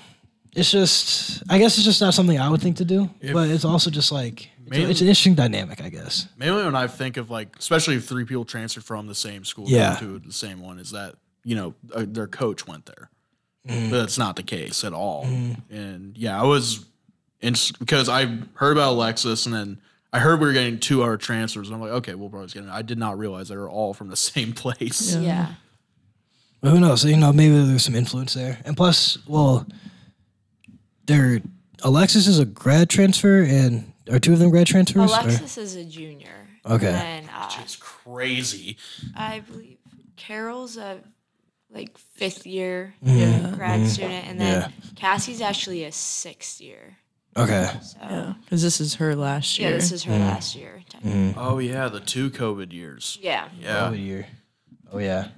It's 0.56 0.70
just, 0.70 1.42
I 1.50 1.58
guess 1.58 1.76
it's 1.76 1.84
just 1.84 2.00
not 2.00 2.14
something 2.14 2.38
I 2.40 2.48
would 2.48 2.62
think 2.62 2.78
to 2.78 2.84
do, 2.84 3.10
but 3.32 3.48
it's 3.50 3.64
also 3.64 3.90
just 3.90 4.10
like, 4.10 4.50
it's, 4.66 4.70
Mainly- 4.70 4.90
it's 4.90 5.00
an 5.02 5.06
interesting 5.08 5.34
dynamic, 5.34 5.82
I 5.82 5.90
guess. 5.90 6.26
Mainly 6.38 6.64
when 6.64 6.74
I 6.74 6.86
think 6.86 7.18
of 7.18 7.30
like, 7.30 7.56
especially 7.58 7.96
if 7.96 8.06
three 8.06 8.24
people 8.24 8.44
transfer 8.44 8.80
from 8.80 9.06
the 9.06 9.14
same 9.14 9.44
school 9.44 9.66
Yeah. 9.68 9.94
to 9.96 10.18
the 10.18 10.32
same 10.32 10.60
one, 10.60 10.78
is 10.78 10.90
that 10.92 11.14
you 11.44 11.54
know 11.54 11.74
uh, 11.94 12.04
their 12.08 12.26
coach 12.26 12.66
went 12.66 12.86
there, 12.86 13.10
Mm-hmm. 13.68 13.90
but 13.90 13.98
that's 13.98 14.16
not 14.18 14.36
the 14.36 14.42
case 14.42 14.82
at 14.84 14.92
all. 14.92 15.24
And 15.70 16.16
yeah, 16.16 16.40
I 16.40 16.44
was 16.44 16.86
in 17.40 17.54
because 17.78 18.08
I 18.08 18.26
heard 18.54 18.72
about 18.76 18.92
Alexis, 18.94 19.44
and 19.46 19.54
then 19.54 19.80
I 20.12 20.18
heard 20.20 20.40
we 20.40 20.46
were 20.46 20.52
getting 20.52 20.78
two 20.80 21.02
other 21.02 21.16
transfers. 21.16 21.68
And 21.68 21.74
I'm 21.74 21.80
like, 21.82 21.90
okay, 21.98 22.14
we'll 22.14 22.30
probably 22.30 22.48
get. 22.48 22.64
I 22.70 22.82
did 22.82 22.96
not 22.98 23.18
realize 23.18 23.48
they 23.48 23.56
were 23.56 23.68
all 23.70 23.92
from 23.92 24.08
the 24.08 24.16
same 24.32 24.52
place. 24.52 25.14
Yeah. 25.16 25.52
But 26.62 26.70
who 26.70 26.80
knows? 26.80 27.04
You 27.04 27.16
know, 27.16 27.32
maybe 27.32 27.54
there's 27.66 27.84
some 27.84 27.94
influence 27.94 28.34
there. 28.34 28.58
And 28.64 28.76
plus, 28.76 29.18
well, 29.28 29.66
they're 31.06 31.40
Alexis 31.82 32.26
is 32.26 32.38
a 32.38 32.44
grad 32.44 32.88
transfer, 32.88 33.42
and 33.42 33.92
are 34.10 34.18
two 34.18 34.32
of 34.32 34.38
them 34.38 34.50
grad 34.50 34.66
transfers? 34.66 35.12
Or- 35.12 35.14
Alexis 35.14 35.58
is 35.58 35.76
a 35.76 35.84
junior. 35.84 36.48
Okay. 36.64 36.88
And 36.88 37.28
uh, 37.32 37.48
It's 37.60 37.76
crazy. 37.76 38.76
I 39.14 39.40
believe 39.40 39.78
Carol's 40.16 40.76
a 40.76 41.00
like 41.70 41.96
fifth 41.98 42.46
year 42.46 42.94
Yeah. 43.02 43.52
grad 43.54 43.80
mm-hmm. 43.80 43.88
student, 43.88 44.26
and 44.26 44.40
then 44.40 44.60
Yeah. 44.62 44.68
Cassie's 44.96 45.40
actually 45.40 45.84
a 45.84 45.92
sixth 45.92 46.60
year. 46.60 46.96
Okay. 47.36 47.70
So 47.82 47.98
Yeah. 48.00 48.34
Because 48.44 48.62
this 48.62 48.80
is 48.80 48.94
her 48.94 49.14
last 49.14 49.58
year. 49.58 49.70
yeah, 49.70 49.76
this 49.76 49.92
is 49.92 50.04
her 50.04 50.12
mm. 50.12 50.20
last 50.20 50.56
year. 50.56 50.82
Mm. 51.04 51.34
Oh 51.36 51.58
yeah, 51.58 51.88
the 51.88 52.00
two 52.00 52.30
COVID 52.30 52.72
years. 52.72 53.18
Yeah. 53.20 53.48
Yeah. 53.60 53.90
COVID 53.90 54.04
year. 54.04 54.26
Oh 54.92 54.98
yeah. 54.98 55.28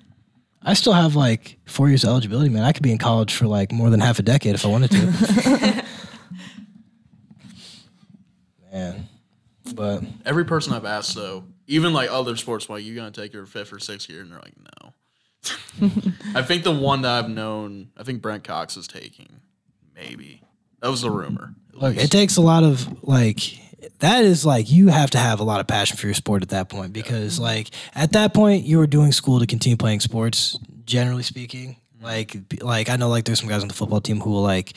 I 0.62 0.74
still 0.74 0.92
have 0.92 1.16
like 1.16 1.58
four 1.66 1.88
years 1.88 2.04
of 2.04 2.10
eligibility, 2.10 2.48
man. 2.50 2.64
I 2.64 2.72
could 2.72 2.82
be 2.82 2.92
in 2.92 2.98
college 2.98 3.34
for 3.34 3.46
like 3.46 3.72
more 3.72 3.90
than 3.90 4.00
half 4.00 4.18
a 4.18 4.22
decade 4.22 4.54
if 4.54 4.64
I 4.64 4.68
wanted 4.68 4.90
to. 4.90 5.84
man. 8.72 9.08
But 9.74 10.02
Every 10.24 10.44
person 10.44 10.72
I've 10.72 10.84
asked 10.84 11.14
though, 11.14 11.44
even 11.66 11.92
like 11.92 12.10
other 12.10 12.36
sports, 12.36 12.68
like 12.68 12.84
you 12.84 12.94
gonna 12.94 13.10
take 13.10 13.32
your 13.32 13.46
fifth 13.46 13.72
or 13.72 13.78
sixth 13.78 14.08
year, 14.08 14.22
and 14.22 14.32
they're 14.32 14.40
like, 14.40 14.54
no. 14.56 14.92
I 16.34 16.42
think 16.42 16.64
the 16.64 16.72
one 16.72 17.02
that 17.02 17.12
I've 17.12 17.30
known, 17.30 17.90
I 17.96 18.02
think 18.02 18.20
Brent 18.20 18.44
Cox 18.44 18.76
is 18.76 18.88
taking, 18.88 19.40
maybe. 19.94 20.42
That 20.80 20.90
was 20.90 21.02
the 21.02 21.10
rumor. 21.10 21.54
at 21.72 21.78
look, 21.78 21.96
it 21.96 22.10
takes 22.10 22.36
a 22.36 22.40
lot 22.40 22.64
of 22.64 23.04
like 23.06 23.58
that 24.00 24.24
is 24.24 24.44
like 24.44 24.70
you 24.70 24.88
have 24.88 25.10
to 25.10 25.18
have 25.18 25.40
a 25.40 25.44
lot 25.44 25.60
of 25.60 25.66
passion 25.66 25.96
for 25.96 26.06
your 26.06 26.14
sport 26.14 26.42
at 26.42 26.48
that 26.50 26.68
point 26.68 26.92
because 26.92 27.38
like 27.38 27.70
at 27.94 28.12
that 28.12 28.34
point 28.34 28.64
you 28.64 28.78
were 28.78 28.86
doing 28.86 29.12
school 29.12 29.38
to 29.40 29.46
continue 29.46 29.76
playing 29.76 30.00
sports 30.00 30.58
generally 30.84 31.22
speaking 31.22 31.76
like 32.02 32.36
like 32.60 32.88
i 32.88 32.96
know 32.96 33.08
like 33.08 33.24
there's 33.24 33.38
some 33.40 33.48
guys 33.48 33.62
on 33.62 33.68
the 33.68 33.74
football 33.74 34.00
team 34.00 34.20
who 34.20 34.30
will 34.30 34.42
like 34.42 34.72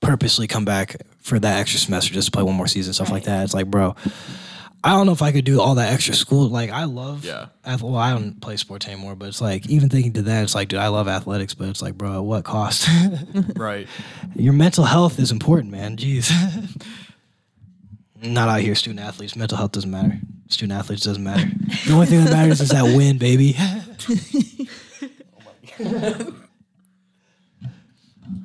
purposely 0.00 0.46
come 0.48 0.64
back 0.64 0.96
for 1.18 1.38
that 1.38 1.60
extra 1.60 1.78
semester 1.78 2.12
just 2.12 2.26
to 2.26 2.32
play 2.32 2.42
one 2.42 2.54
more 2.56 2.66
season 2.66 2.92
stuff 2.92 3.10
like 3.10 3.24
that 3.24 3.44
it's 3.44 3.54
like 3.54 3.66
bro 3.66 3.94
i 4.82 4.90
don't 4.90 5.06
know 5.06 5.12
if 5.12 5.22
i 5.22 5.30
could 5.30 5.44
do 5.44 5.60
all 5.60 5.76
that 5.76 5.92
extra 5.92 6.14
school 6.14 6.48
like 6.48 6.70
i 6.70 6.82
love 6.84 7.24
Yeah. 7.24 7.46
ath- 7.64 7.82
well 7.82 7.96
i 7.96 8.10
don't 8.12 8.40
play 8.40 8.56
sports 8.56 8.86
anymore 8.88 9.14
but 9.14 9.28
it's 9.28 9.40
like 9.40 9.68
even 9.68 9.88
thinking 9.88 10.12
to 10.14 10.22
that 10.22 10.42
it's 10.42 10.54
like 10.56 10.66
dude 10.68 10.80
i 10.80 10.88
love 10.88 11.06
athletics 11.06 11.54
but 11.54 11.68
it's 11.68 11.82
like 11.82 11.94
bro 11.94 12.14
at 12.16 12.24
what 12.24 12.44
cost 12.44 12.88
right. 13.56 13.86
your 14.34 14.52
mental 14.52 14.84
health 14.84 15.18
is 15.20 15.30
important, 15.30 15.70
man. 15.70 15.96
Jeez. 15.96 16.30
Not 18.22 18.48
out 18.48 18.60
here, 18.60 18.74
student 18.74 19.00
athletes. 19.00 19.34
Mental 19.36 19.58
health 19.58 19.72
doesn't 19.72 19.90
matter. 19.90 20.18
Student 20.48 20.78
athletes 20.78 21.02
doesn't 21.02 21.22
matter. 21.24 21.48
The 21.86 21.92
only 21.94 22.06
thing 22.06 22.24
that 22.24 22.30
matters 22.32 22.60
is 22.60 22.68
that 22.70 22.84
win, 22.84 23.18
baby. 23.18 23.56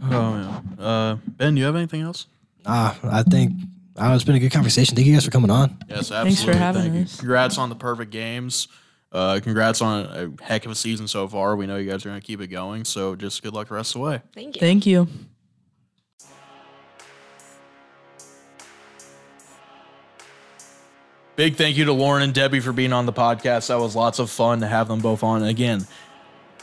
Oh 0.10 0.62
yeah. 0.80 0.84
Uh, 0.86 1.16
ben, 1.26 1.56
do 1.56 1.60
you 1.60 1.66
have 1.66 1.76
anything 1.76 2.02
else? 2.02 2.28
Ah, 2.66 2.98
I 3.04 3.24
think 3.24 3.54
I 3.96 4.02
don't 4.02 4.10
know, 4.10 4.16
it's 4.16 4.24
been 4.24 4.36
a 4.36 4.40
good 4.40 4.52
conversation. 4.52 4.96
Thank 4.96 5.08
you 5.08 5.14
guys 5.14 5.26
for 5.26 5.32
coming 5.32 5.50
on. 5.50 5.78
Yes, 5.90 6.12
absolutely. 6.12 6.30
Thanks 6.30 6.44
for 6.44 6.56
having 6.56 6.82
Thank 6.84 6.94
you. 6.96 7.02
us. 7.04 7.18
Congrats 7.20 7.58
on 7.58 7.70
the 7.70 7.76
perfect 7.76 8.12
games. 8.12 8.68
Uh, 9.12 9.40
congrats 9.42 9.82
on 9.82 10.06
a 10.40 10.44
heck 10.44 10.66
of 10.66 10.72
a 10.72 10.76
season 10.76 11.08
so 11.08 11.28
far. 11.28 11.56
We 11.56 11.66
know 11.66 11.78
you 11.78 11.90
guys 11.90 12.06
are 12.06 12.10
gonna 12.10 12.22
keep 12.22 12.42
it 12.42 12.48
going. 12.48 12.86
So 12.86 13.16
just 13.16 13.42
good 13.42 13.54
luck 13.54 13.70
the 13.70 13.76
rest 13.76 13.96
of 13.96 14.02
the 14.02 14.08
way. 14.08 14.22
Thank 14.34 14.56
you. 14.56 14.60
Thank 14.60 14.86
you. 14.86 15.08
Big 21.38 21.56
thank 21.56 21.78
you 21.78 21.86
to 21.86 21.94
Lauren 21.94 22.24
and 22.24 22.34
Debbie 22.34 22.60
for 22.60 22.74
being 22.74 22.92
on 22.92 23.06
the 23.06 23.14
podcast. 23.14 23.68
That 23.68 23.80
was 23.80 23.96
lots 23.96 24.18
of 24.18 24.32
fun 24.32 24.62
to 24.62 24.68
have 24.68 24.88
them 24.88 25.02
both 25.02 25.22
on. 25.22 25.44
Again, 25.44 25.86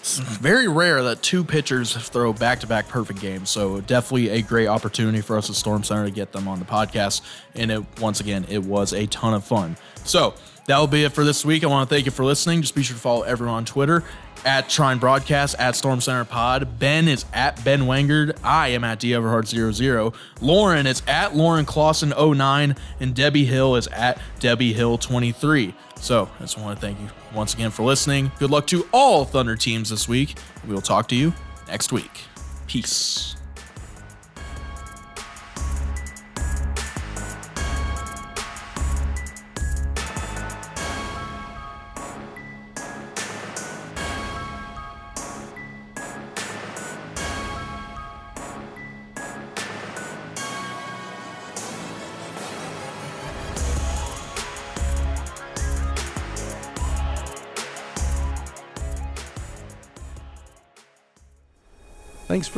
it's 0.01 0.19
very 0.19 0.67
rare 0.67 1.01
that 1.05 1.23
two 1.23 1.45
pitchers 1.45 1.97
throw 1.97 2.33
back 2.33 2.59
to 2.59 2.67
back 2.67 2.89
perfect 2.89 3.21
games. 3.21 3.51
So 3.51 3.81
definitely 3.83 4.31
a 4.31 4.43
great 4.43 4.67
opportunity 4.67 5.21
for 5.21 5.39
us 5.39 5.49
at 5.49 5.55
Storm 5.55 5.85
Center 5.85 6.07
to 6.07 6.11
get 6.11 6.33
them 6.33 6.49
on 6.49 6.59
the 6.59 6.65
podcast. 6.65 7.21
And 7.55 7.71
it 7.71 7.85
once 8.01 8.19
again, 8.19 8.47
it 8.49 8.65
was 8.65 8.93
a 8.93 9.07
ton 9.07 9.33
of 9.33 9.45
fun. 9.45 9.77
So 10.03 10.35
that 10.67 10.77
will 10.77 10.89
be 10.89 11.05
it 11.05 11.13
for 11.13 11.23
this 11.23 11.45
week. 11.45 11.63
I 11.63 11.69
want 11.69 11.89
to 11.89 11.95
thank 11.95 12.05
you 12.05 12.11
for 12.11 12.25
listening. 12.25 12.61
Just 12.61 12.75
be 12.75 12.83
sure 12.83 12.97
to 12.97 13.01
follow 13.01 13.23
everyone 13.23 13.55
on 13.55 13.65
Twitter 13.65 14.03
at 14.45 14.69
Trine 14.69 14.99
Broadcast, 14.99 15.57
at 15.59 15.77
Storm 15.77 16.01
Center 16.01 16.25
Pod. 16.25 16.79
Ben 16.79 17.09
is 17.09 17.25
at 17.33 17.63
Ben 17.65 17.83
Wengerd. 17.83 18.39
I 18.43 18.69
am 18.69 18.85
at 18.85 19.01
D 19.01 19.11
Everhart00. 19.11 20.15
Lauren 20.41 20.87
is 20.87 21.03
at 21.07 21.35
Lauren 21.35 21.67
Clausen09. 21.67 22.77
And 23.01 23.15
Debbie 23.15 23.45
Hill 23.45 23.77
is 23.77 23.87
at 23.89 24.21
Debbie 24.41 24.75
Hill23. 24.75 25.75
So 26.01 26.29
I 26.39 26.43
just 26.43 26.59
want 26.59 26.79
to 26.79 26.87
thank 26.87 27.01
you 27.01 27.09
once 27.35 27.55
again 27.55 27.71
for 27.71 27.83
listening. 27.83 28.31
Good 28.39 28.51
luck 28.51 28.67
to 28.69 28.87
all 28.93 29.25
Thunder 29.25 29.57
teams 29.57 29.91
this 29.91 30.09
week. 30.09 30.37
We 30.67 30.75
will 30.75 30.83
talk 30.83 31.09
to 31.09 31.17
you 31.17 31.33
next 31.69 31.93
week. 31.93 32.23
Peace. 32.67 33.37